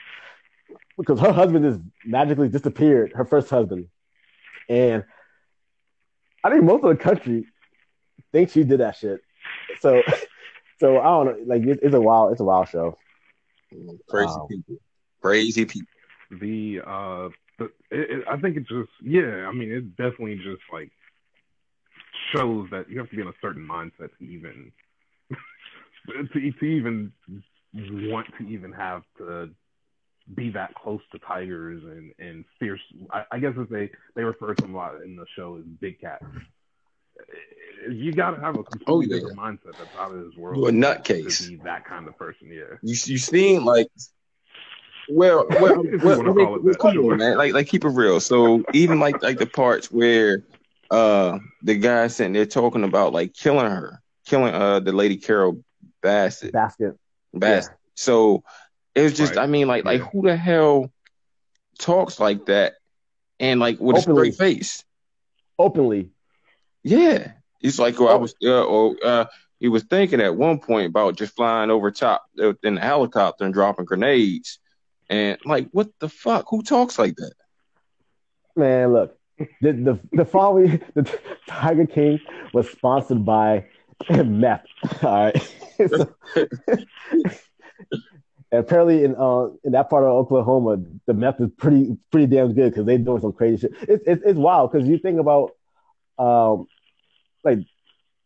because 0.98 1.20
her 1.20 1.32
husband 1.32 1.64
just 1.64 1.80
magically 2.04 2.48
disappeared, 2.48 3.12
her 3.14 3.24
first 3.26 3.50
husband. 3.50 3.88
And 4.68 5.04
I 6.44 6.50
think 6.50 6.64
most 6.64 6.84
of 6.84 6.90
the 6.90 6.96
country 7.02 7.46
thinks 8.32 8.52
she 8.52 8.64
did 8.64 8.80
that 8.80 8.96
shit. 8.96 9.20
So 9.80 10.04
so 10.80 10.98
I 10.98 11.04
don't 11.04 11.26
know, 11.26 11.36
like 11.46 11.62
it, 11.64 11.80
it's 11.82 11.94
a 11.94 12.00
wild 12.02 12.32
it's 12.32 12.40
a 12.40 12.44
wild 12.44 12.68
show. 12.68 12.98
crazy 14.08 14.40
Wow. 14.40 14.48
people, 14.48 14.76
crazy 15.22 15.64
people. 15.66 15.88
the 16.30 16.80
uh 16.86 17.28
the, 17.58 17.64
it, 17.90 18.10
it, 18.20 18.24
I 18.30 18.36
think 18.38 18.56
it 18.56 18.66
just 18.68 18.90
yeah 19.02 19.46
I 19.48 19.52
mean 19.52 19.70
it 19.72 19.96
definitely 19.96 20.36
just 20.36 20.62
like 20.72 20.90
shows 22.34 22.68
that 22.70 22.90
you 22.90 22.98
have 22.98 23.10
to 23.10 23.16
be 23.16 23.22
in 23.22 23.28
a 23.28 23.32
certain 23.40 23.66
mindset 23.66 24.10
to 24.18 24.24
even 24.24 24.72
to, 26.32 26.52
to 26.52 26.64
even 26.64 27.12
want 27.74 28.26
to 28.38 28.48
even 28.48 28.72
have 28.72 29.02
to 29.18 29.50
be 30.34 30.50
that 30.50 30.74
close 30.74 31.00
to 31.12 31.18
tigers 31.20 31.82
and 31.84 32.12
and 32.18 32.44
fierce 32.58 32.80
I, 33.10 33.24
I 33.32 33.38
guess 33.38 33.54
as 33.60 33.68
they 33.70 33.90
they 34.14 34.22
refer 34.24 34.54
to 34.54 34.62
them 34.62 34.74
a 34.74 34.76
lot 34.76 35.02
in 35.02 35.16
the 35.16 35.24
show 35.36 35.56
as 35.58 35.64
big 35.80 36.00
cats 36.00 36.24
you 37.90 38.12
got 38.12 38.32
to 38.32 38.40
have 38.40 38.56
a 38.58 38.62
completely 38.62 38.86
Oh, 38.86 39.00
yeah. 39.00 39.14
different 39.16 39.38
mindset 39.38 39.76
that's 39.78 39.94
out 39.98 40.12
of 40.12 40.24
this 40.24 40.36
world 40.36 40.58
You 40.58 40.66
a 40.66 40.70
to 40.72 40.76
nutcase. 40.76 41.48
be 41.48 41.56
that 41.64 41.84
kind 41.86 42.06
of 42.08 42.16
person 42.18 42.48
yeah 42.50 42.76
You 42.82 42.94
you 43.06 43.18
seem 43.18 43.64
like 43.64 43.88
well 45.08 45.46
well, 45.60 45.82
well, 46.02 46.16
wanna 46.18 46.32
well, 46.32 46.50
well, 46.52 46.62
that, 46.62 46.78
come 46.78 46.94
sure. 46.94 47.12
on, 47.12 47.18
man. 47.18 47.38
Like 47.38 47.54
like 47.54 47.66
keep 47.68 47.84
it 47.84 47.88
real. 47.88 48.20
So 48.20 48.62
even 48.74 49.00
like 49.00 49.22
like 49.22 49.38
the 49.38 49.46
parts 49.46 49.90
where 49.90 50.44
uh 50.90 51.38
the 51.62 51.76
guy 51.76 52.06
sitting 52.08 52.32
there 52.34 52.46
talking 52.46 52.84
about 52.84 53.12
like 53.12 53.34
killing 53.34 53.70
her, 53.70 54.00
killing 54.26 54.54
uh 54.54 54.80
the 54.80 54.92
lady 54.92 55.16
Carol 55.16 55.62
Bassett 56.02 56.52
Basket. 56.52 56.94
Bassett. 57.32 57.74
So 57.94 58.42
it 58.94 59.02
was 59.02 59.16
just 59.16 59.36
Right. 59.36 59.44
I 59.44 59.46
mean 59.46 59.68
like 59.68 59.84
like 59.84 60.00
Yeah. 60.00 60.06
who 60.06 60.22
the 60.22 60.36
hell 60.36 60.90
talks 61.78 62.18
like 62.18 62.46
that 62.46 62.74
and 63.40 63.60
like 63.60 63.78
with 63.80 63.96
Openly. 63.98 64.28
a 64.30 64.32
straight 64.32 64.38
face? 64.56 64.84
Openly. 65.58 66.10
Yeah. 66.82 67.32
He's 67.60 67.78
like, 67.78 68.00
oh, 68.00 68.06
I 68.06 68.12
Oh. 68.12 68.18
was, 68.18 68.34
uh, 68.44 68.64
or 68.64 68.96
uh, 69.04 69.24
he 69.60 69.68
was 69.68 69.82
thinking 69.84 70.20
at 70.20 70.36
one 70.36 70.58
point 70.60 70.86
about 70.88 71.16
just 71.16 71.34
flying 71.34 71.70
over 71.70 71.90
top 71.90 72.24
uh, 72.40 72.52
in 72.62 72.76
the 72.76 72.80
helicopter 72.80 73.44
and 73.44 73.52
dropping 73.54 73.84
grenades. 73.84 74.58
And 75.10 75.38
like, 75.44 75.68
what 75.72 75.88
the 75.98 76.08
fuck? 76.08 76.46
Who 76.50 76.62
talks 76.62 76.98
like 76.98 77.16
that? 77.16 77.32
Man, 78.56 78.92
look. 78.92 79.16
The 79.60 79.72
the 79.72 80.00
the 80.12 80.24
following 80.24 80.82
the 80.94 81.18
Tiger 81.48 81.86
King 81.86 82.18
was 82.52 82.68
sponsored 82.70 83.24
by 83.24 83.66
meth. 84.10 84.64
All 85.02 85.24
right. 85.32 85.54
So- 85.88 86.12
and 88.50 88.60
apparently 88.60 89.04
in 89.04 89.14
uh 89.16 89.48
in 89.64 89.72
that 89.72 89.90
part 89.90 90.04
of 90.04 90.10
Oklahoma, 90.10 90.78
the 91.06 91.14
meth 91.14 91.40
is 91.40 91.50
pretty 91.56 91.96
pretty 92.10 92.26
damn 92.26 92.54
good 92.54 92.70
because 92.70 92.86
they're 92.86 92.98
doing 92.98 93.20
some 93.20 93.32
crazy 93.32 93.58
shit. 93.62 93.72
It's 93.82 94.04
it's, 94.06 94.22
it's 94.24 94.38
wild 94.38 94.72
because 94.72 94.88
you 94.88 94.98
think 94.98 95.20
about 95.20 95.52
um 96.18 96.66
like 97.44 97.58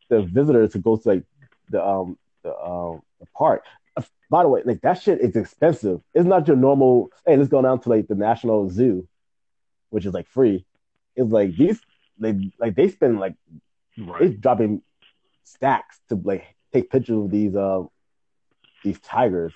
the 0.08 0.22
visitors 0.22 0.72
to 0.72 0.78
go 0.78 0.96
to 0.96 1.08
like 1.08 1.24
the 1.70 1.84
um 1.84 2.16
the 2.42 2.56
um 2.56 3.02
the 3.20 3.26
park. 3.36 3.64
By 4.30 4.44
the 4.44 4.48
way, 4.48 4.62
like 4.64 4.80
that 4.80 4.94
shit 5.02 5.20
is 5.20 5.36
expensive. 5.36 6.00
It's 6.14 6.24
not 6.24 6.48
your 6.48 6.56
normal. 6.56 7.10
Hey, 7.26 7.36
let's 7.36 7.50
go 7.50 7.60
down 7.60 7.80
to 7.80 7.88
like 7.90 8.08
the 8.08 8.14
National 8.14 8.70
Zoo, 8.70 9.06
which 9.90 10.06
is 10.06 10.14
like 10.14 10.26
free. 10.28 10.64
It's 11.16 11.30
like 11.30 11.54
these 11.54 11.78
they 12.18 12.50
like 12.58 12.74
they 12.74 12.88
spend 12.88 13.20
like 13.20 13.34
Right. 13.98 14.20
they 14.20 14.28
dropping 14.30 14.80
stacks 15.44 16.00
to 16.08 16.14
like 16.14 16.44
take 16.72 16.90
pictures 16.90 17.18
of 17.26 17.30
these 17.30 17.54
uh 17.54 17.82
these 18.82 18.98
tigers, 19.00 19.52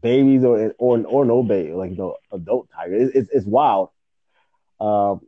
babies 0.00 0.44
or 0.44 0.74
or 0.78 1.02
or 1.06 1.24
no 1.24 1.42
baby 1.42 1.72
like 1.72 1.90
you 1.90 1.96
know 1.96 2.16
adult 2.32 2.68
tiger. 2.74 2.94
It, 2.94 3.12
it's 3.14 3.30
it's 3.30 3.46
wild. 3.46 3.90
Um, 4.80 5.20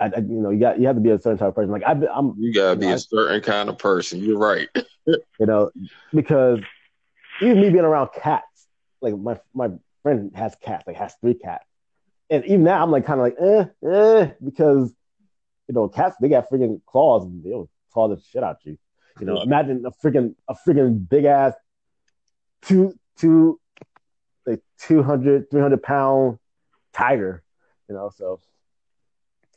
I, 0.00 0.06
I, 0.06 0.18
you 0.18 0.40
know 0.40 0.50
you 0.50 0.60
got 0.60 0.80
you 0.80 0.86
have 0.86 0.96
to 0.96 1.00
be 1.00 1.10
a 1.10 1.18
certain 1.20 1.38
type 1.38 1.48
of 1.48 1.54
person. 1.54 1.70
Like 1.70 1.84
I 1.84 1.92
I'm 2.12 2.34
You 2.38 2.52
gotta 2.52 2.78
be 2.78 2.86
I- 2.86 2.94
a 2.94 2.98
certain 2.98 3.40
kind 3.40 3.68
of 3.68 3.78
person. 3.78 4.20
You're 4.20 4.38
right. 4.38 4.68
you 5.06 5.20
know 5.46 5.70
because 6.12 6.60
even 7.40 7.60
me 7.60 7.70
being 7.70 7.84
around 7.84 8.10
cats, 8.14 8.66
like 9.00 9.16
my 9.16 9.38
my 9.54 9.70
friend 10.02 10.32
has 10.34 10.54
cats, 10.60 10.84
like 10.86 10.96
has 10.96 11.14
three 11.20 11.34
cats, 11.34 11.64
and 12.30 12.44
even 12.44 12.64
now 12.64 12.82
I'm 12.82 12.90
like 12.90 13.06
kind 13.06 13.20
of 13.20 13.24
like 13.24 13.36
eh 13.40 13.88
eh 13.88 14.30
because 14.44 14.92
you 15.68 15.74
know 15.74 15.88
cats 15.88 16.16
they 16.20 16.28
got 16.28 16.48
freaking 16.50 16.80
claws 16.86 17.24
and 17.24 17.42
they'll 17.44 17.68
claw 17.92 18.08
the 18.08 18.20
shit 18.30 18.42
out 18.42 18.58
you. 18.64 18.76
You 19.20 19.26
know, 19.26 19.40
imagine 19.42 19.84
a 19.86 19.92
freaking 19.92 20.34
a 20.48 20.54
freaking 20.54 21.08
big 21.08 21.24
ass 21.24 21.54
two 22.66 22.94
two 23.18 23.60
like 24.46 24.60
200 24.80 25.50
300 25.50 25.82
pound 25.82 26.38
tiger. 26.92 27.42
You 27.88 27.94
know, 27.94 28.10
so 28.14 28.40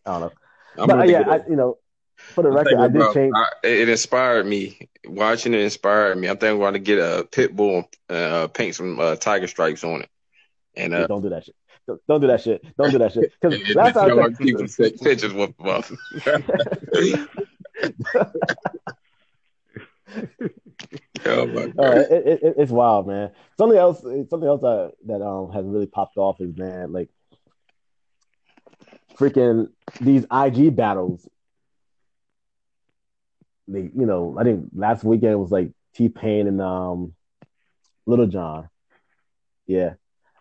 I 0.06 0.12
don't 0.20 0.22
know, 0.22 0.32
I'm 0.84 0.88
but 1.00 1.08
yeah, 1.10 1.24
I, 1.28 1.38
you 1.50 1.56
know, 1.56 1.78
for 2.18 2.42
the 2.44 2.50
I'm 2.50 2.56
record, 2.56 2.76
I 2.78 2.88
did 2.88 2.96
about- 2.98 3.14
change. 3.14 3.34
I- 3.36 3.68
it 3.68 3.90
inspired 3.90 4.46
me. 4.46 4.90
Watching 5.06 5.54
it 5.54 5.62
inspired 5.62 6.18
me. 6.18 6.28
I'm 6.28 6.38
thinking 6.38 6.60
about 6.62 6.72
to 6.72 6.80
get 6.80 7.00
a 7.00 7.24
pit 7.32 7.56
bull, 7.56 7.90
uh, 8.10 8.48
paint 8.48 8.76
some 8.76 9.00
uh, 9.00 9.16
tiger 9.16 9.48
stripes 9.48 9.84
on 9.84 10.02
it, 10.02 10.10
and 10.76 10.94
uh, 10.94 11.08
don't 11.08 11.22
do 11.22 11.30
that 11.30 11.46
shit. 11.46 11.56
Don't, 11.88 12.02
don't 12.08 12.20
do 12.22 12.28
that 12.28 12.42
shit. 12.42 12.62
Don't 12.78 12.92
do 12.92 12.98
that 12.98 13.14
shit. 13.14 13.32
Because 13.40 13.58
and- 13.58 13.68
and 13.68 13.76
last 13.76 13.94
time 13.94 14.20
I 14.20 14.28
take 14.30 15.00
pictures 15.02 15.34
with 15.34 15.56
them. 15.64 17.28
oh 21.26 21.46
my 21.48 21.64
Uh, 21.64 21.72
god! 21.76 21.98
it, 21.98 22.12
it, 22.28 22.44
it- 22.44 22.56
it's 22.58 22.72
wild, 22.72 23.08
man. 23.08 23.32
Something 23.58 23.78
else, 23.78 24.02
something 24.02 24.44
else 24.48 24.62
that 24.62 24.94
that 25.06 25.22
um 25.22 25.52
has 25.52 25.66
really 25.66 25.88
popped 25.88 26.18
off 26.18 26.40
is 26.42 26.56
man, 26.58 26.92
like 26.92 27.10
freaking 29.18 29.70
these 30.02 30.26
IG 30.32 30.76
battles. 30.76 31.28
They, 33.68 33.82
you 33.82 34.06
know, 34.06 34.38
I 34.40 34.44
think 34.44 34.70
last 34.74 35.04
weekend 35.04 35.40
was 35.40 35.52
like 35.52 35.72
T 35.96 36.10
Pain 36.10 36.48
and 36.48 36.62
um 36.62 37.14
Lil 38.06 38.28
Jon. 38.28 38.70
Yeah. 39.66 39.94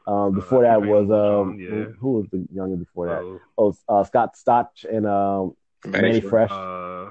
Um, 0.07 0.35
before 0.35 0.63
that 0.63 0.83
was 0.83 1.11
um 1.11 1.59
yeah. 1.59 1.69
who, 1.69 1.85
who 1.99 2.11
was 2.13 2.27
the 2.31 2.47
younger 2.53 2.77
before 2.77 3.07
that? 3.09 3.21
So, 3.23 3.41
Oh, 3.59 3.75
uh, 3.89 4.05
Scott 4.05 4.35
Storch 4.37 4.85
and 4.89 5.07
um 5.07 5.57
Mannie 5.85 6.21
Fresh. 6.21 6.51
uh, 6.53 7.11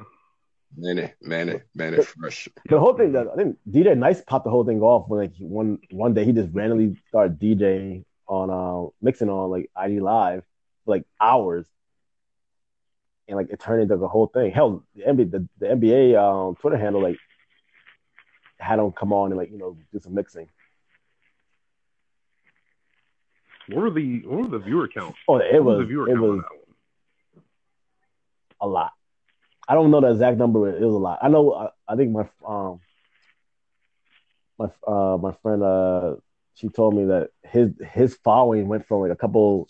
Manny, 0.78 1.14
Manny, 1.22 1.62
Mannie 1.74 2.04
Fresh. 2.04 2.50
the 2.70 2.80
whole 2.80 2.94
thing 2.94 3.14
that 3.14 3.28
I 3.28 3.36
think 3.36 3.58
DJ 3.70 3.98
Nice 3.98 4.22
popped 4.22 4.46
the 4.46 4.52
whole 4.52 4.66
thing 4.66 4.82
off 4.82 5.08
when 5.08 5.20
like 5.20 5.34
one 5.40 5.80
one 5.92 6.14
day 6.14 6.26
he 6.26 6.32
just 6.32 6.50
randomly 6.54 6.98
started 7.10 7.40
DJing 7.40 8.06
on 8.28 8.50
uh 8.50 8.90
mixing 9.02 9.30
on 9.30 9.50
like 9.50 9.70
IG 9.82 10.02
Live 10.02 10.44
for 10.84 10.96
like 10.96 11.06
hours. 11.20 11.66
And 13.28 13.38
like 13.38 13.50
it 13.50 13.60
turned 13.60 13.82
into 13.82 13.98
the 13.98 14.08
whole 14.08 14.28
thing. 14.28 14.52
Hell, 14.52 14.84
the 14.96 15.04
NBA 15.04 15.32
the, 15.32 15.48
the 15.60 15.66
NBA 15.68 16.16
um 16.16 16.56
Twitter 16.56 16.78
handle 16.78 17.02
like 17.02 17.18
had 18.60 18.80
him 18.80 18.92
come 18.92 19.14
on 19.14 19.32
and 19.32 19.38
like, 19.38 19.52
you 19.52 19.58
know, 19.58 19.78
do 19.92 20.00
some 20.00 20.14
mixing. 20.14 20.48
what 23.68 23.82
were 23.82 23.90
the 23.90 24.20
what 24.26 24.44
were 24.44 24.60
the 24.60 24.64
viewer 24.64 24.88
counts? 24.88 25.18
Oh, 25.28 25.38
it 25.38 25.54
What 25.54 25.64
was 25.64 25.80
the 25.80 25.86
viewer 25.86 26.08
it 26.08 26.14
count 26.14 26.24
on 26.24 26.30
was 26.30 26.42
that 26.42 26.52
one? 26.52 27.44
a 28.62 28.68
lot. 28.68 28.92
I 29.68 29.74
don't 29.74 29.92
know 29.92 30.02
the 30.02 30.12
exact 30.12 30.38
number, 30.38 30.60
but 30.72 30.82
it 30.82 30.86
was 30.86 30.96
a 30.96 31.00
lot. 31.00 31.20
I 31.22 31.30
know 31.30 31.54
I, 31.54 31.70
I 31.88 31.96
think 31.96 32.12
my 32.12 32.28
um 32.46 32.80
my 34.58 34.70
uh 34.88 35.18
my 35.18 35.32
friend 35.42 35.64
uh 35.64 36.16
she 36.56 36.70
told 36.70 36.96
me 36.96 37.06
that 37.06 37.30
his 37.44 37.72
his 37.92 38.16
following 38.24 38.68
went 38.68 38.88
from 38.88 39.02
like 39.02 39.12
a 39.12 39.16
couple 39.16 39.68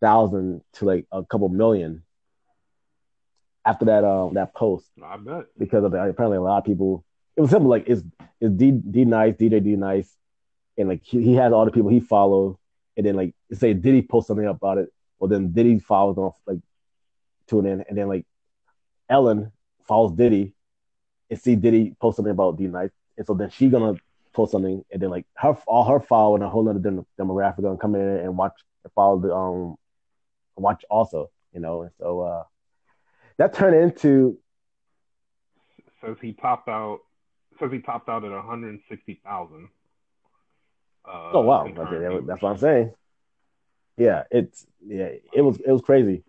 thousand 0.00 0.62
to 0.74 0.84
like 0.84 1.06
a 1.12 1.24
couple 1.24 1.48
million 1.48 2.02
after 3.64 3.84
that 3.84 4.04
um 4.04 4.34
that 4.34 4.54
post 4.54 4.86
I 5.02 5.16
bet. 5.18 5.44
because 5.58 5.84
of 5.84 5.92
the, 5.92 6.02
apparently 6.02 6.38
a 6.38 6.42
lot 6.42 6.58
of 6.58 6.64
people 6.64 7.04
it 7.36 7.40
was 7.40 7.50
simple 7.50 7.68
like 7.70 7.86
is 7.86 8.02
is 8.40 8.50
D 8.52 8.70
D-Nice 8.70 9.34
DJ 9.34 9.62
D-Nice 9.62 10.16
and 10.78 10.88
like 10.88 11.02
he, 11.04 11.22
he 11.22 11.34
has 11.34 11.52
all 11.52 11.64
the 11.64 11.70
people 11.70 11.90
he 11.90 12.00
follows 12.00 12.56
and 12.96 13.06
then 13.06 13.14
like 13.14 13.34
say 13.52 13.74
Diddy 13.74 14.02
post 14.02 14.28
something 14.28 14.46
about 14.46 14.78
it 14.78 14.88
well 15.18 15.28
then 15.28 15.52
did 15.52 15.54
Diddy 15.54 15.78
follows 15.78 16.16
off 16.18 16.36
like 16.46 16.58
tune 17.46 17.66
in 17.66 17.84
and 17.88 17.96
then 17.96 18.08
like 18.08 18.26
Ellen 19.10 19.52
follows 19.86 20.12
Diddy 20.12 20.54
and 21.28 21.38
see 21.38 21.56
Diddy 21.56 21.94
post 22.00 22.16
something 22.16 22.30
about 22.30 22.56
D-Nice 22.56 22.90
and 23.18 23.26
so 23.26 23.34
then 23.34 23.50
she 23.50 23.68
gonna 23.68 23.94
post 24.32 24.52
something 24.52 24.84
and 24.90 25.02
then 25.02 25.10
like 25.10 25.26
her 25.34 25.54
all 25.66 25.84
her 25.84 26.00
follow 26.00 26.36
and 26.36 26.44
a 26.44 26.48
whole 26.48 26.66
other 26.68 26.78
dem- 26.78 27.06
demographic 27.18 27.62
gonna 27.62 27.76
come 27.76 27.94
in 27.96 28.00
and 28.00 28.36
watch 28.36 28.54
and 28.84 28.92
follow 28.94 29.18
the 29.18 29.34
um 29.34 29.76
watch 30.56 30.84
also 30.88 31.30
you 31.52 31.60
know 31.60 31.82
and 31.82 31.90
so 31.98 32.20
uh 32.20 32.44
that 33.36 33.52
turned 33.52 33.74
into 33.74 34.38
Says 36.00 36.16
he 36.20 36.32
topped 36.32 36.68
out. 36.68 37.00
Says 37.58 37.70
he 37.72 37.80
topped 37.80 38.08
out 38.08 38.24
at 38.24 38.30
160,000. 38.30 39.68
Uh, 41.04 41.08
Oh 41.32 41.40
wow, 41.40 41.66
okay, 41.66 42.20
that's 42.26 42.42
what 42.42 42.50
I'm 42.50 42.58
saying. 42.58 42.92
Yeah, 43.96 44.24
it's 44.30 44.66
yeah, 44.86 45.08
it 45.32 45.42
was 45.42 45.58
it 45.58 45.70
was 45.70 45.82
crazy. 45.82 46.22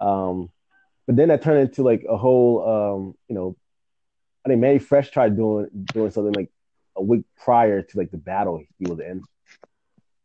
Um, 0.00 0.50
but 1.10 1.16
then 1.16 1.26
that 1.26 1.42
turned 1.42 1.58
into 1.58 1.82
like 1.82 2.06
a 2.08 2.16
whole 2.16 2.62
um, 2.64 3.16
you 3.26 3.34
know, 3.34 3.56
I 4.46 4.48
think 4.48 4.60
Mannie 4.60 4.78
Fresh 4.78 5.10
tried 5.10 5.36
doing 5.36 5.66
doing 5.92 6.12
something 6.12 6.32
like 6.34 6.52
a 6.94 7.02
week 7.02 7.24
prior 7.36 7.82
to 7.82 7.98
like 7.98 8.12
the 8.12 8.16
battle 8.16 8.62
he 8.78 8.88
was 8.88 9.00
in, 9.00 9.20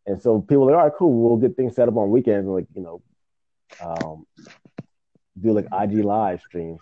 and 0.05 0.21
so 0.21 0.41
people 0.41 0.63
were 0.63 0.73
like, 0.73 0.77
all 0.77 0.83
right, 0.83 0.95
cool, 0.95 1.11
we'll 1.11 1.37
get 1.37 1.57
things 1.57 1.75
set 1.75 1.87
up 1.87 1.97
on 1.97 2.11
weekends 2.11 2.45
and 2.45 2.53
like 2.53 2.67
you 2.75 2.83
know, 2.83 3.01
um, 3.83 4.27
do 5.41 5.53
like 5.53 5.65
IG 5.73 6.05
live 6.05 6.41
streams. 6.41 6.79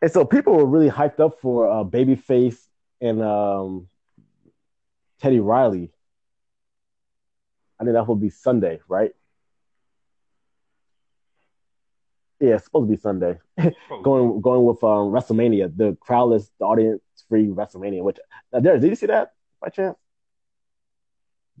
And 0.00 0.12
so 0.12 0.24
people 0.24 0.54
were 0.54 0.64
really 0.64 0.88
hyped 0.88 1.18
up 1.18 1.40
for 1.40 1.68
uh, 1.68 1.82
Babyface 1.82 2.68
and 3.00 3.20
um, 3.20 3.88
Teddy 5.20 5.40
Riley. 5.40 5.90
I 7.80 7.82
think 7.82 7.94
that 7.94 8.06
will 8.06 8.14
be 8.14 8.30
Sunday, 8.30 8.78
right? 8.86 9.10
Yeah, 12.40 12.54
it's 12.56 12.64
supposed 12.64 12.88
to 12.88 12.94
be 12.94 13.00
Sunday. 13.00 13.38
Going 14.02 14.40
going 14.42 14.64
with 14.64 14.82
um, 14.84 15.10
WrestleMania, 15.10 15.74
the 15.76 15.96
crowdless, 16.00 16.50
the 16.58 16.66
audience 16.66 17.00
free 17.28 17.46
WrestleMania. 17.46 18.02
Which 18.02 18.18
there, 18.52 18.78
did 18.78 18.88
you 18.90 18.94
see 18.96 19.06
that 19.06 19.32
by 19.60 19.68
chance? 19.70 19.96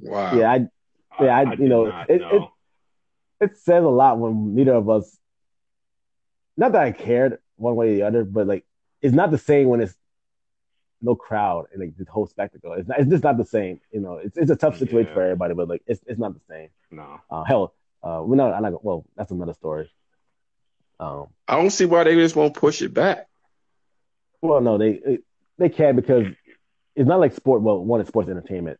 Wow. 0.00 0.34
Yeah, 0.36 0.52
I 0.52 0.68
yeah, 1.24 1.36
I- 1.38 1.52
you 1.54 1.68
know, 1.68 1.86
it- 2.08 2.20
know. 2.20 2.50
it 3.40 3.56
says 3.56 3.84
a 3.84 3.88
lot 3.88 4.18
when 4.18 4.54
neither 4.54 4.74
of 4.74 4.88
us 4.90 5.16
not 6.58 6.72
that 6.72 6.82
I 6.82 6.92
cared 6.92 7.38
one 7.56 7.74
way 7.76 7.92
or 7.92 7.94
the 7.96 8.02
other, 8.02 8.24
but 8.24 8.46
like 8.46 8.64
it's 9.00 9.14
not 9.14 9.30
the 9.30 9.38
same 9.38 9.68
when 9.68 9.80
it's 9.80 9.94
no 11.00 11.14
crowd 11.14 11.66
and 11.72 11.80
like 11.80 11.96
the 11.96 12.04
whole 12.10 12.26
spectacle. 12.26 12.72
It's 12.74 12.88
not, 12.88 12.98
it's 13.00 13.10
just 13.10 13.24
not 13.24 13.36
the 13.38 13.44
same. 13.44 13.80
You 13.92 14.00
know, 14.00 14.14
it's 14.16 14.36
it's 14.36 14.50
a 14.50 14.56
tough 14.56 14.76
situation 14.78 15.08
Yeah. 15.08 15.14
for 15.14 15.22
everybody, 15.22 15.54
but 15.54 15.68
like 15.68 15.82
it's 15.86 16.02
it's 16.06 16.18
not 16.18 16.34
the 16.34 16.40
same. 16.48 16.68
no. 16.90 17.20
Uh, 17.30 17.44
hell, 17.44 17.74
uh, 18.02 18.20
we're 18.22 18.36
not. 18.36 18.52
I'm 18.52 18.62
not. 18.62 18.84
Well, 18.84 19.06
that's 19.16 19.30
another 19.30 19.54
story. 19.54 19.90
Um, 20.98 21.26
I 21.46 21.56
don't 21.56 21.70
see 21.70 21.84
why 21.84 22.04
they 22.04 22.14
just 22.14 22.36
won't 22.36 22.54
push 22.54 22.82
it 22.82 22.94
back. 22.94 23.26
well, 24.42 24.60
no, 24.60 24.78
they 24.78 24.90
it, 24.92 25.24
they 25.58 25.68
can 25.68 25.96
because 25.96 26.26
it's 26.94 27.08
not 27.08 27.20
like 27.20 27.34
sport. 27.34 27.62
Well, 27.62 27.84
one 27.84 28.00
is 28.00 28.08
sports 28.08 28.30
entertainment, 28.30 28.78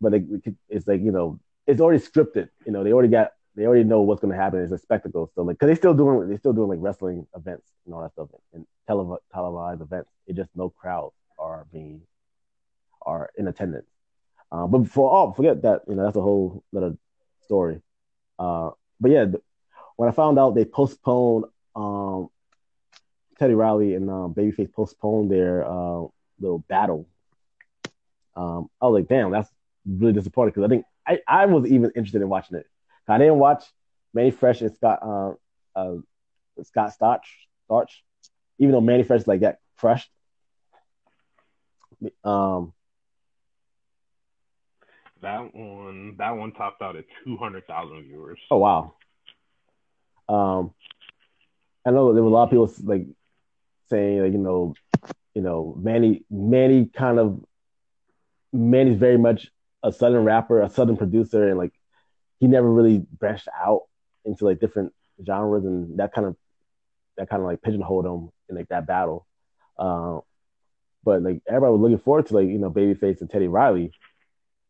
but 0.00 0.14
it, 0.14 0.24
it's 0.68 0.86
like 0.86 1.00
you 1.00 1.12
know, 1.12 1.40
it's 1.66 1.80
already 1.80 2.02
scripted. 2.02 2.48
You 2.64 2.72
know, 2.72 2.84
they 2.84 2.92
already 2.92 3.08
got 3.08 3.32
they 3.56 3.66
already 3.66 3.84
know 3.84 4.02
what's 4.02 4.20
going 4.20 4.32
to 4.32 4.40
happen. 4.40 4.62
It's 4.62 4.72
a 4.72 4.78
spectacle. 4.78 5.30
So 5.34 5.42
like, 5.42 5.58
because 5.58 5.68
they 5.68 5.74
still 5.74 5.94
doing 5.94 6.28
they 6.28 6.36
still 6.36 6.52
doing 6.52 6.68
like 6.68 6.78
wrestling 6.80 7.26
events 7.34 7.66
and 7.84 7.94
all 7.94 8.02
that 8.02 8.12
stuff 8.12 8.28
and 8.52 8.64
tele- 8.86 9.18
televised 9.32 9.80
events. 9.80 10.10
It 10.26 10.36
just 10.36 10.50
no 10.54 10.70
crowds 10.70 11.14
are 11.38 11.66
being 11.72 12.02
are 13.02 13.30
in 13.36 13.48
attendance. 13.48 13.88
Uh, 14.52 14.66
but 14.66 14.88
for 14.88 15.10
all 15.10 15.32
forget 15.32 15.62
that 15.62 15.82
you 15.88 15.96
know 15.96 16.04
that's 16.04 16.16
a 16.16 16.22
whole 16.22 16.62
other 16.76 16.96
story. 17.42 17.80
Uh, 18.38 18.70
but 19.00 19.10
yeah, 19.10 19.26
when 19.98 20.08
I 20.08 20.12
found 20.12 20.38
out 20.38 20.54
they 20.54 20.64
postponed 20.64 21.46
um, 21.74 22.28
Teddy 23.36 23.54
Riley 23.54 23.94
and 23.96 24.08
um, 24.08 24.32
Babyface 24.32 24.72
postponed 24.72 25.28
their 25.28 25.66
uh, 25.66 26.02
little 26.38 26.60
battle, 26.68 27.08
um, 28.36 28.70
I 28.80 28.86
was 28.86 28.94
like, 29.00 29.08
damn, 29.08 29.32
that's 29.32 29.50
really 29.84 30.12
disappointing 30.12 30.52
because 30.52 30.64
I 30.64 30.68
think 30.68 30.84
I, 31.04 31.18
I 31.26 31.46
was 31.46 31.66
even 31.66 31.90
interested 31.96 32.22
in 32.22 32.28
watching 32.28 32.58
it. 32.58 32.66
I 33.08 33.18
didn't 33.18 33.40
watch 33.40 33.64
Mannie 34.14 34.30
Fresh 34.30 34.60
and 34.60 34.72
Scott 34.72 35.00
uh, 35.02 35.32
uh, 35.74 35.96
Scott 36.62 36.92
Storch 37.00 37.24
starch, 37.64 38.04
even 38.60 38.72
though 38.72 38.80
Mannie 38.80 39.02
Fresh 39.02 39.26
like 39.26 39.40
got 39.40 39.56
crushed. 39.78 40.10
Um, 42.22 42.72
That 45.22 45.52
one, 45.52 46.14
that 46.18 46.30
one 46.36 46.52
topped 46.52 46.82
out 46.82 46.94
at 46.94 47.06
two 47.24 47.36
hundred 47.36 47.66
thousand 47.66 48.04
viewers. 48.04 48.38
oh 48.52 48.58
wow. 48.58 48.94
Um, 50.28 50.72
I 51.86 51.90
know 51.90 52.12
there 52.12 52.22
were 52.22 52.28
a 52.28 52.32
lot 52.32 52.44
of 52.44 52.50
people 52.50 52.72
like 52.84 53.06
saying 53.88 54.22
like 54.22 54.32
you 54.32 54.38
know, 54.38 54.74
you 55.34 55.42
know 55.42 55.76
Manny 55.80 56.24
Manny 56.30 56.86
kind 56.86 57.18
of 57.18 57.44
Manny's 58.52 58.98
very 58.98 59.18
much 59.18 59.48
a 59.82 59.92
southern 59.92 60.24
rapper, 60.24 60.62
a 60.62 60.70
southern 60.70 60.96
producer, 60.96 61.48
and 61.48 61.58
like 61.58 61.72
he 62.40 62.46
never 62.46 62.70
really 62.70 63.06
branched 63.18 63.48
out 63.54 63.82
into 64.24 64.44
like 64.44 64.60
different 64.60 64.92
genres, 65.26 65.64
and 65.64 65.98
that 65.98 66.12
kind 66.12 66.26
of 66.26 66.36
that 67.16 67.28
kind 67.28 67.42
of 67.42 67.46
like 67.46 67.62
pigeonholed 67.62 68.06
him 68.06 68.30
in 68.48 68.56
like 68.56 68.68
that 68.68 68.86
battle. 68.86 69.26
Uh, 69.78 70.20
but 71.04 71.22
like 71.22 71.40
everybody 71.46 71.72
was 71.72 71.80
looking 71.80 71.98
forward 71.98 72.26
to 72.26 72.34
like 72.34 72.48
you 72.48 72.58
know 72.58 72.70
Babyface 72.70 73.20
and 73.20 73.30
Teddy 73.30 73.48
Riley, 73.48 73.92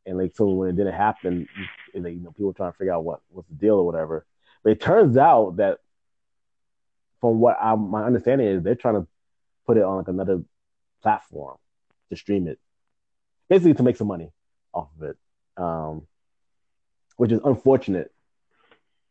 and 0.07 0.19
like 0.19 0.33
so 0.35 0.49
when 0.49 0.69
it 0.69 0.77
didn't 0.77 0.95
happen, 0.95 1.49
and, 1.95 2.05
like, 2.05 2.15
you 2.15 2.21
know 2.21 2.31
people 2.31 2.47
were 2.47 2.53
trying 2.53 2.73
to 2.73 2.79
figure 2.79 2.93
out 2.93 3.05
what 3.05 3.21
what's 3.31 3.49
the 3.49 3.55
deal 3.55 3.77
or 3.77 3.87
whatever. 3.87 4.27
But 4.63 4.73
it 4.73 4.81
turns 4.81 5.17
out 5.17 5.57
that 5.57 5.79
from 7.21 7.41
what 7.41 7.57
I, 7.61 7.75
my 7.75 8.05
understanding 8.05 8.47
is, 8.47 8.63
they're 8.63 8.75
trying 8.75 8.95
to 8.95 9.07
put 9.67 9.77
it 9.77 9.83
on 9.83 9.99
like 9.99 10.09
another 10.09 10.43
platform 11.03 11.57
to 12.11 12.17
stream 12.17 12.49
it, 12.49 12.59
basically 13.49 13.75
to 13.75 13.83
make 13.83 13.97
some 13.97 14.09
money 14.09 14.31
off 14.73 14.89
of 15.01 15.09
it, 15.09 15.17
um, 15.57 16.07
which 17.17 17.33
is 17.33 17.41
unfortunate 17.45 18.13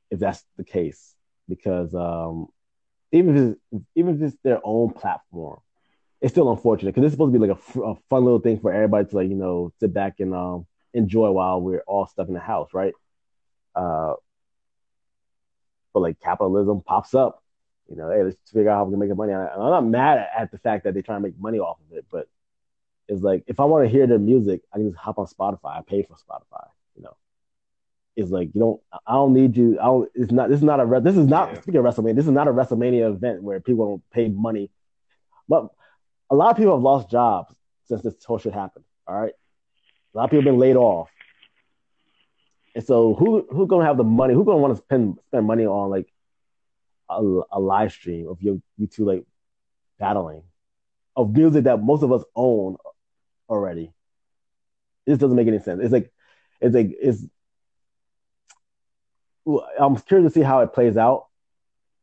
if 0.10 0.20
that's 0.20 0.44
the 0.58 0.64
case 0.64 1.16
because 1.50 1.94
um, 1.94 2.48
even 3.12 3.36
if 3.36 3.56
it's, 3.72 3.86
even 3.96 4.16
if 4.16 4.22
it's 4.22 4.38
their 4.44 4.60
own 4.64 4.92
platform, 4.92 5.60
it's 6.22 6.34
still 6.34 6.52
unfortunate 6.52 6.94
because 6.94 7.06
it's 7.06 7.14
supposed 7.14 7.34
to 7.34 7.40
be 7.40 7.48
like 7.48 7.58
a, 7.58 7.82
a 7.82 7.96
fun 8.10 8.24
little 8.24 8.40
thing 8.40 8.60
for 8.60 8.74
everybody 8.74 9.08
to 9.08 9.16
like 9.16 9.30
you 9.30 9.36
know 9.36 9.72
sit 9.80 9.94
back 9.94 10.16
and 10.20 10.34
um, 10.34 10.66
enjoy 10.94 11.30
while 11.30 11.62
we're 11.62 11.84
all 11.88 12.08
stuck 12.08 12.28
in 12.28 12.34
the 12.34 12.40
house, 12.40 12.70
right? 12.74 12.94
Uh, 13.76 14.14
but 15.98 16.04
like 16.04 16.20
capitalism 16.20 16.84
pops 16.86 17.16
up, 17.16 17.44
you 17.90 17.96
know, 17.96 18.12
hey, 18.12 18.22
let's 18.22 18.38
figure 18.54 18.70
out 18.70 18.78
how 18.78 18.84
we 18.84 18.92
can 18.92 19.00
make 19.00 19.18
money. 19.18 19.34
And 19.34 19.42
I'm 19.42 19.72
not 19.72 19.86
mad 19.86 20.28
at, 20.38 20.52
the 20.52 20.60
fact 20.60 20.84
that 20.84 20.94
they 20.94 21.02
try 21.02 21.16
to 21.16 21.22
make 21.22 21.40
money 21.40 21.58
off 21.58 21.80
of 21.90 21.98
it, 21.98 22.06
but 22.12 22.28
it's 23.08 23.24
like 23.24 23.46
if 23.48 23.60
I 23.60 23.66
want 23.66 23.86
to 23.86 23.90
hear 23.90 24.06
their 24.06 24.20
music, 24.20 24.62
I 24.72 24.78
can 24.78 24.92
just 24.92 25.00
hop 25.00 25.18
on 25.18 25.26
Spotify. 25.26 25.76
I 25.78 25.82
pay 25.82 26.04
for 26.04 26.14
Spotify, 26.14 26.68
you 26.96 27.02
know. 27.02 27.16
It's 28.16 28.30
like 28.30 28.50
you 28.54 28.60
don't. 28.60 28.82
I 29.08 29.14
don't 29.14 29.34
need 29.34 29.58
you. 29.58 29.80
I 29.80 29.86
don't. 29.86 30.10
It's 30.14 30.32
not. 30.32 30.50
This 30.50 30.58
is 30.58 30.64
not 30.64 30.80
a. 30.80 31.02
This 31.02 31.18
is 31.18 31.26
not. 31.26 31.54
Yeah. 31.54 31.62
Speaking 31.62 31.80
of 31.80 31.86
WrestleMania, 31.86 32.16
this 32.16 32.26
is 32.26 32.32
not 32.32 32.48
a 32.48 32.52
WrestleMania 32.52 33.12
event 33.12 33.42
where 33.42 33.60
people 33.60 33.88
don't 33.88 34.04
pay 34.12 34.28
money. 34.28 34.70
But 35.48 35.70
a 36.30 36.36
lot 36.36 36.52
of 36.52 36.58
people 36.58 36.76
have 36.76 36.84
lost 36.84 37.10
jobs 37.10 37.56
since 37.86 38.04
this 38.04 38.24
whole 38.24 38.38
shit 38.38 38.54
happened. 38.54 38.86
All 39.08 39.20
right, 39.20 39.34
a 40.14 40.18
lot 40.18 40.26
of 40.26 40.30
people 40.30 40.44
have 40.44 40.52
been 40.52 40.60
laid 40.60 40.76
off, 40.76 41.10
and 42.78 42.86
so 42.86 43.16
who 43.16 43.44
who 43.50 43.66
gonna 43.66 43.86
have 43.86 43.98
the 43.98 44.04
money? 44.04 44.36
Who 44.36 44.46
gonna 44.46 44.60
want 44.60 44.76
to 44.76 44.84
spend 44.84 45.18
spend 45.26 45.48
money 45.48 45.66
on 45.66 45.90
like 45.90 46.14
a, 47.10 47.42
a 47.52 47.60
live 47.60 47.92
stream 47.92 48.28
of 48.28 48.40
you 48.44 48.62
you 48.78 48.86
two 48.86 49.04
like 49.04 49.26
battling 49.98 50.44
of 51.16 51.36
music 51.36 51.64
that 51.64 51.82
most 51.82 52.04
of 52.04 52.12
us 52.12 52.24
own 52.36 52.78
already? 53.50 53.92
This 55.08 55.18
doesn't 55.18 55.36
make 55.36 55.48
any 55.48 55.58
sense. 55.58 55.82
It's 55.82 55.92
like 55.92 56.12
it's 56.62 56.76
like 56.76 56.96
it's. 57.02 57.26
I'm 59.80 59.96
curious 59.96 60.32
to 60.32 60.40
see 60.40 60.44
how 60.44 60.60
it 60.60 60.72
plays 60.72 60.98
out, 60.98 61.30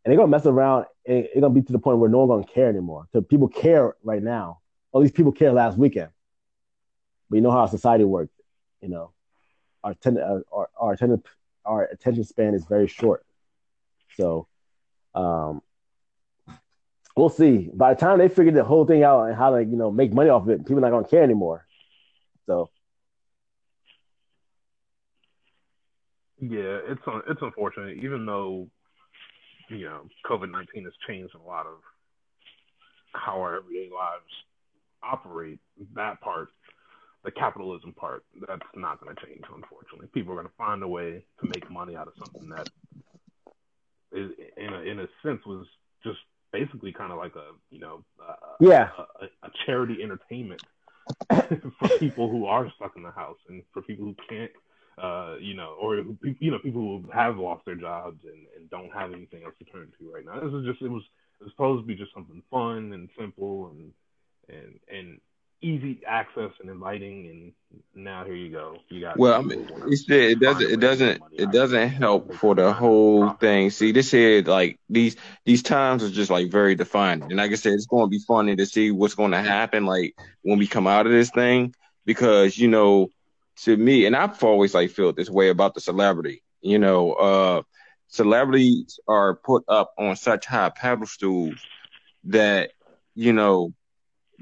and 0.04 0.10
they're 0.10 0.18
gonna 0.18 0.26
mess 0.26 0.44
around. 0.44 0.86
And 1.06 1.18
it's 1.18 1.40
gonna 1.40 1.54
be 1.54 1.62
to 1.62 1.72
the 1.72 1.78
point 1.78 1.98
where 1.98 2.10
no 2.10 2.24
one 2.24 2.40
gonna 2.40 2.52
care 2.52 2.68
anymore. 2.68 3.06
Because 3.12 3.28
people 3.28 3.46
care 3.46 3.94
right 4.02 4.20
now. 4.22 4.58
At 4.92 5.00
least 5.00 5.14
people 5.14 5.30
care 5.30 5.52
last 5.52 5.78
weekend. 5.78 6.10
But 7.30 7.36
you 7.36 7.42
know 7.42 7.52
how 7.52 7.66
society 7.66 8.02
works. 8.02 8.34
You 8.80 8.88
know, 8.88 9.12
our 9.84 9.94
ten, 9.94 10.18
our, 10.18 10.42
our, 10.52 10.68
our 10.76 10.92
attention 10.94 11.22
our 11.64 11.84
attention 11.84 12.24
span 12.24 12.54
is 12.54 12.64
very 12.64 12.88
short. 12.88 13.24
So, 14.16 14.48
um, 15.14 15.62
we'll 17.16 17.28
see. 17.28 17.70
By 17.72 17.94
the 17.94 18.00
time 18.00 18.18
they 18.18 18.28
figure 18.28 18.52
the 18.52 18.64
whole 18.64 18.84
thing 18.86 19.02
out 19.02 19.26
and 19.26 19.36
how 19.36 19.50
to 19.50 19.64
you 19.64 19.76
know 19.76 19.90
make 19.90 20.12
money 20.12 20.30
off 20.30 20.42
of 20.42 20.50
it, 20.50 20.58
people 20.66 20.78
are 20.78 20.80
not 20.80 20.90
gonna 20.90 21.08
care 21.08 21.22
anymore. 21.22 21.66
So 22.46 22.70
Yeah, 26.40 26.80
it's 26.88 27.00
un- 27.06 27.22
it's 27.28 27.40
unfortunate, 27.40 27.98
even 27.98 28.26
though 28.26 28.68
you 29.68 29.84
know 29.84 30.08
COVID 30.26 30.50
nineteen 30.50 30.84
has 30.84 30.92
changed 31.06 31.34
a 31.34 31.48
lot 31.48 31.66
of 31.66 31.78
how 33.14 33.40
our 33.40 33.56
everyday 33.56 33.88
lives 33.90 34.30
operate. 35.02 35.58
That 35.94 36.20
part, 36.20 36.48
the 37.24 37.30
capitalism 37.30 37.92
part, 37.92 38.24
that's 38.46 38.62
not 38.74 39.00
going 39.00 39.14
to 39.14 39.26
change. 39.26 39.42
Unfortunately, 39.54 40.08
people 40.12 40.32
are 40.32 40.36
going 40.36 40.46
to 40.46 40.52
find 40.56 40.82
a 40.82 40.88
way 40.88 41.24
to 41.40 41.46
make 41.46 41.70
money 41.70 41.96
out 41.96 42.08
of 42.08 42.14
something 42.18 42.48
that 42.50 42.68
is, 44.12 44.30
in 44.56 44.72
a, 44.72 44.80
in 44.80 45.00
a 45.00 45.08
sense, 45.22 45.40
was 45.46 45.66
just 46.02 46.18
basically 46.52 46.92
kind 46.92 47.12
of 47.12 47.18
like 47.18 47.34
a 47.34 47.50
you 47.70 47.80
know 47.80 48.04
a, 48.20 48.64
yeah, 48.64 48.90
a, 49.20 49.24
a 49.46 49.50
charity 49.66 50.02
entertainment 50.02 50.62
for 51.30 51.88
people 51.98 52.30
who 52.30 52.46
are 52.46 52.70
stuck 52.76 52.96
in 52.96 53.02
the 53.02 53.10
house 53.10 53.38
and 53.48 53.62
for 53.72 53.82
people 53.82 54.04
who 54.04 54.14
can't 54.28 54.52
uh, 54.96 55.34
you 55.40 55.54
know, 55.54 55.74
or 55.80 55.96
you 56.38 56.50
know, 56.50 56.58
people 56.58 56.80
who 56.80 57.10
have 57.12 57.36
lost 57.36 57.64
their 57.64 57.74
jobs 57.74 58.18
and, 58.24 58.46
and 58.56 58.70
don't 58.70 58.92
have 58.92 59.12
anything 59.12 59.42
else 59.44 59.54
to 59.58 59.64
turn 59.64 59.92
to 59.98 60.12
right 60.12 60.24
now. 60.24 60.38
This 60.38 60.52
is 60.52 60.64
just 60.64 60.82
it 60.82 60.90
was 60.90 61.02
it 61.40 61.44
was 61.44 61.52
supposed 61.52 61.82
to 61.82 61.86
be 61.86 61.96
just 61.96 62.14
something 62.14 62.42
fun 62.50 62.92
and 62.92 63.08
simple 63.18 63.72
and 63.72 63.92
and 64.48 64.78
and 64.88 65.20
easy 65.62 66.00
access 66.06 66.50
and 66.60 66.70
inviting 66.70 67.52
and 67.74 67.82
now 67.94 68.24
here 68.24 68.34
you 68.34 68.50
go. 68.50 68.78
You 68.90 69.00
got 69.00 69.18
Well, 69.18 69.34
I 69.34 69.42
mean, 69.42 69.68
it 69.88 69.96
said 69.96 70.20
it 70.20 70.40
doesn't 70.40 70.70
it 70.70 70.80
doesn't 70.80 71.22
it 71.32 71.50
doesn't 71.50 71.88
help 71.88 72.34
for 72.34 72.54
the 72.54 72.72
whole 72.72 73.30
thing. 73.30 73.70
See, 73.70 73.92
this 73.92 74.10
here 74.10 74.42
like 74.42 74.78
these 74.88 75.16
these 75.44 75.62
times 75.62 76.02
are 76.04 76.10
just 76.10 76.30
like 76.30 76.50
very 76.50 76.74
defined, 76.74 77.22
And 77.24 77.36
like 77.36 77.52
I 77.52 77.54
said, 77.54 77.72
it's 77.72 77.86
going 77.86 78.06
to 78.06 78.10
be 78.10 78.20
funny 78.26 78.56
to 78.56 78.66
see 78.66 78.90
what's 78.90 79.14
going 79.14 79.32
to 79.32 79.40
happen 79.40 79.86
like 79.86 80.14
when 80.42 80.58
we 80.58 80.66
come 80.66 80.86
out 80.86 81.06
of 81.06 81.12
this 81.12 81.30
thing 81.30 81.74
because 82.04 82.58
you 82.58 82.68
know 82.68 83.08
to 83.62 83.76
me, 83.76 84.06
and 84.06 84.16
I've 84.16 84.42
always 84.42 84.74
like 84.74 84.90
felt 84.90 85.16
this 85.16 85.30
way 85.30 85.48
about 85.48 85.74
the 85.74 85.80
celebrity. 85.80 86.42
You 86.60 86.78
know, 86.78 87.12
uh, 87.12 87.62
celebrities 88.08 88.98
are 89.06 89.36
put 89.36 89.64
up 89.68 89.92
on 89.98 90.16
such 90.16 90.46
high 90.46 90.70
pedestals 90.70 91.54
that 92.24 92.72
you 93.14 93.32
know 93.32 93.72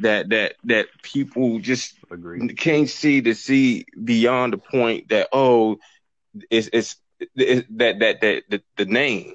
that 0.02 0.30
that 0.30 0.54
that 0.64 0.86
people 1.02 1.58
just 1.60 1.94
Agree. 2.10 2.44
can't 2.56 2.88
see 2.88 3.22
to 3.22 3.34
see 3.34 3.86
beyond 4.04 4.52
the 4.54 4.58
point 4.58 5.08
that 5.10 5.28
oh 5.32 5.78
it's 6.50 6.68
it's, 6.72 6.96
it's 7.36 7.66
that 7.76 8.00
that 8.00 8.20
that 8.20 8.42
the, 8.50 8.62
the 8.76 8.84
name 8.86 9.34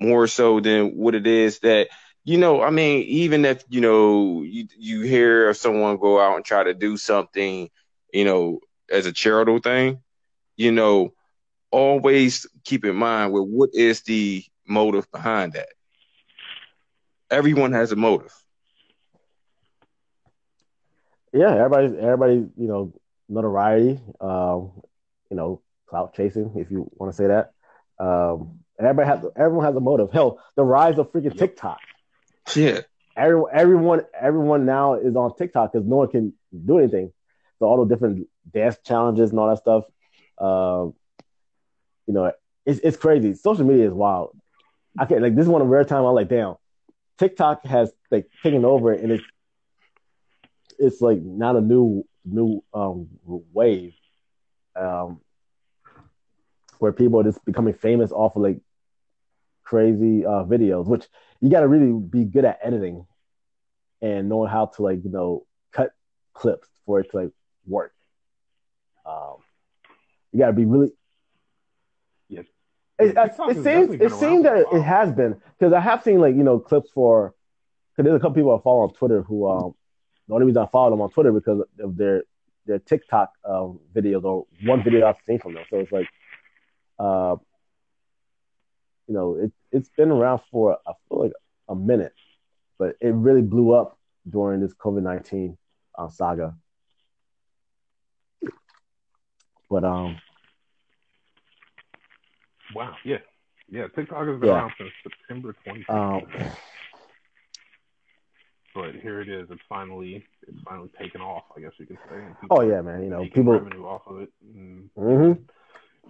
more 0.00 0.26
so 0.26 0.60
than 0.60 0.96
what 0.96 1.14
it 1.14 1.26
is 1.26 1.60
that 1.60 1.88
you 2.24 2.38
know 2.38 2.62
i 2.62 2.70
mean 2.70 3.02
even 3.04 3.44
if 3.44 3.62
you 3.68 3.80
know 3.80 4.42
you 4.42 4.66
you 4.78 5.02
hear 5.02 5.52
someone 5.54 5.96
go 5.98 6.20
out 6.20 6.36
and 6.36 6.44
try 6.44 6.62
to 6.62 6.74
do 6.74 6.96
something 6.96 7.68
you 8.12 8.24
know 8.24 8.60
as 8.90 9.06
a 9.06 9.12
charitable 9.12 9.60
thing 9.60 10.00
you 10.56 10.72
know 10.72 11.12
always 11.70 12.46
keep 12.64 12.84
in 12.84 12.96
mind 12.96 13.32
well 13.32 13.46
what 13.46 13.70
is 13.74 14.02
the 14.02 14.42
motive 14.66 15.10
behind 15.12 15.52
that 15.54 15.68
everyone 17.30 17.72
has 17.72 17.92
a 17.92 17.96
motive 17.96 18.32
yeah, 21.32 21.54
everybody, 21.54 21.98
everybody, 21.98 22.34
you 22.34 22.68
know, 22.68 22.92
notoriety, 23.28 24.00
um, 24.20 24.72
you 25.30 25.36
know, 25.36 25.62
clout 25.86 26.14
chasing, 26.14 26.52
if 26.56 26.70
you 26.70 26.90
want 26.94 27.12
to 27.12 27.16
say 27.16 27.26
that. 27.28 27.52
Um, 27.98 28.60
and 28.78 28.86
everybody 28.86 29.08
has, 29.08 29.30
everyone 29.36 29.64
has 29.64 29.76
a 29.76 29.80
motive. 29.80 30.10
Hell, 30.12 30.42
the 30.56 30.64
rise 30.64 30.98
of 30.98 31.12
freaking 31.12 31.36
TikTok. 31.36 31.80
yeah 32.54 32.80
Everyone, 33.16 33.50
everyone, 33.52 34.00
everyone 34.18 34.66
now 34.66 34.94
is 34.94 35.16
on 35.16 35.36
TikTok 35.36 35.72
because 35.72 35.86
no 35.86 35.96
one 35.96 36.08
can 36.08 36.32
do 36.64 36.78
anything. 36.78 37.12
So 37.58 37.66
all 37.66 37.84
the 37.84 37.94
different 37.94 38.26
dance 38.50 38.78
challenges 38.84 39.30
and 39.30 39.38
all 39.38 39.48
that 39.50 39.58
stuff. 39.58 39.84
Um, 40.38 40.94
you 42.06 42.14
know, 42.14 42.32
it's 42.64 42.80
it's 42.82 42.96
crazy. 42.96 43.34
Social 43.34 43.64
media 43.66 43.86
is 43.86 43.92
wild. 43.92 44.36
I 44.98 45.04
can't 45.04 45.22
like 45.22 45.34
this 45.34 45.44
is 45.44 45.48
one 45.48 45.60
of 45.60 45.68
the 45.68 45.72
rare 45.72 45.84
time 45.84 46.04
I'm 46.04 46.14
like, 46.14 46.28
damn, 46.28 46.54
TikTok 47.18 47.64
has 47.66 47.92
like 48.10 48.28
taken 48.42 48.64
over 48.64 48.92
and 48.92 49.12
it's 49.12 49.24
it's 50.80 51.00
like 51.00 51.20
not 51.20 51.56
a 51.56 51.60
new 51.60 52.04
new 52.24 52.62
um 52.74 53.08
wave 53.24 53.94
um 54.76 55.20
where 56.78 56.92
people 56.92 57.20
are 57.20 57.24
just 57.24 57.44
becoming 57.44 57.74
famous 57.74 58.10
off 58.12 58.36
of 58.36 58.42
like 58.42 58.58
crazy 59.62 60.24
uh 60.24 60.44
videos 60.44 60.86
which 60.86 61.06
you 61.40 61.50
got 61.50 61.60
to 61.60 61.68
really 61.68 61.92
be 61.92 62.24
good 62.24 62.44
at 62.44 62.58
editing 62.62 63.06
and 64.02 64.28
knowing 64.28 64.50
how 64.50 64.66
to 64.66 64.82
like 64.82 65.04
you 65.04 65.10
know 65.10 65.46
cut 65.72 65.90
clips 66.34 66.68
for 66.86 67.00
it 67.00 67.10
to 67.10 67.16
like 67.16 67.30
work 67.66 67.92
um 69.06 69.36
you 70.32 70.38
got 70.40 70.46
to 70.46 70.52
be 70.52 70.64
really 70.64 70.90
Yes. 72.28 72.46
It, 72.98 73.16
it, 73.16 73.32
it 73.38 73.64
seems 73.64 73.94
it 74.00 74.12
seems 74.12 74.44
that 74.44 74.64
it 74.72 74.82
has 74.82 75.10
been 75.12 75.40
because 75.58 75.72
I 75.72 75.80
have 75.80 76.02
seen 76.02 76.20
like 76.20 76.36
you 76.36 76.44
know 76.44 76.58
clips 76.58 76.90
for 76.94 77.34
because 77.96 78.08
there's 78.08 78.16
a 78.16 78.20
couple 78.20 78.34
people 78.36 78.56
I 78.56 78.62
follow 78.62 78.82
on 78.82 78.92
Twitter 78.92 79.22
who 79.22 79.48
um 79.48 79.74
the 80.30 80.34
only 80.36 80.46
reason 80.46 80.62
I 80.62 80.66
follow 80.66 80.90
them 80.90 81.00
on 81.00 81.10
Twitter 81.10 81.32
because 81.32 81.64
of 81.80 81.96
their 81.96 82.22
their 82.64 82.78
TikTok 82.78 83.32
um, 83.44 83.80
videos 83.92 84.22
or 84.22 84.46
one 84.62 84.84
video 84.84 85.08
I've 85.08 85.16
seen 85.26 85.40
from 85.40 85.54
them. 85.54 85.64
So 85.68 85.78
it's 85.78 85.90
like, 85.90 86.06
uh, 87.00 87.34
you 89.08 89.14
know, 89.14 89.34
it 89.34 89.52
it's 89.72 89.88
been 89.96 90.12
around 90.12 90.42
for 90.52 90.78
I 90.86 90.92
feel 91.08 91.22
like 91.24 91.32
a 91.68 91.74
minute, 91.74 92.14
but 92.78 92.94
it 93.00 93.12
really 93.12 93.42
blew 93.42 93.72
up 93.72 93.98
during 94.28 94.60
this 94.60 94.72
COVID 94.72 95.02
nineteen 95.02 95.58
uh, 95.98 96.08
saga. 96.08 96.54
But 99.68 99.82
um, 99.82 100.16
wow, 102.72 102.94
yeah, 103.04 103.18
yeah, 103.68 103.88
TikTok 103.88 104.28
has 104.28 104.38
been 104.38 104.48
yeah. 104.48 104.54
around 104.54 104.72
since 104.78 104.90
September 105.02 105.56
20. 105.64 105.84
Um, 105.88 106.22
but 108.90 109.00
here 109.00 109.20
it 109.20 109.28
is. 109.28 109.48
It's 109.50 109.60
finally 109.68 110.24
it's 110.46 110.58
finally 110.64 110.90
taken 111.00 111.20
off. 111.20 111.44
I 111.56 111.60
guess 111.60 111.72
you 111.78 111.86
could 111.86 111.98
say. 112.08 112.22
Oh 112.50 112.62
yeah, 112.62 112.80
man. 112.80 113.02
You 113.02 113.10
know, 113.10 113.22
people 113.24 113.52
revenue 113.52 113.84
off 113.84 114.02
of 114.06 114.20
it, 114.20 114.30
mm-hmm. 114.44 115.32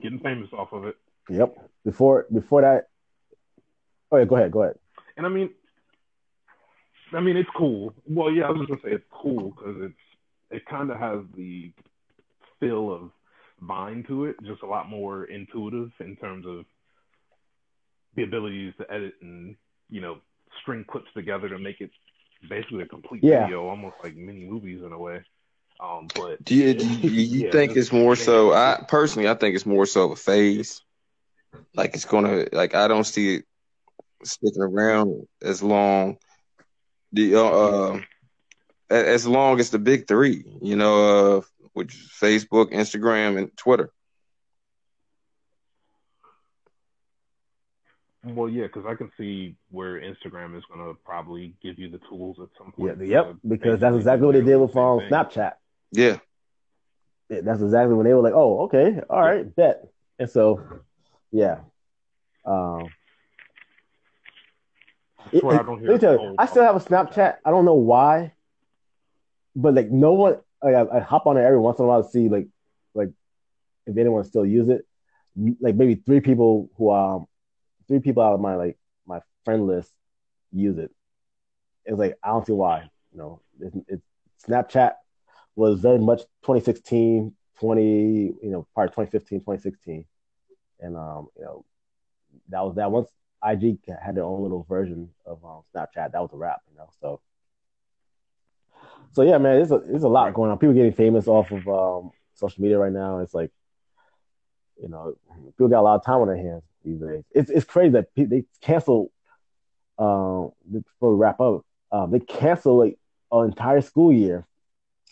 getting 0.03 0.21
famous 0.21 0.49
off 0.53 0.73
of 0.73 0.85
it. 0.87 0.97
Yep. 1.29 1.57
Before 1.85 2.27
before 2.33 2.63
that. 2.63 2.89
Oh 4.11 4.17
yeah, 4.17 4.25
go 4.25 4.37
ahead. 4.37 4.53
Go 4.53 4.63
ahead. 4.63 4.77
And 5.17 5.27
I 5.27 5.29
mean, 5.29 5.51
I 7.13 7.21
mean, 7.21 7.37
it's 7.37 7.51
cool. 7.57 7.95
Well, 8.07 8.31
yeah, 8.31 8.45
I 8.45 8.51
was 8.51 8.61
just 8.61 8.69
gonna 8.69 8.83
say 8.83 8.97
it's 8.97 9.05
cool 9.11 9.51
because 9.51 9.77
it's 9.81 9.95
it 10.51 10.67
kind 10.67 10.91
of 10.91 10.99
has 10.99 11.21
the 11.37 11.73
feel 12.59 12.93
of 12.93 13.11
Vine 13.61 14.05
to 14.09 14.25
it, 14.25 14.37
just 14.45 14.63
a 14.63 14.67
lot 14.67 14.89
more 14.89 15.25
intuitive 15.25 15.91
in 16.01 16.17
terms 16.17 16.47
of 16.47 16.65
the 18.17 18.23
abilities 18.23 18.73
to 18.79 18.91
edit 18.91 19.15
and 19.21 19.55
you 19.91 20.01
know 20.01 20.19
string 20.63 20.85
clips 20.89 21.09
together 21.15 21.49
to 21.49 21.59
make 21.59 21.81
it 21.81 21.91
basically 22.49 22.83
a 22.83 22.87
complete 22.87 23.23
yeah. 23.23 23.45
video, 23.45 23.69
almost 23.69 23.97
like 24.03 24.17
mini 24.17 24.45
movies 24.45 24.83
in 24.83 24.93
a 24.93 24.99
way. 24.99 25.23
Um, 25.81 26.09
but 26.15 26.45
do 26.45 26.55
you, 26.55 26.75
do 26.75 26.87
you, 26.87 27.09
you 27.09 27.45
yeah, 27.47 27.51
think 27.51 27.77
it's 27.77 27.93
more 27.93 28.17
so? 28.17 28.53
I 28.53 28.85
personally, 28.87 29.29
I 29.29 29.35
think 29.35 29.55
it's 29.55 29.67
more 29.67 29.87
so 29.87 30.05
of 30.05 30.11
a 30.13 30.17
phase. 30.17 30.83
Like 31.75 31.95
it's 31.95 32.05
gonna, 32.05 32.47
like 32.53 32.75
I 32.75 32.87
don't 32.87 33.05
see 33.05 33.37
it 33.37 33.45
sticking 34.25 34.63
around 34.63 35.27
as 35.43 35.63
long. 35.63 36.19
The 37.13 37.35
uh, 37.35 37.43
uh 37.43 38.01
as 38.91 39.27
long 39.27 39.59
as 39.61 39.71
the 39.71 39.79
big 39.79 40.07
three, 40.07 40.45
you 40.61 40.77
know, 40.77 41.39
uh, 41.39 41.41
which 41.73 41.95
is 41.95 42.11
Facebook, 42.21 42.73
Instagram, 42.73 43.39
and 43.39 43.57
Twitter. 43.57 43.91
Well, 48.23 48.51
yeah, 48.51 48.65
because 48.65 48.85
I 48.87 48.95
can 48.95 49.11
see 49.17 49.57
where 49.71 49.99
Instagram 50.01 50.57
is 50.57 50.63
going 50.67 50.87
to 50.87 50.95
probably 51.05 51.55
give 51.63 51.79
you 51.79 51.89
the 51.89 52.01
tools 52.09 52.37
at 52.39 52.49
some 52.59 52.73
point. 52.73 52.99
Yeah, 53.01 53.23
yep, 53.23 53.37
because 53.47 53.81
that's 53.81 53.97
exactly 53.97 54.27
what 54.27 54.35
they 54.35 54.43
did 54.43 54.57
with 54.57 54.77
um, 54.77 55.01
Snapchat. 55.01 55.53
Yeah. 55.93 56.19
yeah. 57.31 57.41
That's 57.43 57.63
exactly 57.63 57.95
when 57.95 58.07
they 58.07 58.13
were 58.13 58.21
like, 58.21 58.35
"Oh, 58.35 58.65
okay, 58.65 59.01
all 59.09 59.21
right, 59.21 59.47
yeah. 59.47 59.53
bet." 59.57 59.89
And 60.19 60.29
so, 60.29 60.63
yeah. 61.33 61.61
Um, 62.45 62.89
it, 65.33 65.43
I, 65.43 65.63
don't 65.63 65.81
hear 65.81 65.97
you, 65.97 66.35
I 66.39 66.45
still 66.45 66.63
have 66.63 66.77
a 66.77 66.81
Snapchat. 66.81 67.37
I 67.43 67.51
don't 67.51 67.65
know 67.65 67.75
why, 67.75 68.35
but 69.57 69.75
like 69.75 69.91
no 69.91 70.13
one. 70.13 70.37
I, 70.63 70.75
I 70.75 71.01
hop 71.01 71.27
on 71.27 71.39
it 71.39 71.41
every 71.41 71.59
once 71.59 71.79
in 71.79 71.87
a 71.87 71.89
while 71.89 72.03
to 72.03 72.11
see 72.11 72.29
like, 72.29 72.49
like 72.95 73.09
if 73.87 73.97
anyone 73.97 74.25
still 74.25 74.45
use 74.45 74.69
it. 74.69 74.87
Like 75.59 75.75
maybe 75.75 75.95
three 75.95 76.21
people 76.21 76.69
who 76.77 76.91
um 76.91 77.27
three 77.91 77.99
people 77.99 78.23
out 78.23 78.35
of 78.35 78.41
my 78.41 78.55
like 78.55 78.79
my 79.05 79.21
friend 79.45 79.67
list 79.67 79.91
use 80.53 80.79
it. 80.79 80.93
It's 81.85 81.99
like 81.99 82.17
I 82.23 82.29
don't 82.29 82.47
see 82.47 82.53
why. 82.53 82.89
You 83.13 83.19
know, 83.19 83.41
it's, 83.59 83.77
it's 83.89 84.03
Snapchat 84.49 84.93
was 85.57 85.81
very 85.81 85.99
much 85.99 86.21
2016, 86.43 87.35
20, 87.59 87.83
you 87.83 88.39
know, 88.43 88.67
part 88.77 88.91
2015, 88.93 89.41
2016, 89.41 90.05
and 90.79 90.97
um, 90.97 91.27
you 91.37 91.45
know, 91.45 91.65
that 92.51 92.61
was 92.61 92.77
that. 92.77 92.93
Once 92.93 93.09
IG 93.45 93.81
had 94.01 94.15
their 94.15 94.25
own 94.25 94.43
little 94.43 94.65
version 94.69 95.11
of 95.27 95.45
um, 95.45 95.63
Snapchat, 95.75 96.13
that 96.13 96.21
was 96.21 96.31
a 96.33 96.37
wrap. 96.37 96.61
You 96.71 96.79
know, 96.79 96.89
so 97.01 97.21
so 99.13 99.23
yeah, 99.23 99.39
man, 99.39 99.57
there's 99.57 99.73
a 99.73 100.07
a 100.07 100.09
lot 100.09 100.33
going 100.33 100.53
on. 100.53 100.59
People 100.59 100.75
getting 100.75 100.93
famous 100.93 101.27
off 101.27 101.51
of 101.51 101.67
um, 101.67 102.13
social 102.35 102.63
media 102.63 102.79
right 102.79 102.93
now. 102.93 103.19
It's 103.19 103.35
like, 103.35 103.51
you 104.81 104.89
know, 104.89 105.15
people 105.47 105.69
got 105.69 105.81
a 105.81 105.83
lot 105.83 105.97
of 105.97 106.05
time 106.05 106.21
on 106.21 106.29
their 106.29 106.37
hands 106.37 106.63
these 106.85 107.01
days. 107.01 107.23
It's 107.33 107.51
it's 107.51 107.65
crazy 107.65 107.91
that 107.91 108.09
they 108.17 108.45
cancel. 108.61 109.13
Um, 109.99 110.53
before 110.71 111.15
we 111.15 111.21
wrap 111.21 111.41
up, 111.41 111.67
um, 111.93 112.11
they 112.11 112.21
cancel 112.21 112.79
like 112.79 112.99
an 113.31 113.47
entire 113.47 113.83
school 113.83 114.13
year. 114.13 114.47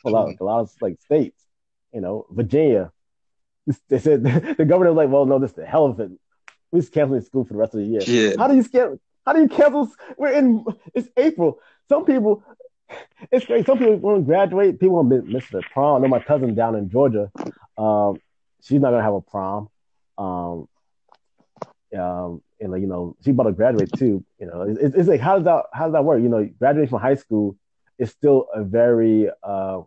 A 0.07 0.11
lot, 0.11 0.29
like, 0.29 0.41
a 0.41 0.45
lot 0.45 0.61
of 0.61 0.73
like 0.81 0.99
states, 1.03 1.43
you 1.93 2.01
know, 2.01 2.27
Virginia. 2.31 2.93
They 3.89 3.99
said 3.99 4.23
the 4.57 4.65
governor 4.65 4.93
was 4.93 4.97
like, 4.97 5.11
"Well, 5.11 5.27
no, 5.27 5.39
this 5.39 5.51
is 5.51 5.57
the 5.57 5.67
hell 5.67 5.85
of 5.87 6.01
it. 6.01 6.11
We're 6.71 6.81
just 6.81 6.93
canceling 6.93 7.21
school 7.21 7.45
for 7.45 7.53
the 7.53 7.59
rest 7.59 7.75
of 7.75 7.81
the 7.81 7.87
year." 7.87 8.01
Yeah. 8.07 8.37
How 8.39 8.49
do 8.49 8.57
you 8.57 8.65
cancel? 8.65 9.01
How 9.27 9.35
do 9.35 9.43
you 9.43 9.49
cancel? 9.49 9.93
We're 10.17 10.33
in. 10.33 10.65
It's 10.95 11.09
April. 11.17 11.59
Some 11.89 12.07
people. 12.07 12.43
It's 13.31 13.45
great. 13.45 13.67
Some 13.67 13.77
people 13.77 13.97
want 13.97 14.21
to 14.21 14.25
graduate. 14.25 14.81
People 14.81 15.05
want 15.05 15.11
to 15.11 15.21
miss 15.21 15.47
the 15.51 15.63
prom. 15.73 15.97
I 15.97 16.01
know 16.01 16.09
my 16.09 16.21
cousin 16.21 16.55
down 16.55 16.75
in 16.75 16.89
Georgia. 16.89 17.31
Um, 17.77 18.19
she's 18.63 18.81
not 18.81 18.91
gonna 18.91 19.03
have 19.03 19.15
a 19.15 19.21
prom. 19.21 19.69
Um, 20.17 20.69
um, 21.99 22.43
and 22.61 22.73
like 22.73 22.81
you 22.81 22.87
know, 22.87 23.17
she's 23.25 23.33
about 23.33 23.45
to 23.45 23.53
graduate 23.53 23.91
too. 23.93 24.25
You 24.39 24.47
know, 24.47 24.63
it's, 24.63 24.95
it's 24.95 25.09
like 25.09 25.21
how 25.21 25.37
does 25.37 25.45
that 25.45 25.65
how 25.73 25.85
does 25.85 25.93
that 25.93 26.05
work? 26.05 26.23
You 26.23 26.29
know, 26.29 26.49
graduating 26.59 26.91
from 26.91 27.01
high 27.01 27.15
school 27.15 27.57
is 27.99 28.11
still 28.11 28.49
a 28.55 28.63
very 28.63 29.29
uh, 29.43 29.83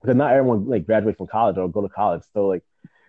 because 0.00 0.16
not 0.16 0.32
everyone 0.32 0.66
like 0.66 0.86
graduates 0.86 1.18
from 1.18 1.26
college 1.26 1.56
or 1.58 1.68
go 1.68 1.82
to 1.82 1.88
college. 1.88 2.22
So 2.32 2.46
like 2.46 2.62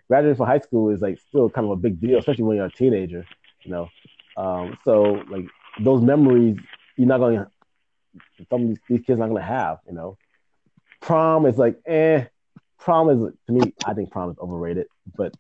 graduating 0.08 0.38
from 0.38 0.48
high 0.48 0.60
school 0.60 0.90
is 0.90 1.02
like 1.02 1.20
still 1.20 1.50
kind 1.50 1.66
of 1.66 1.72
a 1.72 1.76
big 1.76 2.00
deal, 2.00 2.20
especially 2.20 2.44
when 2.44 2.58
you're 2.58 2.66
a 2.66 2.72
teenager. 2.72 3.26
You 3.64 3.72
know, 3.72 3.90
um, 4.38 4.78
so 4.84 5.24
like 5.30 5.46
those 5.80 6.02
memories 6.02 6.58
you're 6.98 7.08
not 7.08 7.18
to 7.18 7.48
some 8.50 8.64
of 8.64 8.68
these, 8.68 8.78
these 8.90 9.02
kids 9.02 9.20
not 9.20 9.28
to 9.28 9.42
have. 9.42 9.80
You 9.88 9.94
know, 9.94 10.18
prom 11.00 11.46
is 11.46 11.58
like 11.58 11.80
eh. 11.86 12.26
Prom 12.82 13.10
is 13.10 13.34
to 13.48 13.54
me, 13.54 13.74
I 13.86 13.94
think 13.94 14.12
prom 14.12 14.32
is 14.32 14.38
overrated, 14.40 14.88
but 15.16 15.34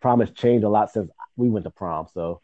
prom 0.00 0.20
has 0.20 0.30
changed 0.30 0.64
a 0.64 0.68
lot 0.68 0.90
since 0.90 1.10
we 1.36 1.48
went 1.48 1.64
to 1.64 1.70
prom. 1.70 2.08
So, 2.12 2.40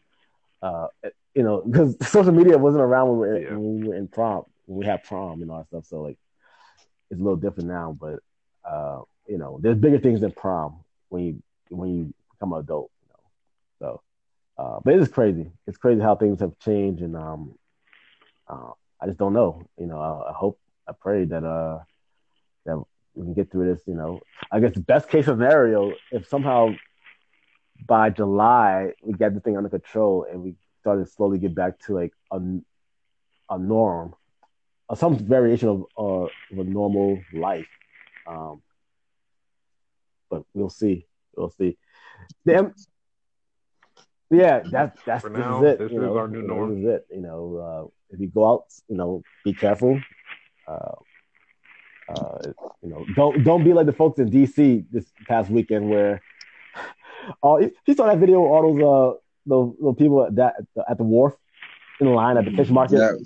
uh, 0.61 0.87
you 1.33 1.43
know, 1.43 1.61
because 1.61 1.97
social 2.07 2.31
media 2.31 2.57
wasn't 2.57 2.83
around 2.83 3.09
when 3.09 3.19
we, 3.19 3.27
were, 3.27 3.39
yeah. 3.39 3.49
when 3.49 3.81
we 3.81 3.87
were 3.87 3.95
in 3.95 4.07
prom, 4.07 4.43
when 4.65 4.79
we 4.79 4.85
had 4.85 5.03
prom 5.03 5.41
and 5.41 5.49
all 5.49 5.57
that 5.57 5.67
stuff. 5.67 5.85
So 5.87 6.01
like, 6.01 6.17
it's 7.09 7.19
a 7.19 7.23
little 7.23 7.35
different 7.35 7.69
now, 7.69 7.97
but 7.99 8.19
uh, 8.63 9.01
you 9.27 9.37
know, 9.37 9.59
there's 9.61 9.77
bigger 9.77 9.99
things 9.99 10.21
than 10.21 10.31
prom 10.31 10.83
when 11.09 11.23
you 11.23 11.43
when 11.69 11.89
you 11.89 12.13
become 12.31 12.53
an 12.53 12.59
adult. 12.59 12.91
You 13.01 13.09
know, 13.09 13.19
so. 13.79 14.01
Uh, 14.55 14.79
but 14.83 14.93
it 14.93 15.01
is 15.01 15.07
crazy. 15.07 15.51
It's 15.65 15.77
crazy 15.77 15.99
how 15.99 16.15
things 16.15 16.39
have 16.39 16.57
changed, 16.59 17.01
and 17.01 17.15
um, 17.15 17.55
uh, 18.47 18.69
I 19.01 19.07
just 19.07 19.17
don't 19.17 19.33
know. 19.33 19.63
You 19.79 19.87
know, 19.87 19.99
I, 19.99 20.29
I, 20.29 20.33
hope, 20.33 20.59
I 20.87 20.91
pray 20.91 21.25
that 21.25 21.43
uh, 21.43 21.79
that 22.65 22.83
we 23.15 23.25
can 23.25 23.33
get 23.33 23.51
through 23.51 23.73
this. 23.73 23.83
You 23.87 23.95
know, 23.95 24.19
I 24.51 24.59
guess 24.59 24.73
the 24.73 24.81
best 24.81 25.09
case 25.09 25.25
scenario, 25.25 25.93
if 26.11 26.27
somehow 26.27 26.73
by 27.85 28.09
July 28.09 28.93
we 29.03 29.13
get 29.13 29.33
the 29.33 29.39
thing 29.39 29.57
under 29.57 29.69
control 29.69 30.25
and 30.29 30.41
we 30.41 30.55
started 30.81 31.05
to 31.05 31.11
slowly 31.11 31.39
get 31.39 31.55
back 31.55 31.79
to 31.79 31.93
like 31.93 32.13
a, 32.31 32.39
a 33.49 33.57
norm, 33.57 34.15
or 34.89 34.97
some 34.97 35.17
variation 35.17 35.69
of, 35.69 35.85
uh, 35.97 36.25
of 36.51 36.57
a 36.57 36.63
normal 36.63 37.19
life. 37.33 37.67
Um, 38.27 38.61
but 40.29 40.43
we'll 40.53 40.69
see. 40.69 41.05
We'll 41.35 41.49
see. 41.49 41.77
Damn. 42.45 42.73
Yeah, 44.29 44.63
that's 44.69 44.99
that's 45.03 45.23
this 45.23 45.31
is 45.31 45.61
it. 45.61 45.79
This 45.79 45.91
you 45.91 45.97
is 45.97 46.03
know, 46.03 46.17
our 46.17 46.27
new 46.27 46.41
norm. 46.41 46.69
This 46.69 46.79
is 46.79 46.95
it. 46.95 47.15
You 47.15 47.21
know, 47.21 47.41
uh, 47.57 48.13
if 48.13 48.19
you 48.19 48.27
go 48.27 48.49
out, 48.49 48.65
you 48.87 48.97
know, 48.97 49.21
be 49.43 49.53
careful. 49.53 50.01
Uh, 50.67 50.95
uh, 52.09 52.39
you 52.81 52.89
know, 52.89 53.05
don't 53.15 53.43
don't 53.43 53.63
be 53.63 53.73
like 53.73 53.85
the 53.85 53.93
folks 53.93 54.19
in 54.19 54.29
DC 54.29 54.85
this 54.91 55.05
past 55.27 55.49
weekend 55.49 55.89
where 55.89 56.21
Oh, 57.43 57.59
you 57.59 57.93
saw 57.93 58.07
that 58.07 58.17
video 58.17 58.43
of 58.43 58.51
all 58.51 58.73
those 58.73 58.81
uh 58.81 59.19
those, 59.45 59.75
those 59.81 59.95
people 59.95 60.25
at 60.25 60.35
that 60.35 60.55
at 60.89 60.97
the 60.97 61.03
wharf 61.03 61.33
in 61.99 62.07
the 62.07 62.13
line 62.13 62.37
at 62.37 62.45
the 62.45 62.51
fish 62.51 62.69
market. 62.69 62.97
That, 62.97 63.25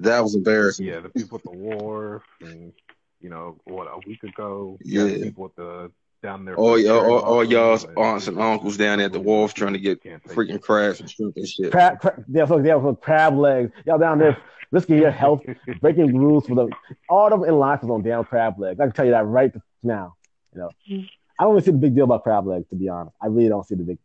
that 0.00 0.20
was 0.20 0.34
embarrassing. 0.34 0.86
Yeah, 0.86 1.00
the 1.00 1.08
people 1.08 1.38
at 1.38 1.44
the 1.44 1.50
wharf, 1.50 2.22
and 2.40 2.72
you 3.20 3.30
know 3.30 3.58
what 3.64 3.86
a 3.86 3.98
week 4.06 4.22
ago. 4.22 4.78
Yeah, 4.82 5.04
the 5.04 5.22
people 5.22 5.46
at 5.46 5.56
the 5.56 5.90
down 6.22 6.44
there. 6.44 6.56
All, 6.56 6.78
all, 6.90 7.10
all, 7.10 7.20
all 7.20 7.44
y'all's 7.44 7.86
aunts 7.96 8.28
and 8.28 8.38
uncles 8.40 8.76
down 8.76 9.00
at 9.00 9.12
the 9.12 9.20
wharf 9.20 9.54
trying 9.54 9.72
to 9.72 9.78
get 9.78 10.02
freaking 10.02 10.60
crabs 10.60 11.00
and 11.00 11.10
shrimp 11.10 11.36
and 11.36 11.48
shit. 11.48 11.70
Crab, 11.70 12.00
crab, 12.00 12.24
yeah, 12.28 12.46
so, 12.46 12.58
yeah, 12.58 12.80
so 12.80 12.94
crab 12.94 13.36
legs. 13.36 13.72
Y'all 13.86 13.98
down 13.98 14.18
there 14.18 14.36
risking 14.70 14.98
your 14.98 15.10
health, 15.10 15.42
breaking 15.80 16.16
rules 16.16 16.46
for 16.46 16.54
the 16.54 16.68
all 17.08 17.30
them 17.30 17.44
in 17.44 17.58
line 17.58 17.78
was 17.80 17.90
on 17.90 18.02
damn 18.02 18.24
crab 18.24 18.58
legs. 18.58 18.80
I 18.80 18.84
can 18.84 18.92
tell 18.92 19.04
you 19.04 19.12
that 19.12 19.26
right 19.26 19.52
now. 19.82 20.14
You 20.54 20.60
know. 20.60 20.70
Mm-hmm. 20.90 21.06
I 21.38 21.44
don't 21.44 21.52
really 21.52 21.64
see 21.64 21.70
the 21.70 21.78
big 21.78 21.94
deal 21.94 22.04
about 22.04 22.24
crab 22.24 22.46
legs, 22.46 22.66
to 22.70 22.76
be 22.76 22.88
honest. 22.88 23.14
I 23.22 23.26
really 23.26 23.48
don't 23.48 23.66
see 23.66 23.76
the 23.76 23.84
big 23.84 23.98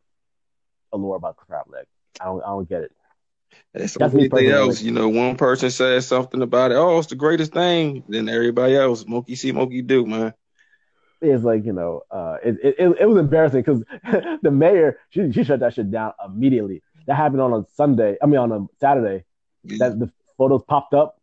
allure 0.92 1.16
about 1.16 1.36
crab 1.36 1.66
legs. 1.68 1.88
I 2.22 2.26
don't 2.26 2.44
I 2.44 2.48
don't 2.48 2.70
get 2.70 2.84
it. 2.84 2.92
It's 3.74 3.96
That's 3.96 4.14
me 4.14 4.26
everything 4.26 4.52
else. 4.52 4.82
You 4.82 4.92
know, 4.92 5.10
one 5.10 5.36
person 5.36 5.72
says 5.72 6.08
something 6.08 6.42
about 6.42 6.72
it. 6.72 6.76
Oh, 6.76 6.98
it's 7.00 7.08
the 7.08 7.16
greatest 7.16 7.54
thing. 7.54 8.04
Then 8.08 8.30
everybody 8.30 8.76
else, 8.76 9.06
monkey 9.08 9.36
see, 9.36 9.52
monkey 9.52 9.82
do, 9.82 10.06
man. 10.06 10.34
It's 11.24 11.44
like 11.44 11.66
you 11.66 11.74
know, 11.74 12.04
uh, 12.12 12.38
it 12.44 12.58
it, 12.64 12.98
it, 13.00 13.06
was 13.08 13.18
embarrassing 13.18 13.62
because 13.62 13.84
the 14.42 14.52
mayor 14.52 15.00
she 15.10 15.32
she 15.32 15.44
shut 15.44 15.62
that 15.62 15.74
shit 15.74 15.90
down 15.90 16.14
immediately. 16.26 16.84
That 17.08 17.16
happened 17.16 17.42
on 17.42 17.54
a 17.54 17.66
Sunday. 17.76 18.18
I 18.22 18.26
mean, 18.26 18.40
on 18.40 18.52
a 18.52 18.66
Saturday. 18.80 19.26
That 19.66 19.98
the 19.98 20.12
photos 20.38 20.62
popped 20.68 20.94
up 20.94 21.22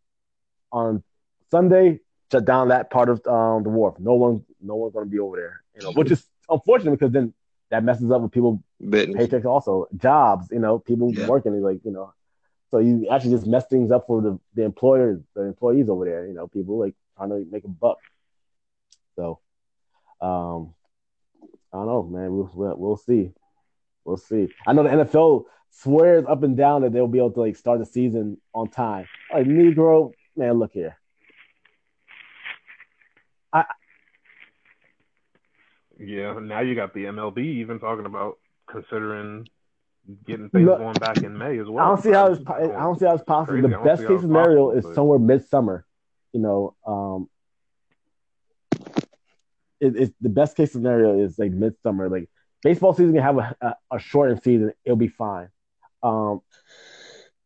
on 0.71 1.03
Sunday. 1.51 1.99
Shut 2.31 2.45
down 2.45 2.69
that 2.69 2.89
part 2.89 3.09
of 3.09 3.25
um, 3.27 3.61
the 3.63 3.69
wharf. 3.69 3.99
No 3.99 4.15
one, 4.15 4.43
no 4.59 4.75
one's 4.75 4.93
gonna 4.93 5.05
be 5.05 5.19
over 5.19 5.37
there. 5.37 5.61
You 5.75 5.83
know, 5.83 5.91
which 5.91 6.09
is 6.11 6.25
unfortunate 6.49 6.91
because 6.91 7.11
then 7.11 7.33
that 7.71 7.83
messes 7.83 8.11
up 8.11 8.21
with 8.21 8.31
people 8.31 8.63
Betting. 8.79 9.15
paychecks 9.15 9.45
also 9.45 9.87
jobs 9.97 10.47
you 10.51 10.59
know 10.59 10.77
people 10.77 11.11
Yeah. 11.13 11.25
working 11.25 11.59
like 11.61 11.83
you 11.83 11.91
know 11.91 12.13
so 12.69 12.77
you 12.77 13.07
actually 13.09 13.31
just 13.31 13.47
mess 13.47 13.65
things 13.67 13.91
up 13.91 14.05
for 14.05 14.21
the, 14.21 14.39
the 14.53 14.63
employers 14.63 15.19
the 15.35 15.43
employees 15.43 15.89
over 15.89 16.05
there 16.05 16.27
you 16.27 16.33
know 16.33 16.47
people 16.47 16.77
like 16.77 16.93
trying 17.17 17.29
to 17.29 17.45
make 17.49 17.63
a 17.63 17.69
buck 17.69 17.97
so 19.15 19.39
um 20.21 20.73
i 21.73 21.77
don't 21.77 21.87
know 21.87 22.03
man 22.03 22.35
we'll, 22.35 22.75
we'll, 22.77 22.97
see 22.97 23.31
we'll 24.05 24.17
see 24.17 24.49
i 24.67 24.73
know 24.73 24.83
the 24.83 24.89
nfl 24.89 25.45
swears 25.71 26.25
up 26.27 26.43
and 26.43 26.57
down 26.57 26.81
that 26.81 26.91
they'll 26.93 27.07
be 27.07 27.17
able 27.17 27.31
to 27.31 27.39
like 27.39 27.55
start 27.55 27.79
the 27.79 27.85
season 27.85 28.37
on 28.53 28.69
time 28.69 29.07
like 29.33 29.47
negro 29.47 30.11
man 30.35 30.53
look 30.59 30.71
here 30.73 30.97
I 33.53 33.65
Yeah, 35.99 36.39
now 36.39 36.61
you 36.61 36.75
got 36.75 36.93
the 36.93 37.05
MLB 37.05 37.37
even 37.39 37.79
talking 37.79 38.05
about 38.05 38.37
considering 38.69 39.47
getting 40.25 40.49
things 40.49 40.65
No. 40.65 40.77
going 40.77 40.99
back 40.99 41.17
in 41.17 41.37
May 41.37 41.59
as 41.59 41.67
well. 41.67 41.83
I 41.83 41.87
don't 41.89 42.01
see 42.01 42.11
how 42.11 42.31
it's. 42.31 42.41
I 42.49 42.67
don't 42.67 42.97
see 42.97 43.05
how 43.05 43.13
it's 43.15 43.23
possible. 43.23 43.59
Crazy. 43.59 43.75
The 43.75 43.83
best 43.83 44.07
case 44.07 44.21
scenario 44.21 44.67
possible, 44.67 44.71
is 44.71 44.85
but- 44.85 44.95
somewhere 44.95 45.19
midsummer. 45.19 45.85
You 46.33 46.39
know, 46.39 46.75
um, 46.87 47.29
it, 49.81 49.95
it's 49.97 50.13
the 50.21 50.29
best 50.29 50.55
case 50.55 50.71
scenario 50.71 51.19
is 51.19 51.37
like 51.37 51.51
midsummer. 51.51 52.07
Like 52.09 52.29
baseball 52.63 52.93
season 52.93 53.13
can 53.13 53.23
have 53.23 53.37
a, 53.37 53.55
a, 53.61 53.75
a 53.95 53.99
shortened 53.99 54.41
season. 54.43 54.71
It'll 54.85 54.95
be 54.95 55.07
fine. 55.09 55.49
Um, 56.03 56.41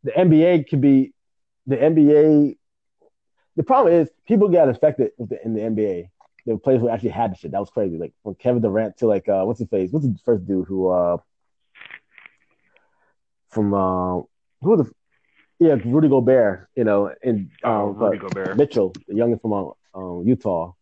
the 0.04 0.12
NBA 0.12 0.68
could 0.68 0.80
be 0.80 1.12
the 1.66 1.76
NBA. 1.76 2.56
The 3.56 3.62
problem 3.62 3.94
is 3.94 4.08
people 4.28 4.48
got 4.48 4.68
infected 4.68 5.12
with 5.18 5.30
the, 5.30 5.44
in 5.44 5.54
the 5.54 5.62
NBA. 5.62 6.10
The 6.44 6.58
players 6.58 6.80
who 6.80 6.88
actually 6.88 7.08
had 7.10 7.32
the 7.32 7.36
shit. 7.36 7.50
That 7.50 7.60
was 7.60 7.70
crazy. 7.70 7.98
Like 7.98 8.12
from 8.22 8.36
Kevin 8.36 8.62
Durant 8.62 8.98
to 8.98 9.06
like 9.06 9.28
uh, 9.28 9.42
what's 9.44 9.58
his 9.58 9.68
face? 9.68 9.90
What's 9.90 10.06
the 10.06 10.16
first 10.24 10.46
dude 10.46 10.68
who 10.68 10.88
uh 10.90 11.16
from 13.48 13.74
uh 13.74 14.20
who 14.60 14.76
the 14.76 14.90
yeah 15.58 15.76
Rudy 15.84 16.08
Gobert, 16.08 16.68
you 16.76 16.84
know, 16.84 17.12
and 17.22 17.50
Oh, 17.64 17.88
um, 17.88 17.96
Rudy 17.96 18.18
Gobert. 18.18 18.56
Mitchell, 18.56 18.92
the 19.08 19.14
youngest 19.16 19.42
from 19.42 19.52
uh, 19.54 19.98
um, 19.98 20.22
Utah, 20.26 20.72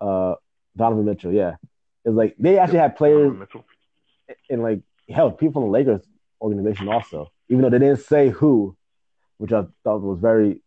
uh 0.00 0.34
Donovan 0.76 1.04
Mitchell. 1.04 1.32
Yeah, 1.32 1.56
it's 2.04 2.14
like 2.14 2.34
they 2.38 2.58
actually 2.58 2.78
had 2.78 2.96
players 2.96 3.32
and 4.50 4.62
like 4.62 4.80
hell, 5.08 5.30
people 5.30 5.62
in 5.62 5.68
the 5.68 5.72
Lakers 5.72 6.06
organization 6.40 6.88
also, 6.88 7.30
even 7.48 7.62
though 7.62 7.70
they 7.70 7.78
didn't 7.78 8.00
say 8.00 8.28
who, 8.28 8.76
which 9.38 9.52
I 9.52 9.64
thought 9.82 10.00
was 10.00 10.18
very, 10.18 10.60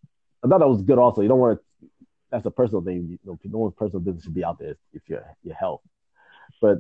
I 0.43 0.47
thought 0.47 0.59
that 0.59 0.67
was 0.67 0.81
good. 0.81 0.97
Also, 0.97 1.21
you 1.21 1.27
don't 1.27 1.39
want 1.39 1.59
to. 1.59 1.87
That's 2.29 2.45
a 2.45 2.51
personal 2.51 2.81
thing. 2.81 3.07
You 3.09 3.19
know, 3.23 3.39
no 3.45 3.59
one's 3.59 3.75
personal 3.75 4.01
business 4.01 4.23
should 4.23 4.33
be 4.33 4.43
out 4.43 4.59
there 4.59 4.75
if 4.93 5.07
your 5.07 5.23
your 5.43 5.55
health. 5.55 5.81
But 6.61 6.79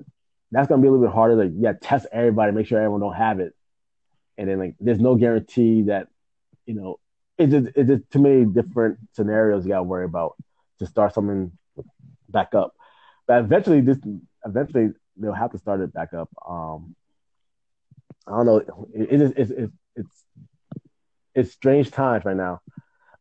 that's 0.51 0.67
gonna 0.67 0.81
be 0.81 0.87
a 0.87 0.91
little 0.91 1.05
bit 1.05 1.13
harder. 1.13 1.35
Like, 1.35 1.53
yeah, 1.55 1.73
test 1.81 2.07
everybody, 2.11 2.51
make 2.51 2.67
sure 2.67 2.79
everyone 2.79 3.01
don't 3.01 3.13
have 3.13 3.39
it, 3.39 3.53
and 4.37 4.49
then 4.49 4.59
like, 4.59 4.75
there's 4.79 4.99
no 4.99 5.15
guarantee 5.15 5.83
that, 5.83 6.07
you 6.65 6.73
know, 6.73 6.99
it's 7.37 7.51
just 7.51 7.67
it's 7.75 7.89
just 7.89 8.09
too 8.11 8.19
many 8.19 8.45
different 8.45 8.97
scenarios 9.13 9.65
you 9.65 9.71
gotta 9.71 9.83
worry 9.83 10.05
about 10.05 10.35
to 10.79 10.85
start 10.85 11.13
something 11.13 11.51
back 12.29 12.53
up. 12.55 12.73
But 13.27 13.43
eventually, 13.43 13.81
this 13.81 13.97
eventually 14.45 14.93
they'll 15.17 15.33
have 15.33 15.51
to 15.51 15.57
start 15.57 15.81
it 15.81 15.93
back 15.93 16.13
up. 16.13 16.29
Um, 16.47 16.95
I 18.27 18.31
don't 18.31 18.45
know. 18.45 18.87
It, 18.93 19.07
it 19.11 19.21
is 19.21 19.33
it's, 19.35 19.51
it's 19.51 19.73
it's 19.95 20.23
it's 21.35 21.51
strange 21.51 21.91
times 21.91 22.25
right 22.25 22.35
now. 22.35 22.61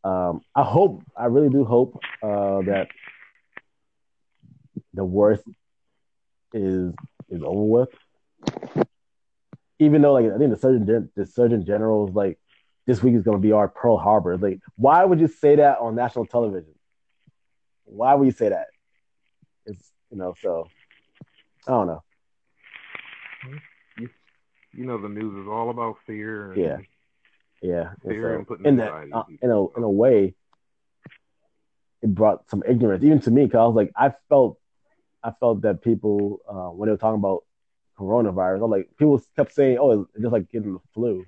Um, 0.04 0.42
I 0.54 0.62
hope, 0.62 1.02
I 1.16 1.26
really 1.26 1.48
do 1.48 1.64
hope 1.64 1.98
uh, 2.22 2.62
that 2.62 2.86
the 4.94 5.04
worst 5.04 5.42
is 6.52 6.94
is 7.28 7.42
over 7.42 7.62
with. 7.62 7.88
Even 9.80 10.02
though, 10.02 10.12
like, 10.12 10.26
I 10.32 10.38
think 10.38 10.50
the 10.50 10.56
surgeon 10.56 11.10
the 11.16 11.26
surgeon 11.26 11.66
general 11.66 12.08
is 12.08 12.14
like, 12.14 12.38
this 12.86 13.02
week 13.02 13.16
is 13.16 13.22
going 13.22 13.36
to 13.36 13.42
be 13.42 13.50
our 13.50 13.66
Pearl 13.66 13.96
Harbor. 13.96 14.38
Like, 14.38 14.60
why 14.76 15.04
would 15.04 15.18
you 15.18 15.26
say 15.26 15.56
that 15.56 15.78
on 15.80 15.96
national 15.96 16.26
television? 16.26 16.74
Why 17.84 18.14
would 18.14 18.26
you 18.26 18.32
say 18.32 18.50
that? 18.50 18.68
You 20.16 20.22
know, 20.22 20.34
so 20.40 20.66
I 21.68 21.72
don't 21.72 21.88
know. 21.88 22.02
You 24.72 24.86
know 24.86 24.96
the 24.96 25.10
news 25.10 25.42
is 25.42 25.46
all 25.46 25.68
about 25.68 25.96
fear. 26.06 26.52
And 26.52 26.62
Yeah. 26.62 26.78
Yeah, 27.60 27.90
and 28.02 28.14
Fear 28.14 28.22
so, 28.22 28.38
and 28.38 28.46
putting 28.46 28.66
in 28.66 28.76
that, 28.76 28.92
uh, 29.12 29.24
in 29.42 29.50
a 29.50 29.66
in 29.76 29.82
a 29.82 29.90
way, 29.90 30.34
it 32.00 32.14
brought 32.14 32.48
some 32.48 32.62
ignorance 32.66 33.04
even 33.04 33.20
to 33.20 33.30
me 33.30 33.44
because 33.44 33.58
I 33.58 33.64
was 33.66 33.76
like, 33.76 33.92
I 33.94 34.14
felt, 34.30 34.58
I 35.22 35.32
felt 35.38 35.60
that 35.62 35.82
people 35.82 36.40
uh, 36.48 36.70
when 36.70 36.86
they 36.86 36.92
were 36.92 36.96
talking 36.96 37.18
about 37.18 37.44
coronavirus, 37.98 38.60
I 38.60 38.62
was 38.62 38.70
like, 38.70 38.88
people 38.98 39.22
kept 39.36 39.52
saying, 39.52 39.76
"Oh, 39.78 40.08
it's 40.14 40.22
just 40.22 40.32
like 40.32 40.50
getting 40.50 40.72
the 40.72 40.80
flu." 40.94 41.26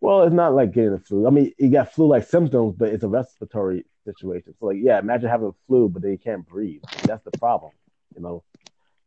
Well, 0.00 0.22
it's 0.22 0.34
not 0.34 0.54
like 0.54 0.72
getting 0.72 0.92
the 0.92 1.00
flu. 1.00 1.26
I 1.26 1.30
mean, 1.30 1.52
you 1.58 1.70
got 1.70 1.92
flu-like 1.92 2.26
symptoms, 2.26 2.76
but 2.78 2.88
it's 2.88 3.04
a 3.04 3.08
respiratory 3.08 3.84
situation. 4.04 4.54
So, 4.58 4.66
like, 4.66 4.78
yeah, 4.80 4.98
imagine 4.98 5.28
having 5.28 5.48
a 5.48 5.66
flu, 5.66 5.88
but 5.88 6.02
then 6.02 6.12
you 6.12 6.18
can't 6.18 6.46
breathe. 6.46 6.82
That's 7.04 7.24
the 7.24 7.36
problem. 7.38 7.72
You 8.14 8.22
know, 8.22 8.44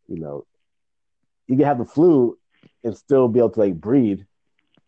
you 0.07 0.19
know, 0.19 0.45
you 1.47 1.55
can 1.57 1.65
have 1.65 1.77
the 1.77 1.85
flu 1.85 2.37
and 2.83 2.97
still 2.97 3.27
be 3.27 3.39
able 3.39 3.51
to 3.51 3.59
like 3.59 3.75
breathe. 3.75 4.21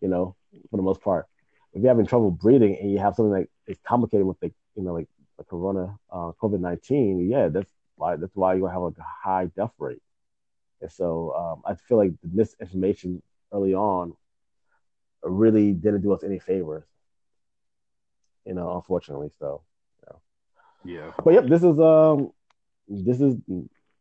You 0.01 0.09
know, 0.09 0.36
for 0.70 0.78
the 0.78 0.84
most 0.84 1.01
part 1.01 1.28
if 1.76 1.82
you're 1.82 1.91
having 1.91 2.07
trouble 2.07 2.32
breathing 2.32 2.78
and 2.82 2.89
you 2.89 2.97
have 2.99 3.16
something 3.16 3.32
like 3.32 3.49
is 3.68 3.78
complicated 3.86 4.26
with 4.26 4.39
the 4.39 4.51
you 4.76 4.84
know 4.84 4.93
like 4.93 5.07
the 5.38 5.43
corona 5.43 5.97
uh, 6.09 6.32
COVID 6.41 6.61
nineteen, 6.61 7.30
yeah, 7.30 7.49
that's 7.49 7.70
why 7.97 8.16
that's 8.16 8.36
why 8.36 8.57
gonna 8.57 8.72
have 8.72 8.82
like 8.82 8.97
a 8.97 9.28
high 9.30 9.45
death 9.57 9.74
rate. 9.78 10.01
And 10.82 10.91
so 10.91 11.34
um, 11.36 11.61
I 11.66 11.76
feel 11.76 11.97
like 11.97 12.13
the 12.22 12.30
misinformation 12.34 13.22
early 13.51 13.74
on 13.74 14.13
really 15.22 15.74
didn't 15.74 16.01
do 16.01 16.13
us 16.13 16.24
any 16.24 16.39
favors. 16.39 16.86
You 18.45 18.53
know, 18.53 18.76
unfortunately. 18.76 19.32
So, 19.39 19.61
yeah. 20.07 21.11
but 21.24 21.34
yep, 21.34 21.47
this 21.47 21.63
is 21.63 21.78
um, 21.80 22.32
this 22.88 23.20
is 23.20 23.36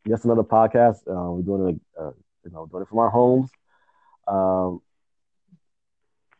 just 0.06 0.24
another 0.24 0.42
podcast. 0.42 0.98
Uh, 1.08 1.32
we're 1.32 1.42
doing 1.42 1.64
like 1.64 1.76
uh, 1.98 2.12
you 2.44 2.50
know 2.50 2.66
doing 2.66 2.82
it 2.82 2.88
from 2.88 2.98
our 2.98 3.10
homes. 3.10 3.50
Um, 4.26 4.80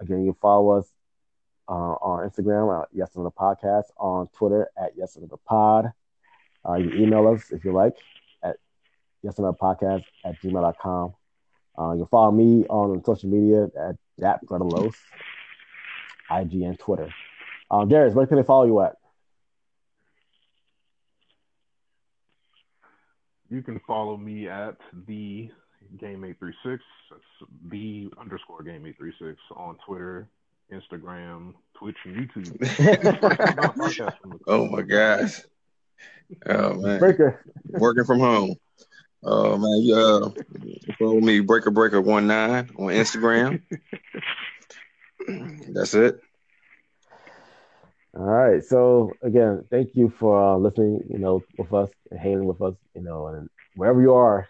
again, 0.01 0.25
you 0.25 0.37
follow 0.41 0.79
us 0.79 0.87
uh, 1.69 1.73
on 1.73 2.29
Instagram 2.29 2.83
at 2.83 2.89
Yes 2.93 3.15
Another 3.15 3.31
Podcast, 3.31 3.85
on 3.99 4.29
Twitter 4.29 4.69
at 4.77 4.93
Yes 4.97 5.17
Another 5.17 5.37
Pod. 5.47 5.93
Uh, 6.67 6.75
you 6.75 6.91
can 6.91 7.03
email 7.03 7.29
us 7.29 7.51
if 7.51 7.65
you 7.65 7.73
like 7.73 7.97
at 8.43 8.57
Yes 9.23 9.39
Another 9.39 9.57
Podcast 9.57 10.05
at 10.25 10.41
gmail.com. 10.43 11.15
Uh, 11.79 11.93
you 11.93 11.99
can 11.99 12.07
follow 12.07 12.31
me 12.31 12.65
on 12.67 13.03
social 13.05 13.29
media 13.29 13.65
at 13.79 13.97
that 14.19 14.45
Brother 14.47 14.65
Los, 14.65 14.95
IG 16.31 16.63
and 16.63 16.79
Twitter. 16.79 17.13
Um, 17.71 17.89
Darius, 17.89 18.15
where 18.15 18.27
can 18.27 18.37
they 18.37 18.43
follow 18.43 18.67
you 18.67 18.81
at? 18.81 18.97
You 23.51 23.63
can 23.63 23.81
follow 23.87 24.17
me 24.17 24.49
at 24.49 24.77
the 25.07 25.51
game 25.99 26.25
eight 26.25 26.39
three 26.39 26.55
six. 26.65 26.83
That's 27.11 27.51
the 27.71 28.11
underscore 28.21 28.63
game 28.63 28.87
eight 28.87 28.97
three 28.97 29.13
six 29.21 29.39
on 29.55 29.77
Twitter, 29.87 30.29
Instagram, 30.73 31.55
Twitch, 31.75 31.97
and 32.05 32.17
YouTube. 32.17 32.55
oh 34.47 34.67
my 34.67 34.83
gosh. 34.83 35.41
Oh 36.47 36.75
man. 36.75 36.99
Breaker. 36.99 37.45
Working 37.67 38.05
from 38.05 38.21
home. 38.21 38.57
Oh 39.27 39.57
man, 39.57 39.83
you 39.83 39.97
uh, 39.97 40.31
follow 40.99 41.21
me 41.21 41.41
Breaker 41.41 41.71
Breaker 41.71 42.01
one 42.01 42.27
nine 42.27 42.71
on 42.77 42.89
Instagram. 42.89 43.63
That's 45.73 45.95
it. 45.95 46.21
All 48.17 48.23
right. 48.25 48.63
So 48.63 49.15
again, 49.23 49.65
thank 49.71 49.91
you 49.95 50.09
for 50.19 50.41
uh, 50.55 50.57
listening. 50.57 51.01
You 51.11 51.19
know, 51.19 51.45
with 51.59 51.73
us 51.73 51.91
and 52.11 52.21
hanging 52.21 52.45
with 52.47 52.61
us. 52.63 52.75
You 52.95 53.03
know, 53.03 53.29
and 53.29 53.49
wherever 53.75 54.01
you 54.01 54.15
are 54.15 54.49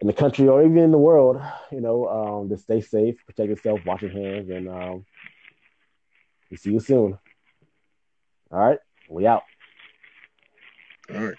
in 0.00 0.06
the 0.08 0.12
country 0.12 0.48
or 0.48 0.62
even 0.62 0.78
in 0.78 0.90
the 0.90 0.98
world, 0.98 1.40
you 1.70 1.80
know, 1.80 2.08
um, 2.08 2.48
just 2.48 2.64
stay 2.64 2.80
safe, 2.80 3.16
protect 3.26 3.48
yourself, 3.48 3.80
wash 3.86 4.02
your 4.02 4.10
hands, 4.10 4.50
and 4.50 4.68
um, 4.68 5.04
we 6.50 6.56
see 6.56 6.72
you 6.72 6.80
soon. 6.80 7.18
All 8.50 8.58
right. 8.58 8.78
We 9.08 9.26
out. 9.26 9.42
All 11.14 11.20
right. 11.20 11.36